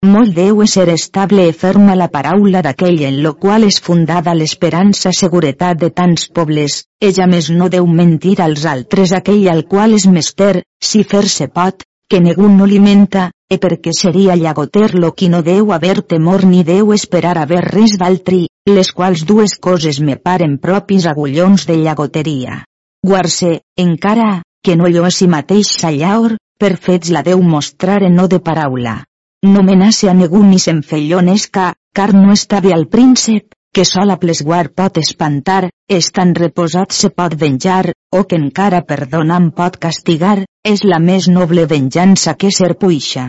Molt 0.06 0.36
deu 0.38 0.60
ser 0.70 0.90
estable 0.94 1.48
e 1.50 1.54
ferma 1.62 1.96
la 1.98 2.10
paraula 2.14 2.60
d'aquell 2.66 3.00
en 3.08 3.16
lo 3.24 3.34
qual 3.44 3.64
és 3.66 3.80
fundada 3.88 4.36
l'esperança 4.38 5.14
seguretat 5.20 5.80
de 5.82 5.90
tants 5.90 6.28
pobles, 6.40 6.84
ella 7.10 7.26
més 7.32 7.50
no 7.50 7.72
deu 7.74 7.88
mentir 7.88 8.36
als 8.46 8.68
altres 8.70 9.16
aquell 9.20 9.48
al 9.50 9.64
qual 9.72 9.98
és 9.98 10.06
mester, 10.20 10.62
si 10.92 11.02
fer-se 11.16 11.48
pot, 11.48 11.88
que 12.10 12.22
ningú 12.22 12.48
no 12.50 12.64
alimenta, 12.64 13.32
e 13.50 13.58
perquè 13.64 13.92
seria 13.96 14.36
llagoter 14.36 14.96
lo 14.96 15.14
qui 15.16 15.28
no 15.30 15.42
deu 15.44 15.74
haver 15.76 16.02
temor 16.02 16.46
ni 16.46 16.64
deu 16.64 16.94
esperar 16.96 17.38
haver 17.38 17.64
res 17.68 17.98
d'altri, 18.00 18.48
les 18.66 18.92
quals 18.92 19.26
dues 19.26 19.58
coses 19.60 20.00
me 20.00 20.16
paren 20.16 20.58
propis 20.58 21.08
agullons 21.08 21.68
de 21.68 21.78
llagoteria. 21.84 22.64
Guarse, 23.04 23.62
encara, 23.76 24.44
que 24.64 24.76
no 24.76 24.90
jo 24.92 25.06
a 25.08 25.12
si 25.12 25.28
mateix 25.28 25.72
s'allaur, 25.80 26.38
per 26.60 26.76
fets 26.76 27.12
la 27.14 27.24
deu 27.24 27.44
mostrar 27.44 28.02
en 28.04 28.16
no 28.16 28.28
de 28.28 28.40
paraula. 28.40 29.04
No 29.44 29.62
menace 29.64 30.10
a 30.10 30.16
ningú 30.18 30.42
ni 30.44 30.60
s'enfellonesca, 30.60 31.74
car 31.94 32.14
no 32.16 32.34
està 32.34 32.60
bé 32.64 32.74
al 32.74 32.88
príncep, 32.88 33.54
que 33.78 33.84
sol 33.86 34.10
plesguar 34.18 34.72
pot 34.74 34.96
espantar, 34.98 35.68
estan 35.88 36.32
reposat 36.34 36.96
se 36.98 37.12
pot 37.14 37.36
venjar, 37.38 37.92
o 38.10 38.24
que 38.26 38.40
encara 38.42 38.80
perdonant 38.90 39.52
pot 39.54 39.76
castigar, 39.78 40.48
és 40.66 40.82
la 40.82 40.98
més 40.98 41.28
noble 41.30 41.68
venjança 41.70 42.34
que 42.34 42.50
ser 42.50 42.72
puixa. 42.82 43.28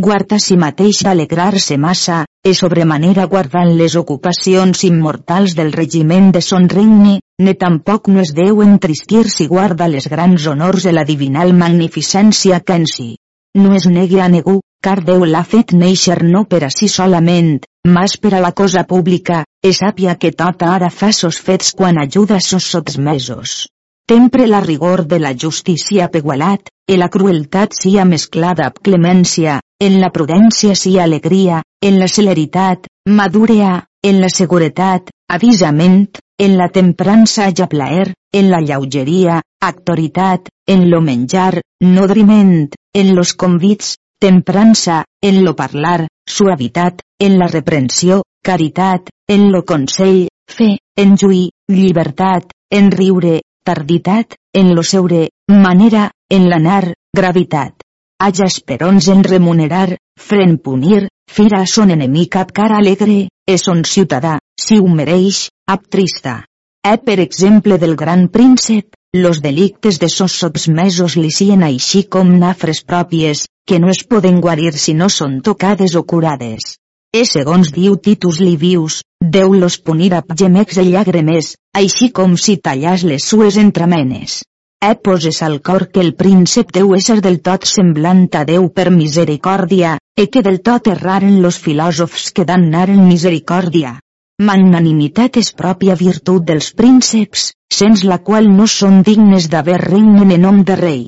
Guarda 0.00 0.38
si 0.40 0.56
mateix 0.56 1.02
d'alegrar-se 1.04 1.76
massa, 1.76 2.22
e 2.40 2.54
sobremanera 2.56 3.26
guardant 3.28 3.74
les 3.76 3.98
ocupacions 4.00 4.86
immortals 4.88 5.52
del 5.58 5.74
regiment 5.76 6.32
de 6.32 6.40
son 6.40 6.70
regne, 6.72 7.18
ne 7.44 7.54
tampoc 7.60 8.08
no 8.08 8.24
es 8.24 8.32
deu 8.32 8.62
entristir 8.64 9.26
si 9.28 9.50
guarda 9.52 9.90
les 9.92 10.08
grans 10.08 10.46
honors 10.46 10.88
de 10.88 10.96
la 10.96 11.04
divinal 11.04 11.52
magnificència 11.52 12.64
que 12.64 12.80
en 12.80 12.88
si. 12.88 13.10
No 13.52 13.76
es 13.76 13.84
negui 13.84 14.24
a 14.24 14.32
negu, 14.32 14.62
car 14.80 15.02
Déu 15.04 15.28
l'ha 15.28 15.44
fet 15.44 15.76
néixer 15.76 16.22
no 16.24 16.46
per 16.48 16.64
a 16.64 16.72
si 16.72 16.88
solament, 16.88 17.58
mas 17.86 18.16
per 18.16 18.34
a 18.34 18.40
la 18.40 18.52
cosa 18.52 18.84
pública, 18.84 19.44
e 19.62 19.72
sàpia 19.72 20.16
que 20.20 20.32
tota 20.32 20.74
ara 20.74 20.90
fa 20.90 21.12
sos 21.12 21.40
fets 21.40 21.72
quan 21.72 21.98
ajuda 21.98 22.40
sos 22.40 22.64
sotmesos. 22.64 23.68
Tempre 24.06 24.46
la 24.46 24.60
rigor 24.60 25.06
de 25.06 25.20
la 25.20 25.32
justícia 25.32 26.10
pegualat, 26.10 26.68
e 26.86 26.96
la 26.98 27.08
crueltat 27.08 27.72
sia 27.72 28.04
mesclada 28.04 28.66
amb 28.66 28.80
clemència, 28.82 29.60
en 29.80 30.00
la 30.00 30.10
prudència 30.10 30.74
sia 30.74 31.04
alegria, 31.04 31.62
en 31.80 31.98
la 32.00 32.08
celeritat, 32.08 32.88
madurea, 33.06 33.86
en 34.02 34.20
la 34.20 34.28
seguretat, 34.28 35.12
avisament, 35.30 36.10
en 36.38 36.56
la 36.58 36.68
temprança 36.74 37.48
ja 37.54 37.68
plaer, 37.68 38.12
en 38.32 38.50
la 38.50 38.60
lleugeria, 38.60 39.40
actoritat, 39.60 40.48
en 40.66 40.88
lo 40.90 41.00
menjar, 41.00 41.60
nodriment, 41.80 42.70
en 42.94 43.14
los 43.14 43.34
convits, 43.34 43.94
temprança, 44.20 45.04
en 45.22 45.44
lo 45.44 45.54
parlar, 45.56 46.08
suavitat, 46.30 47.02
en 47.18 47.38
la 47.38 47.48
reprensió, 47.50 48.22
caritat, 48.42 49.10
en 49.28 49.50
lo 49.52 49.64
consell, 49.64 50.28
fe, 50.48 50.78
en 50.96 51.16
lluir, 51.20 51.50
llibertat, 51.68 52.52
en 52.70 52.90
riure, 52.90 53.40
tarditat, 53.64 54.36
en 54.54 54.74
lo 54.74 54.82
seure, 54.82 55.28
manera, 55.48 56.10
en 56.30 56.48
l'anar, 56.48 56.94
gravitat. 57.14 57.82
Haja 58.20 58.46
esperons 58.46 59.08
en 59.08 59.24
remunerar, 59.24 59.96
fren 60.18 60.58
punir, 60.58 61.08
fira 61.30 61.64
son 61.66 61.90
enemic 61.90 62.36
ab 62.36 62.52
cara 62.52 62.78
alegre, 62.78 63.28
és 63.46 63.64
son 63.64 63.82
ciutadà, 63.84 64.38
si 64.60 64.78
ho 64.78 64.88
mereix, 64.88 65.48
ab 65.66 65.86
trista. 65.88 66.44
E 66.84 66.96
per 67.04 67.18
exemple 67.20 67.78
del 67.78 67.96
gran 67.96 68.28
príncep, 68.28 68.94
los 69.12 69.42
delictes 69.42 69.98
de 69.98 70.08
sos 70.08 70.32
submesos 70.32 71.16
li 71.18 71.30
sien 71.34 71.64
així 71.66 72.04
com 72.14 72.28
nafres 72.38 72.84
pròpies, 72.86 73.48
que 73.66 73.80
no 73.82 73.90
es 73.90 74.04
poden 74.06 74.40
guarir 74.40 74.72
si 74.78 74.94
no 74.94 75.08
són 75.10 75.40
tocades 75.42 75.96
o 75.98 76.04
curades. 76.12 76.76
E 77.12 77.24
segons 77.26 77.72
diu 77.74 77.96
Titus 77.96 78.38
Livius, 78.38 79.00
Déu 79.20 79.52
los 79.52 79.76
punir 79.82 80.12
a 80.14 80.22
gemecs 80.42 80.78
i 80.78 80.84
llàgrimes, 80.92 81.56
així 81.76 82.10
com 82.18 82.36
si 82.38 82.56
tallàs 82.56 83.02
les 83.02 83.26
sues 83.26 83.58
entremenes. 83.58 84.44
E 84.80 84.94
poses 84.94 85.42
al 85.42 85.58
cor 85.60 85.88
que 85.92 86.00
el 86.00 86.14
príncep 86.14 86.70
deu 86.72 86.94
ésser 86.94 87.18
del 87.20 87.40
tot 87.42 87.66
semblant 87.68 88.28
a 88.38 88.44
Déu 88.48 88.70
per 88.70 88.88
misericòrdia, 88.94 89.98
e 90.16 90.28
que 90.30 90.40
del 90.46 90.62
tot 90.62 90.86
erraren 90.86 91.42
los 91.42 91.58
filòsofs 91.58 92.30
que 92.30 92.46
damnaren 92.46 93.02
misericòrdia. 93.08 93.98
Magnanimitat 94.40 95.36
és 95.36 95.50
pròpia 95.52 95.94
virtut 96.00 96.44
dels 96.48 96.70
prínceps, 96.72 97.50
sens 97.78 98.04
la 98.08 98.16
qual 98.24 98.46
no 98.48 98.64
són 98.74 99.02
dignes 99.04 99.50
d'haver 99.52 99.76
regnen 99.82 100.30
en 100.32 100.40
nom 100.46 100.62
de 100.64 100.76
rei. 100.80 101.02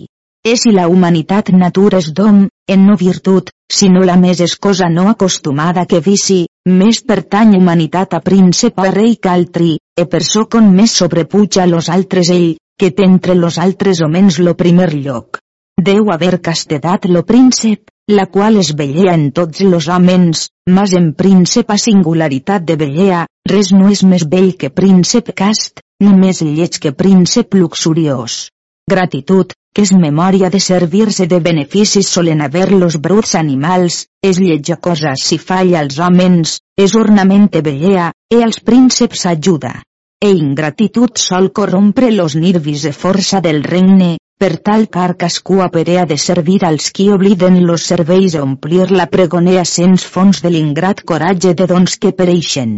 És 0.45 0.65
si 0.67 0.73
la 0.77 0.85
humanitat 0.93 1.49
natura 1.57 2.03
és 2.03 2.11
dom, 2.19 2.43
en 2.75 2.85
no 2.85 2.97
virtut, 3.01 3.49
sinó 3.73 4.03
la 4.05 4.19
més 4.21 4.43
és 4.45 4.57
cosa 4.67 4.91
no 4.93 5.07
acostumada 5.09 5.87
que 5.89 6.03
vici, 6.05 6.43
més 6.69 7.01
pertany 7.09 7.57
humanitat 7.57 8.19
a 8.19 8.21
príncep 8.21 8.85
a 8.85 8.91
rei 8.93 9.17
que 9.17 9.33
altri, 9.33 9.71
e 9.97 10.05
per 10.05 10.21
so 10.29 10.45
con 10.45 10.69
més 10.77 10.99
sobrepuja 11.01 11.65
los 11.71 11.89
altres 11.89 12.29
ell, 12.37 12.51
que 12.77 12.91
té 12.91 13.09
entre 13.09 13.39
los 13.39 13.57
altres 13.57 14.05
homens 14.05 14.43
lo 14.45 14.59
primer 14.61 14.91
lloc. 14.93 15.41
Deu 15.81 16.13
haver 16.13 16.37
castedat 16.51 17.09
lo 17.09 17.25
príncep, 17.25 17.89
la 18.13 18.27
qual 18.27 18.57
es 18.57 18.75
vellea 18.77 19.15
en 19.15 19.31
tots 19.33 19.61
los 19.63 19.89
homens, 19.89 20.51
mas 20.69 20.93
en 20.93 21.13
príncep 21.15 21.71
a 21.71 21.79
singularitat 21.79 22.65
de 22.69 22.77
vellea, 22.77 23.25
res 23.49 23.73
no 23.73 23.89
és 23.89 24.05
més 24.05 24.27
vell 24.29 24.53
que 24.61 24.71
príncep 24.71 25.33
cast, 25.35 25.81
ni 26.05 26.13
més 26.15 26.43
lleig 26.43 26.79
que 26.83 26.93
príncep 26.93 27.55
luxuriós. 27.59 28.49
Gratitud, 28.91 29.53
que 29.75 29.85
és 29.87 29.93
memòria 29.97 30.51
de 30.53 30.61
servir-se 30.61 31.27
de 31.27 31.39
beneficis 31.41 32.09
solen 32.17 32.43
haver 32.45 32.73
los 32.73 32.99
bruts 33.01 33.35
animals, 33.41 34.03
és 34.23 34.41
lletja 34.43 34.77
cosa 34.77 35.15
si 35.17 35.39
falla 35.39 35.81
als 35.81 35.99
homens, 35.99 36.59
és 36.77 36.97
ornament 36.99 37.49
de 37.55 37.63
vellea, 37.69 38.11
e 38.29 38.43
als 38.43 38.61
prínceps 38.61 39.25
ajuda. 39.33 39.79
E 40.23 40.31
ingratitud 40.31 41.17
sol 41.19 41.51
corrompre 41.53 42.13
los 42.13 42.37
nirvis 42.37 42.85
de 42.87 42.93
força 42.93 43.41
del 43.41 43.63
regne, 43.65 44.19
per 44.43 44.57
tal 44.59 44.89
car 44.91 45.13
cascú 45.15 45.61
aperea 45.63 46.05
de 46.05 46.17
servir 46.19 46.65
als 46.67 46.91
qui 46.91 47.05
obliden 47.15 47.61
los 47.65 47.83
serveis 47.91 48.35
omplir 48.35 48.91
la 48.91 49.05
pregonea 49.07 49.63
sens 49.65 50.03
fons 50.15 50.41
de 50.43 50.51
l'ingrat 50.51 51.05
coratge 51.11 51.53
de 51.55 51.69
dons 51.71 51.95
que 52.03 52.11
pereixen. 52.11 52.73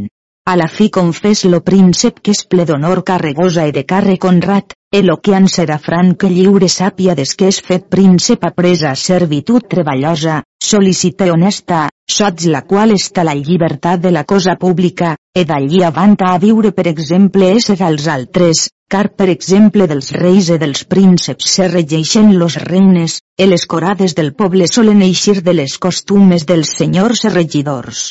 A 0.44 0.58
la 0.60 0.66
fi 0.68 0.90
confés 0.92 1.46
lo 1.48 1.62
príncep 1.64 2.20
que 2.20 2.34
és 2.36 2.42
ple 2.44 2.66
d'honor 2.68 3.00
carregosa 3.10 3.64
i 3.64 3.72
de 3.72 3.86
càrrec 3.92 4.26
honrat, 4.28 4.76
eloquian 4.92 5.48
serà 5.48 5.78
franc 5.80 6.18
que 6.20 6.28
lliure 6.34 6.68
sàpia 6.68 7.16
des 7.16 7.32
que 7.32 7.48
és 7.48 7.62
fet 7.64 7.88
príncep 7.88 8.44
a 8.44 8.94
servitud 9.06 9.64
treballosa, 9.66 10.42
sol·licita 10.62 11.32
honesta, 11.32 11.88
sots 12.04 12.44
la 12.44 12.60
qual 12.68 12.92
està 12.92 13.24
la 13.24 13.34
llibertat 13.34 14.04
de 14.04 14.10
la 14.10 14.24
cosa 14.24 14.58
pública, 14.60 15.16
e 15.34 15.46
d'allí 15.46 15.82
avanta 15.82 16.34
a 16.34 16.38
viure 16.38 16.72
per 16.72 16.88
exemple 16.88 17.54
ésser 17.56 17.80
als 17.80 18.06
altres, 18.06 18.68
car 18.88 19.08
per 19.18 19.28
exemple 19.32 19.86
dels 19.90 20.10
reis 20.16 20.50
i 20.54 20.58
dels 20.62 20.84
prínceps 20.84 21.48
se 21.56 21.68
regeixen 21.68 22.34
los 22.38 22.56
regnes, 22.62 23.20
e 23.38 23.46
les 23.46 23.64
corades 23.66 24.14
del 24.18 24.34
poble 24.34 24.68
solen 24.70 25.02
eixir 25.02 25.40
de 25.42 25.54
les 25.60 25.78
costumes 25.78 26.46
dels 26.50 26.76
senyors 26.78 27.24
i 27.24 27.32
regidors. 27.34 28.04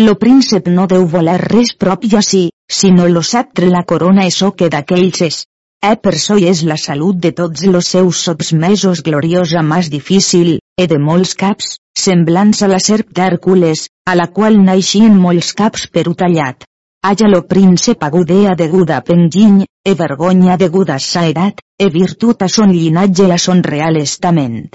Lo 0.00 0.14
príncep 0.22 0.68
no 0.72 0.86
deu 0.88 1.04
voler 1.14 1.36
res 1.42 1.74
propi 1.84 2.14
a 2.16 2.22
si, 2.24 2.46
sinó 2.80 3.08
lo 3.08 3.22
sceptre 3.22 3.68
la 3.68 3.82
corona 3.84 4.24
e 4.26 4.30
so 4.30 4.54
que 4.56 4.70
d'aquells 4.72 5.20
és. 5.28 5.42
E 5.90 5.96
per 5.96 6.14
so 6.22 6.36
és 6.52 6.62
la 6.70 6.76
salut 6.76 7.16
de 7.16 7.32
tots 7.32 7.66
los 7.74 7.86
seus 7.94 8.22
subsmesos 8.28 9.02
gloriosa 9.02 9.62
más 9.62 9.90
difícil, 9.90 10.58
e 10.76 10.86
de 10.86 10.98
molts 10.98 11.34
caps, 11.34 11.76
semblants 12.06 12.62
a 12.62 12.68
la 12.72 12.80
serp 12.80 13.12
d'Hèrcules, 13.16 13.88
a 14.06 14.16
la 14.16 14.28
qual 14.36 14.60
naixien 14.64 15.16
molts 15.26 15.52
caps 15.60 15.88
per 15.92 16.06
tallat. 16.22 16.69
Haya 17.02 17.28
lo 17.32 17.46
príncep 17.46 18.02
agudea 18.04 18.54
deguda 18.54 19.00
penginy, 19.00 19.64
e 19.84 19.94
vergonya 19.94 20.56
deguda 20.56 20.98
sa 20.98 21.26
edat, 21.28 21.64
e 21.78 21.88
virtut 21.88 22.42
a 22.42 22.48
son 22.48 22.70
llinatge 22.76 23.30
a 23.32 23.38
son 23.38 23.62
real 23.62 23.96
estament 23.96 24.68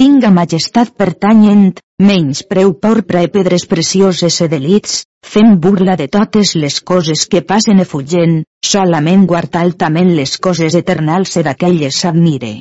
tinga 0.00 0.30
majestat 0.32 0.94
pertanyent, 0.96 1.74
menys 2.00 2.38
preu 2.48 2.70
por 2.72 3.02
pre 3.08 3.26
pedres 3.28 3.66
precioses 3.68 4.38
e 4.40 4.46
delits, 4.48 5.02
fent 5.32 5.58
burla 5.60 5.96
de 6.00 6.06
totes 6.08 6.54
les 6.62 6.78
coses 6.90 7.26
que 7.28 7.42
passen 7.50 7.82
e 7.84 7.86
fugen, 7.90 8.38
solament 8.64 9.26
guard 9.28 9.58
altament 9.60 10.14
les 10.16 10.38
coses 10.46 10.78
eternals 10.80 11.36
e 11.36 11.44
d'aquelles 11.44 12.00
s'admire. 12.00 12.54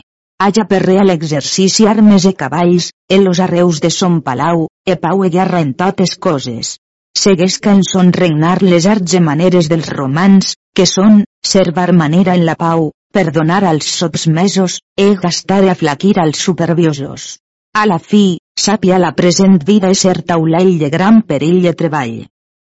Haja 0.43 0.65
per 0.67 0.81
real 0.83 1.15
exercici 1.15 1.87
armes 1.87 2.27
e 2.27 2.35
cavalls, 2.35 2.91
e 3.07 3.21
los 3.23 3.39
arreus 3.39 3.79
de 3.79 3.91
son 3.99 4.19
palau, 4.19 4.67
e 4.83 4.99
pau 4.99 5.23
e 5.23 5.31
guerra 5.31 5.63
en 5.63 5.73
totes 5.79 6.17
coses. 6.19 6.75
Seguesca 7.17 7.73
son 7.83 8.13
regnar 8.13 8.61
les 8.63 8.85
arts 8.85 9.13
e 9.17 9.19
maneres 9.19 9.67
dels 9.71 9.89
romans, 9.89 10.53
que 10.75 10.85
són, 10.85 11.23
servar 11.43 11.91
manera 11.91 12.35
en 12.35 12.45
la 12.47 12.55
pau, 12.55 12.91
perdonar 13.11 13.63
als 13.65 13.89
submesos, 13.99 14.79
e 14.95 15.15
gastar 15.15 15.63
e 15.65 15.69
aflaquir 15.69 16.15
als 16.19 16.37
superviosos. 16.37 17.39
A 17.75 17.85
la 17.85 17.99
fi, 17.99 18.39
sàpia 18.57 18.99
la 18.99 19.11
present 19.19 19.59
vida 19.65 19.93
ser 19.93 20.21
taulell 20.31 20.77
de 20.79 20.89
gran 20.89 21.21
perill 21.21 21.67
i 21.67 21.75
treball. 21.81 22.15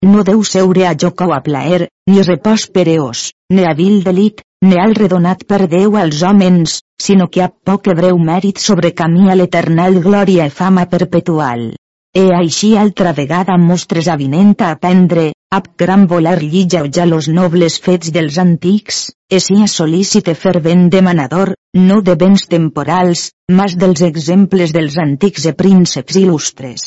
No 0.06 0.24
deu 0.24 0.42
seure 0.44 0.86
a 0.86 0.94
joc 0.94 1.22
o 1.26 1.32
a 1.34 1.40
plaer, 1.44 1.88
ni 2.10 2.22
repòs 2.22 2.66
pereós, 2.72 3.30
ni 3.52 3.64
a 3.64 3.72
vil 3.74 4.02
delit, 4.04 4.42
ni 4.62 4.78
al 4.80 4.94
redonat 4.94 5.44
per 5.46 5.66
Déu 5.68 5.96
als 5.96 6.22
homes, 6.22 6.80
sinó 7.02 7.28
que 7.28 7.42
a 7.42 7.48
poc 7.48 7.88
breu 8.00 8.18
mèrit 8.18 8.58
sobre 8.58 8.92
camí 8.94 9.30
a 9.30 9.36
l'eternal 9.36 10.00
glòria 10.06 10.46
i 10.46 10.54
fama 10.60 10.86
perpetual. 10.86 11.74
E 12.16 12.22
així 12.32 12.68
altra 12.80 13.10
vegada 13.16 13.54
mostres 13.60 14.06
avinent 14.08 14.54
a 14.64 14.70
aprendre, 14.74 15.24
ab 15.56 15.66
gran 15.82 16.06
voler 16.12 16.38
llija 16.42 16.80
ja 16.96 17.04
los 17.04 17.26
nobles 17.38 17.76
fets 17.86 18.12
dels 18.14 18.38
antics, 18.44 19.00
e 19.28 19.40
sia 19.46 19.66
sol·lícite 19.72 20.34
fervent 20.44 20.86
demanador, 20.94 21.52
no 21.88 21.98
de 22.06 22.14
béns 22.22 22.46
temporals, 22.54 23.26
mas 23.58 23.76
dels 23.82 24.00
exemples 24.08 24.72
dels 24.72 24.96
antics 25.04 25.44
e 25.50 25.52
prínceps 25.60 26.16
il·lustres. 26.22 26.86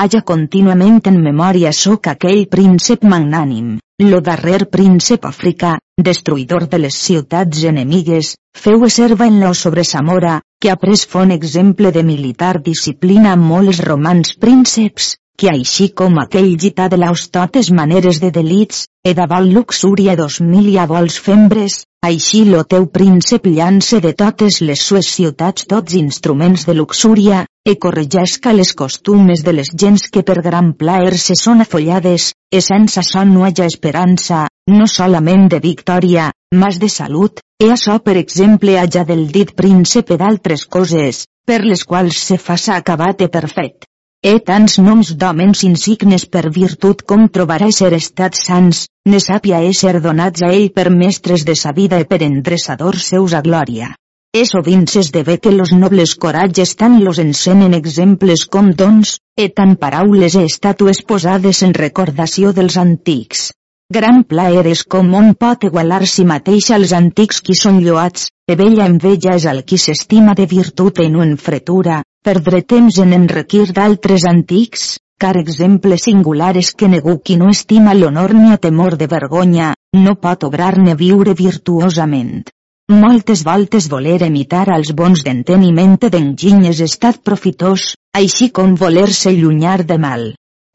Haya 0.00 0.22
contínuament 0.32 1.02
en 1.12 1.20
memòria 1.28 1.74
soc 1.76 2.08
aquell 2.14 2.46
príncep 2.48 3.04
magnànim, 3.04 3.76
lo 4.08 4.24
darrer 4.24 4.62
príncep 4.78 5.28
africà, 5.28 5.76
destruïdor 6.06 6.66
de 6.72 6.78
les 6.82 6.96
ciutats 7.06 7.64
enemigues, 7.70 8.34
feu 8.56 8.86
serva 8.88 9.26
en 9.30 9.40
lo 9.42 9.52
sobre 9.54 9.84
Samora, 9.84 10.40
que 10.60 10.70
ha 10.70 10.76
pres 10.76 11.06
fon 11.06 11.30
exemple 11.36 11.92
de 11.92 12.02
militar 12.02 12.56
disciplina 12.62 13.32
amb 13.36 13.48
molts 13.52 13.80
romans 13.86 14.34
prínceps, 14.44 15.14
que 15.40 15.48
així 15.48 15.88
com 15.96 16.18
aquell 16.20 16.50
gità 16.60 16.88
de 16.92 16.98
l'aus 17.00 17.28
totes 17.32 17.70
maneres 17.72 18.18
de 18.20 18.30
delits, 18.30 18.84
e 19.02 19.14
davant 19.16 19.46
luxúria 19.54 20.16
dos 20.16 20.40
mil 20.44 20.66
i 20.68 20.76
vols 20.90 21.16
fembres, 21.28 21.84
així 22.04 22.44
lo 22.48 22.64
teu 22.64 22.86
príncep 22.98 23.46
llance 23.46 24.00
de 24.04 24.12
totes 24.12 24.60
les 24.60 24.82
sues 24.90 25.08
ciutats 25.08 25.64
tots 25.70 25.96
instruments 25.96 26.66
de 26.68 26.76
luxúria, 26.76 27.46
e 27.64 27.76
corregesca 27.78 28.52
les 28.52 28.72
costumes 28.72 29.42
de 29.44 29.52
les 29.52 29.68
gens 29.76 30.08
que 30.10 30.22
per 30.22 30.40
gran 30.42 30.72
plaer 30.72 31.16
se 31.18 31.36
són 31.36 31.60
afollades, 31.60 32.32
e 32.50 32.60
sense 32.64 33.02
son 33.04 33.34
no 33.34 33.44
haja 33.44 33.66
esperança, 33.68 34.46
no 34.70 34.86
solament 34.88 35.48
de 35.52 35.60
victòria, 35.60 36.30
mas 36.54 36.80
de 36.80 36.88
salut, 36.88 37.42
e 37.60 37.68
açò 37.70 37.98
per 38.00 38.16
exemple 38.16 38.78
haja 38.80 39.04
del 39.04 39.26
dit 39.28 39.52
príncep 39.54 40.16
d'altres 40.16 40.64
coses, 40.66 41.26
per 41.46 41.60
les 41.66 41.84
quals 41.84 42.18
se 42.30 42.38
faça 42.38 42.74
acabat 42.76 43.20
e 43.20 43.28
perfet. 43.28 43.86
E 44.20 44.34
tants 44.44 44.78
noms 44.80 45.14
d'homens 45.16 45.62
insignes 45.64 46.26
per 46.26 46.50
virtut 46.52 47.04
com 47.08 47.28
trobarà 47.28 47.70
ser 47.72 47.92
estats 47.96 48.42
sans, 48.48 48.84
ne 49.08 49.20
sàpia 49.20 49.62
ésser 49.68 50.00
donats 50.00 50.42
a 50.44 50.52
ell 50.52 50.68
per 50.76 50.90
mestres 50.92 51.46
de 51.48 51.56
sa 51.56 51.72
vida 51.72 52.00
e 52.00 52.04
per 52.04 52.20
endreçadors 52.24 53.06
seus 53.12 53.32
a 53.32 53.40
glòria. 53.40 53.94
E 54.32 54.44
sovint 54.46 54.84
s'esdevé 54.90 55.38
que 55.42 55.50
los 55.50 55.72
nobles 55.72 56.12
coratges 56.24 56.76
tant 56.80 57.00
los 57.04 57.18
encenen 57.18 57.72
exemples 57.78 58.44
com 58.56 58.68
dons, 58.82 59.16
e 59.34 59.48
tant 59.60 59.72
paraules 59.84 60.36
e 60.38 60.44
estatues 60.50 61.00
posades 61.08 61.62
en 61.66 61.74
recordació 61.74 62.52
dels 62.58 62.76
antics. 62.82 63.48
Gran 63.96 64.22
plaer 64.32 64.68
és 64.70 64.84
com 64.94 65.10
on 65.20 65.32
pot 65.34 65.66
igualar 65.66 66.06
si 66.06 66.26
mateix 66.32 66.70
als 66.76 66.94
antics 67.00 67.42
qui 67.42 67.58
són 67.62 67.80
lloats, 67.86 68.28
e 68.46 68.54
bella 68.60 68.86
enveja 68.92 69.34
és 69.40 69.48
el 69.50 69.64
qui 69.66 69.80
s'estima 69.82 70.38
de 70.38 70.46
virtut 70.54 71.02
en 71.06 71.18
un 71.24 71.34
fretura, 71.48 72.04
Perdre 72.22 72.58
temps 72.70 72.98
en 73.00 73.14
enriquir 73.16 73.70
d'altres 73.76 74.26
antics, 74.28 74.82
car 75.18 75.38
exemple 75.40 75.96
singular 75.96 76.50
és 76.62 76.74
que 76.76 76.90
negu 76.94 77.14
qui 77.24 77.38
no 77.40 77.48
estima 77.48 77.94
l'honor 77.96 78.34
ni 78.36 78.52
a 78.52 78.58
temor 78.68 78.98
de 79.00 79.08
vergonya, 79.08 79.72
no 79.96 80.16
pot 80.26 80.44
obrar 80.44 80.74
ne 80.78 80.94
viure 81.02 81.32
virtuosament. 81.38 82.42
Moltes 82.90 83.44
voltes 83.46 83.86
voler 83.86 84.16
imitar 84.26 84.64
als 84.74 84.88
bons 84.98 85.20
d'enteniment 85.22 85.92
d'enginy 86.02 86.64
és 86.72 86.80
estat 86.82 87.20
profitós, 87.22 87.84
així 88.18 88.48
com 88.50 88.72
voler-se 88.74 89.30
llunyar 89.30 89.84
de 89.86 89.98
mal. 90.04 90.24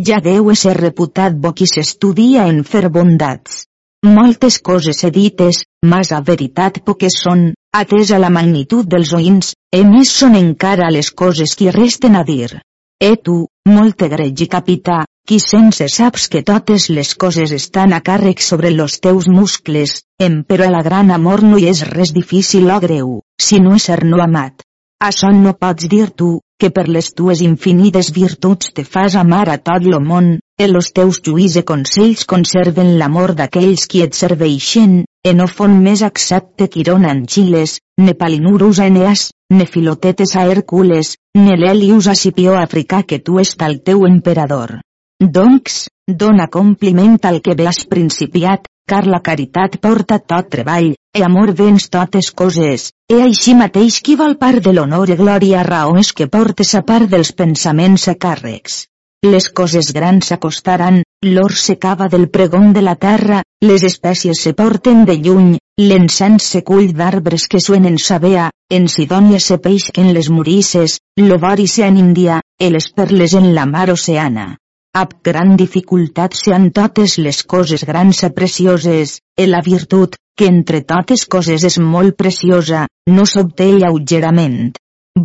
Ja 0.10 0.22
deu 0.24 0.48
ser 0.56 0.78
reputat 0.78 1.36
bo 1.36 1.52
qui 1.52 1.68
s'estudia 1.68 2.46
en 2.48 2.64
fer 2.64 2.88
bondats. 2.88 3.66
Moltes 4.08 4.62
coses 4.62 5.04
he 5.04 5.12
dites, 5.12 5.66
mas 5.84 6.14
a 6.16 6.22
veritat 6.22 6.80
poques 6.86 7.20
són, 7.20 7.50
atesa 7.76 8.22
la 8.24 8.32
magnitud 8.32 8.88
dels 8.88 9.12
oïns, 9.12 9.52
e 9.76 9.84
més 9.84 10.16
són 10.22 10.40
encara 10.40 10.88
les 10.96 11.12
coses 11.12 11.58
que 11.60 11.76
resten 11.76 12.16
a 12.16 12.24
dir. 12.24 12.62
E 12.96 13.16
tu, 13.18 13.42
molt 13.68 14.08
gregi 14.16 14.48
capità, 14.48 15.04
qui 15.26 15.40
sense 15.42 15.88
saps 15.90 16.28
que 16.30 16.44
totes 16.46 16.86
les 16.94 17.16
coses 17.18 17.52
estan 17.56 17.94
a 17.98 18.02
càrrec 18.06 18.44
sobre 18.46 18.70
los 18.70 19.00
teus 19.02 19.28
muscles, 19.28 20.04
em 20.22 20.44
però 20.46 20.70
la 20.70 20.84
gran 20.86 21.10
amor 21.12 21.42
no 21.44 21.58
hi 21.58 21.66
és 21.72 21.82
res 21.90 22.14
difícil 22.14 22.70
o 22.70 22.78
greu, 22.84 23.10
si 23.42 23.60
no 23.60 23.74
és 23.80 23.90
ser 23.90 24.04
no 24.06 24.22
amat. 24.22 24.62
Això 25.02 25.32
no 25.34 25.56
pots 25.58 25.90
dir 25.90 26.12
tu, 26.22 26.30
que 26.62 26.70
per 26.70 26.86
les 26.88 27.10
tues 27.18 27.42
infinides 27.42 28.12
virtuts 28.14 28.72
te 28.78 28.86
fas 28.86 29.18
amar 29.20 29.50
a 29.50 29.58
tot 29.58 29.84
lo 29.84 30.00
món, 30.00 30.30
e 30.62 30.70
los 30.70 30.94
teus 30.94 31.20
lluís 31.26 31.58
e 31.60 31.66
consells 31.68 32.24
conserven 32.30 32.96
l'amor 33.00 33.34
d'aquells 33.36 33.90
qui 33.92 34.06
et 34.06 34.14
serveixen, 34.14 35.04
e 35.26 35.34
no 35.34 35.50
fon 35.52 35.82
més 35.82 36.06
accepte 36.06 36.70
Quirón 36.70 37.10
Anchiles, 37.10 37.80
ne 37.98 38.14
Palinurus 38.14 38.80
Eneas, 38.80 39.32
ne 39.50 39.66
Filotetes 39.66 40.36
a 40.38 40.48
Hércules, 40.48 41.18
ne 41.36 41.58
Lelius 41.58 42.08
a 42.08 42.16
Scipió 42.16 42.56
africà 42.62 43.04
que 43.04 43.20
tu 43.20 43.40
és 43.42 43.56
tal 43.58 43.82
teu 43.82 44.06
emperador. 44.08 44.80
Doncs, 45.24 45.88
dona 46.06 46.50
compliment 46.52 47.14
al 47.24 47.38
que 47.42 47.54
has 47.66 47.86
principiat, 47.88 48.66
car 48.86 49.06
la 49.08 49.22
caritat 49.24 49.78
porta 49.80 50.18
tot 50.20 50.50
treball, 50.52 50.90
e 51.16 51.22
amor 51.24 51.54
vens 51.56 51.88
totes 51.90 52.32
coses, 52.32 52.90
e 53.08 53.22
així 53.24 53.54
mateix 53.56 54.02
qui 54.04 54.18
vol 54.20 54.36
part 54.36 54.60
de 54.66 54.74
l'honor 54.74 55.10
i 55.10 55.16
glòria 55.16 55.64
raó 55.64 55.96
és 56.02 56.12
que 56.12 56.28
portes 56.28 56.74
a 56.76 56.82
part 56.90 57.08
dels 57.10 57.32
pensaments 57.32 58.10
a 58.12 58.16
càrrecs. 58.26 58.88
Les 59.24 59.48
coses 59.50 59.94
grans 59.96 60.28
s'acostaran, 60.28 61.00
l'or 61.24 61.56
se 61.56 61.78
cava 61.80 62.10
del 62.10 62.28
pregon 62.30 62.74
de 62.74 62.84
la 62.84 62.98
terra, 63.08 63.42
les 63.62 63.88
espècies 63.88 64.44
se 64.44 64.54
porten 64.54 65.06
de 65.06 65.16
lluny, 65.16 65.56
l'encens 65.80 66.44
se 66.44 66.62
cull 66.68 66.92
d'arbres 66.92 67.48
que 67.48 67.64
suenen 67.64 67.98
sabea, 67.98 68.52
en 68.70 68.92
Sidònia 68.92 69.40
se 69.40 69.58
peixquen 69.64 70.12
les 70.14 70.30
morisses, 70.30 71.00
l'ovari 71.24 71.72
se 71.72 71.88
en 71.88 72.04
Índia, 72.04 72.44
e 72.60 72.70
les 72.70 72.92
perles 72.92 73.34
en 73.34 73.54
la 73.56 73.66
mar 73.66 73.90
oceana. 73.96 74.58
Ab 74.96 75.10
gran 75.28 75.58
dificultat 75.60 76.38
sean 76.40 76.70
totes 76.72 77.18
les 77.20 77.42
coses 77.44 77.82
grans 77.84 78.22
a 78.24 78.30
precioses, 78.36 79.18
e 79.36 79.48
la 79.48 79.60
virtut, 79.66 80.16
que 80.40 80.48
entre 80.48 80.80
totes 80.88 81.26
coses 81.28 81.66
és 81.68 81.76
molt 81.84 82.16
preciosa, 82.16 82.86
no 83.12 83.26
s'obté 83.28 83.68
lleugerament. 83.74 84.72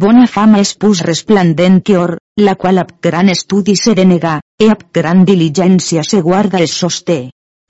Bona 0.05 0.25
fama 0.33 0.59
és 0.65 0.73
pus 0.75 1.03
resplendent 1.07 1.79
que 1.87 1.97
or, 1.99 2.17
la 2.43 2.57
qual 2.59 2.83
ab 2.83 2.91
gran 3.07 3.31
estudi 3.31 3.77
se 3.79 3.95
denega, 3.95 4.41
e 4.59 4.73
ab 4.75 4.83
gran 4.99 5.23
diligència 5.29 6.03
se 6.03 6.21
guarda 6.21 6.59
es 6.67 6.75
sosté. 6.75 7.21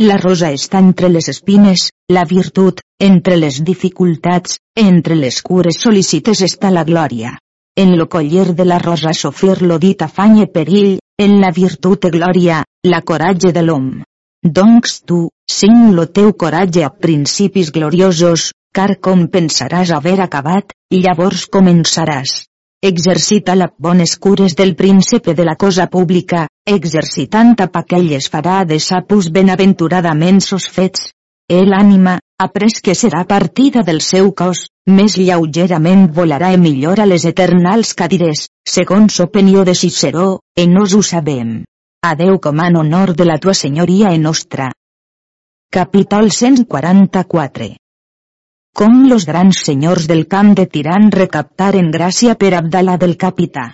La 0.01 0.17
rosa 0.17 0.49
està 0.57 0.81
entre 0.81 1.13
les 1.13 1.29
espines, 1.29 1.91
la 2.09 2.25
virtut, 2.25 2.81
entre 3.11 3.37
les 3.37 3.61
dificultats, 3.61 4.57
entre 4.87 5.21
les 5.21 5.43
cures 5.43 5.83
sol·licites 5.85 6.41
està 6.49 6.73
la 6.73 6.89
glòria. 6.89 7.37
En 7.77 7.93
lo 7.99 8.09
coller 8.09 8.55
de 8.57 8.65
la 8.65 8.79
rosa 8.79 9.13
sofrir 9.13 9.61
lo 9.61 9.79
dit 9.79 10.01
afany 10.03 10.47
perill, 10.49 10.97
en 11.21 11.35
la 11.41 11.51
virtut 11.53 12.07
e 12.09 12.11
glòria, 12.15 12.63
la 12.89 13.03
coratge 13.05 13.51
de 13.53 13.61
l'hom. 13.67 13.89
Doncs 14.59 15.03
tu, 15.05 15.19
sing 15.53 15.91
lo 15.97 16.07
teu 16.09 16.31
coratge 16.33 16.85
a 16.87 16.89
principis 17.07 17.69
gloriosos, 17.75 18.55
car 18.73 18.95
com 19.05 19.27
pensaràs 19.35 19.93
haver 19.93 20.17
acabat, 20.25 20.73
llavors 20.95 21.45
començaràs. 21.57 22.33
Exercita 22.81 23.53
la 23.55 23.69
bones 23.77 24.17
cures 24.17 24.57
del 24.57 24.73
príncipe 24.77 25.35
de 25.37 25.45
la 25.45 25.59
cosa 25.61 25.91
pública, 25.93 26.47
exercitant 26.65 27.53
a 27.61 27.69
aquelles 27.83 28.31
farà 28.33 28.65
de 28.65 28.81
sapus 28.81 29.29
benaventuradament 29.29 30.41
sos 30.41 30.71
fets. 30.73 31.11
El 31.51 31.75
ànima, 31.77 32.17
après 32.45 32.81
que 32.83 32.95
serà 32.99 33.25
partida 33.33 33.83
del 33.89 34.01
seu 34.01 34.31
cos, 34.33 34.63
més 34.99 35.17
lleugerament 35.21 36.07
volarà 36.19 36.53
i 36.57 36.61
millora 36.63 37.07
les 37.09 37.27
eternals 37.31 37.93
cadires, 37.99 38.47
segons 38.77 39.19
opinió 39.27 39.67
de 39.69 39.75
Ciceró, 39.75 40.29
e 40.57 40.67
nos 40.67 40.95
ho 40.95 41.03
sabem. 41.03 41.61
Adeu 42.13 42.41
en 42.67 42.77
honor 42.77 43.15
de 43.15 43.27
la 43.29 43.39
tua 43.39 43.53
senyoria 43.53 44.15
e 44.15 44.19
nostra. 44.19 44.73
Capítol 45.71 46.31
144 46.31 47.77
com 48.81 49.09
los 49.11 49.27
grans 49.27 49.59
senyors 49.67 50.07
del 50.09 50.27
camp 50.27 50.55
de 50.57 50.65
Tiran 50.67 51.11
recaptaren 51.13 51.91
gràcia 51.91 52.37
per 52.43 52.55
Abdalà 52.55 52.97
del 52.97 53.17
capità. 53.17 53.73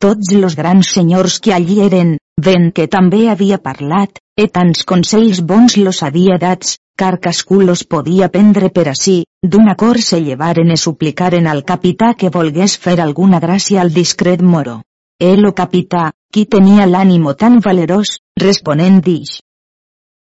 Tots 0.00 0.30
los 0.32 0.54
grans 0.56 0.88
senyors 0.94 1.40
que 1.40 1.52
allí 1.52 1.80
eren, 1.84 2.16
ven 2.38 2.70
que 2.72 2.86
també 2.86 3.26
havia 3.28 3.58
parlat, 3.58 4.20
e 4.38 4.46
tants 4.54 4.84
consells 4.86 5.40
bons 5.42 5.74
los 5.76 5.98
havia 6.06 6.36
dats, 6.38 6.76
car 7.00 7.18
cascú 7.18 7.56
los 7.60 7.82
podia 7.82 8.28
prendre 8.34 8.68
per 8.70 8.84
ací, 8.90 9.16
d'un 9.42 9.66
acord 9.72 9.98
se 10.08 10.20
llevaren 10.22 10.70
e 10.70 10.76
suplicaren 10.76 11.48
al 11.50 11.64
capità 11.70 12.12
que 12.14 12.30
volgués 12.36 12.76
fer 12.84 13.00
alguna 13.00 13.40
gràcia 13.42 13.80
al 13.82 13.90
discret 13.96 14.42
moro. 14.42 14.76
El 15.18 15.42
o 15.48 15.52
capità, 15.60 16.12
qui 16.32 16.44
tenia 16.46 16.86
l'ànimo 16.86 17.34
tan 17.34 17.58
valerós, 17.64 18.18
responent 18.38 19.00
dix. 19.02 19.40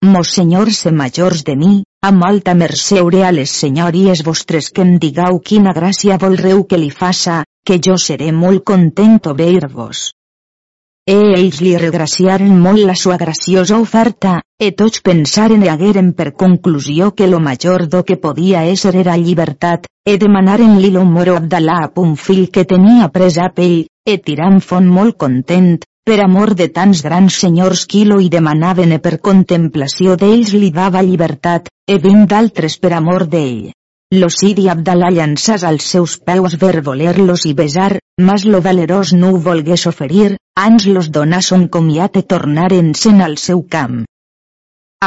Mos 0.03 0.33
senyors 0.35 0.81
e 0.85 0.91
majors 0.91 1.45
de 1.47 1.55
mi, 1.55 1.71
a 2.03 2.11
molta 2.11 2.55
mercè 2.59 2.99
hauré 2.99 3.21
a 3.23 3.31
les 3.31 3.53
senyories 3.63 4.23
vostres 4.27 4.67
que 4.69 4.83
em 4.83 4.97
digau 4.99 5.39
quina 5.39 5.71
gràcia 5.71 6.19
volreu 6.19 6.65
que 6.67 6.81
li 6.81 6.91
faça, 6.91 7.45
que 7.63 7.79
jo 7.79 7.95
seré 7.95 8.33
molt 8.35 8.65
content 8.67 9.21
obeir-vos. 9.31 10.09
E 11.05 11.15
ells 11.35 11.57
li 11.59 11.73
regraciaren 11.75 12.59
molt 12.65 12.79
la 12.87 12.93
sua 12.95 13.17
graciosa 13.19 13.75
oferta, 13.85 14.37
e 14.55 14.69
tots 14.71 15.01
pensaren 15.03 15.65
i 15.65 15.67
hagueren 15.67 16.13
per 16.15 16.29
conclusió 16.43 17.09
que 17.11 17.27
lo 17.27 17.41
major 17.43 17.83
do 17.91 18.05
que 18.07 18.15
podia 18.15 18.61
ésser 18.71 18.93
era 19.01 19.17
llibertat, 19.19 19.89
e 20.07 20.15
demanaren-li 20.21 20.93
lo 20.95 21.03
moro 21.03 21.35
Abdalà 21.41 21.81
a 21.83 21.91
un 22.05 22.15
fill 22.15 22.47
que 22.55 22.63
tenia 22.63 23.09
pres 23.11 23.35
a 23.35 23.49
pell, 23.51 23.83
e 24.07 24.17
tirant 24.17 24.63
font 24.63 24.87
molt 24.87 25.19
content, 25.19 25.75
per 26.07 26.21
amor 26.23 26.55
de 26.55 26.71
tants 26.71 27.03
grans 27.03 27.35
senyors 27.35 27.83
qui 27.85 28.07
lo 28.07 28.23
hi 28.23 28.31
demanaven 28.31 28.95
e 28.95 29.03
per 29.03 29.17
contemplació 29.19 30.15
d'ells 30.15 30.55
li 30.55 30.71
dava 30.71 31.03
llibertat, 31.03 31.67
e 31.83 31.99
vint 31.99 32.23
d'altres 32.31 32.79
per 32.79 32.95
amor 32.95 33.27
d'ell. 33.27 33.73
Lo 34.13 34.27
Sidi 34.29 34.67
Abdalà 34.69 35.07
llançàs 35.09 35.63
als 35.65 35.85
seus 35.91 36.11
peus 36.21 36.53
ver 36.61 36.83
voler-los 36.85 37.47
i 37.49 37.53
besar, 37.57 37.95
mas 38.21 38.43
lo 38.45 38.59
valerós 38.61 39.11
no 39.17 39.31
ho 39.33 39.39
volgués 39.45 39.85
oferir, 39.89 40.35
ans 40.63 40.83
los 40.85 41.07
donà 41.15 41.39
son 41.41 41.63
comiat 41.75 42.19
e 42.19 42.23
tornaren-se'n 42.33 43.23
al 43.27 43.39
seu 43.43 43.63
camp. 43.75 44.03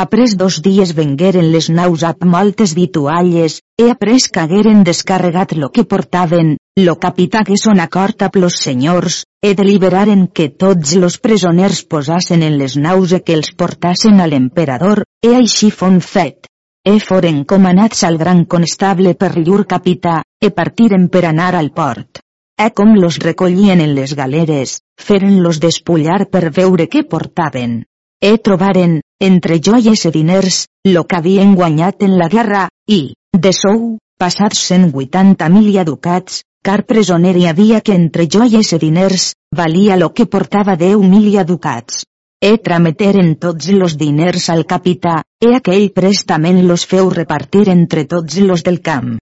Après 0.01 0.35
dos 0.41 0.59
dies 0.65 0.95
vengueren 0.97 1.53
les 1.53 1.69
naus 1.77 2.03
amb 2.09 2.27
moltes 2.33 2.75
vitualles, 2.79 3.61
e 3.79 3.87
après 3.93 4.27
cagueren 4.39 4.83
descarregat 4.91 5.55
lo 5.61 5.71
que 5.71 5.87
portaven, 5.93 6.57
lo 6.89 6.97
capità 7.07 7.45
que 7.47 7.61
son 7.63 7.79
acord 7.87 8.27
amb 8.27 8.41
los 8.43 8.59
senyors, 8.67 9.21
e 9.41 9.55
deliberaren 9.55 10.27
que 10.27 10.49
tots 10.65 10.97
los 10.99 11.21
presoners 11.23 11.85
posassen 11.95 12.43
en 12.43 12.59
les 12.59 12.75
naus 12.75 13.15
e 13.15 13.23
que 13.23 13.39
els 13.39 13.55
portassen 13.55 14.19
a 14.19 14.27
l'emperador, 14.27 15.07
e 15.23 15.37
així 15.39 15.71
fon 15.71 16.03
fet. 16.03 16.51
E 16.87 17.01
foren 17.03 17.43
comanats 17.51 18.05
al 18.07 18.17
gran 18.17 18.45
constable 18.47 19.17
per 19.19 19.33
llur 19.37 19.65
capità, 19.67 20.21
e 20.39 20.53
partiren 20.55 21.09
per 21.11 21.25
anar 21.27 21.57
al 21.59 21.73
port. 21.75 22.21
E 22.55 22.69
com 22.79 22.93
los 22.95 23.19
recollien 23.25 23.83
en 23.83 23.97
les 23.97 24.15
galeres, 24.15 24.77
feren-los 25.09 25.59
despullar 25.65 26.21
per 26.31 26.45
veure 26.61 26.87
què 26.93 27.03
portaven. 27.11 27.81
E 28.23 28.33
trobaren, 28.39 29.01
entre 29.19 29.59
joies 29.59 30.07
e 30.07 30.15
diners, 30.15 30.63
lo 30.87 31.03
que 31.11 31.19
havien 31.19 31.59
guanyat 31.59 32.07
en 32.07 32.15
la 32.23 32.31
guerra, 32.31 32.69
i, 32.87 33.01
de 33.35 33.53
sou, 33.53 33.99
passats 34.17 34.63
180.000 34.71 35.85
ducats, 35.91 36.45
car 36.63 36.85
presoner 36.87 37.35
hi 37.37 37.49
havia 37.51 37.83
que 37.83 37.99
entre 37.99 38.31
joies 38.31 38.73
e 38.73 38.79
diners, 38.79 39.33
valia 39.51 39.99
lo 39.99 40.15
que 40.15 40.31
portava 40.31 40.79
10.000 40.79 41.45
ducats. 41.51 42.07
E 42.43 42.59
trameteren 42.59 43.37
tots 43.41 43.71
los 43.73 43.97
diners 43.97 44.51
al 44.53 44.67
capità, 44.67 45.23
e 45.41 45.55
aquell 45.57 45.89
prestament 45.97 46.61
los 46.69 46.85
feu 46.87 47.09
repartir 47.11 47.71
entre 47.73 48.05
tots 48.05 48.37
los 48.39 48.63
del 48.63 48.83
camp. 48.83 49.17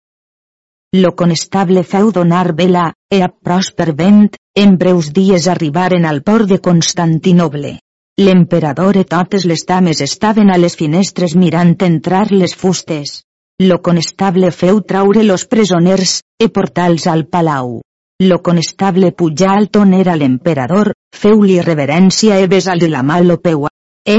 Lo 0.94 1.14
conestable 1.14 1.82
feu 1.82 2.10
donar 2.10 2.54
vela, 2.54 2.92
e 3.10 3.22
a 3.22 3.28
pròsper 3.30 3.94
vent, 3.94 4.34
en 4.54 4.76
breus 4.78 5.12
dies 5.14 5.46
arribaren 5.46 6.04
al 6.06 6.22
port 6.22 6.50
de 6.50 6.58
Constantinoble. 6.58 7.78
L'emperador 8.18 8.98
i 8.98 9.04
totes 9.04 9.46
les 9.50 9.64
dames 9.66 10.00
estaven 10.04 10.50
a 10.50 10.58
les 10.58 10.76
finestres 10.78 11.34
mirant 11.34 11.74
entrar 11.82 12.28
les 12.30 12.54
fustes. 12.54 13.22
Lo 13.62 13.80
conestable 13.82 14.50
feu 14.50 14.80
traure 14.82 15.22
los 15.22 15.46
presoners, 15.46 16.20
e 16.38 16.48
portals 16.48 17.06
al 17.06 17.26
palau. 17.26 17.80
Lo 18.22 18.38
conestable 18.42 19.10
pujà 19.10 19.56
al 19.58 19.70
toner 19.70 20.08
a 20.08 20.14
l'emperador, 20.14 20.92
feu-li 21.20 21.60
reverència 21.62 22.40
e 22.42 22.48
besar-li 22.50 22.90
la 22.92 23.02
mà 23.06 23.20
lo 23.22 23.38
peua. 23.44 23.70
E, 24.04 24.18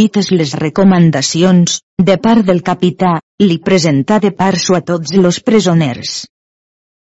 dites 0.00 0.30
les 0.34 0.52
recomanacions, 0.58 1.80
de 2.10 2.18
part 2.18 2.44
del 2.46 2.60
capità, 2.66 3.14
li 3.42 3.58
presentà 3.58 4.18
de 4.18 4.32
parso 4.42 4.76
a 4.76 4.82
tots 4.92 5.14
los 5.16 5.40
presoners. 5.40 6.26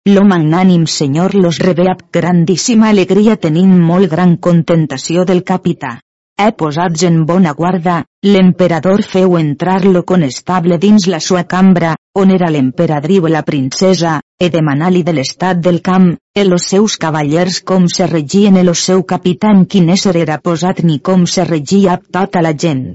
Lo 0.05 0.21
magnànim 0.30 0.86
senyor 0.86 1.34
los 1.36 1.57
rebé 1.57 1.89
amb 1.91 2.01
grandíssima 2.13 2.89
alegria 2.93 3.36
tenint 3.41 3.73
molt 3.91 4.11
gran 4.11 4.36
contentació 4.38 5.26
del 5.26 5.41
capità. 5.43 5.95
He 6.38 6.51
posats 6.59 7.05
en 7.07 7.23
bona 7.26 7.53
guarda, 7.57 8.03
l'emperador 8.23 9.01
feu 9.01 9.38
entrar 9.39 9.80
lo 9.86 10.03
conestable 10.05 10.78
dins 10.78 11.07
la 11.07 11.19
sua 11.28 11.45
cambra, 11.53 11.95
on 12.22 12.32
era 12.32 12.49
l'emperadriu 12.49 13.28
i 13.28 13.32
la 13.32 13.43
princesa, 13.43 14.20
e 14.39 14.49
demanar-li 14.49 15.03
de 15.03 15.13
l'estat 15.16 15.59
del 15.59 15.82
camp, 15.84 16.13
e 16.34 16.45
los 16.47 16.68
seus 16.72 16.95
cavallers 16.97 17.61
com 17.61 17.88
se 17.91 18.07
regien 18.07 18.55
e 18.57 18.63
lo 18.63 18.74
seu 18.74 19.03
capità 19.03 19.51
en 19.51 19.66
quin 19.66 19.89
ésser 19.95 20.16
era 20.22 20.39
posat 20.39 20.84
ni 20.84 20.99
com 20.99 21.26
se 21.28 21.43
regia 21.43 21.95
amb 21.95 22.07
tota 22.18 22.41
la 22.41 22.53
gent. 22.66 22.86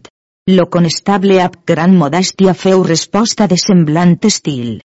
Lo 0.51 0.69
conestable 0.75 1.41
amb 1.45 1.61
gran 1.67 1.97
modèstia 1.97 2.55
feu 2.55 2.83
resposta 2.83 3.47
de 3.47 3.61
semblant 3.61 4.17
estil. 4.25 4.81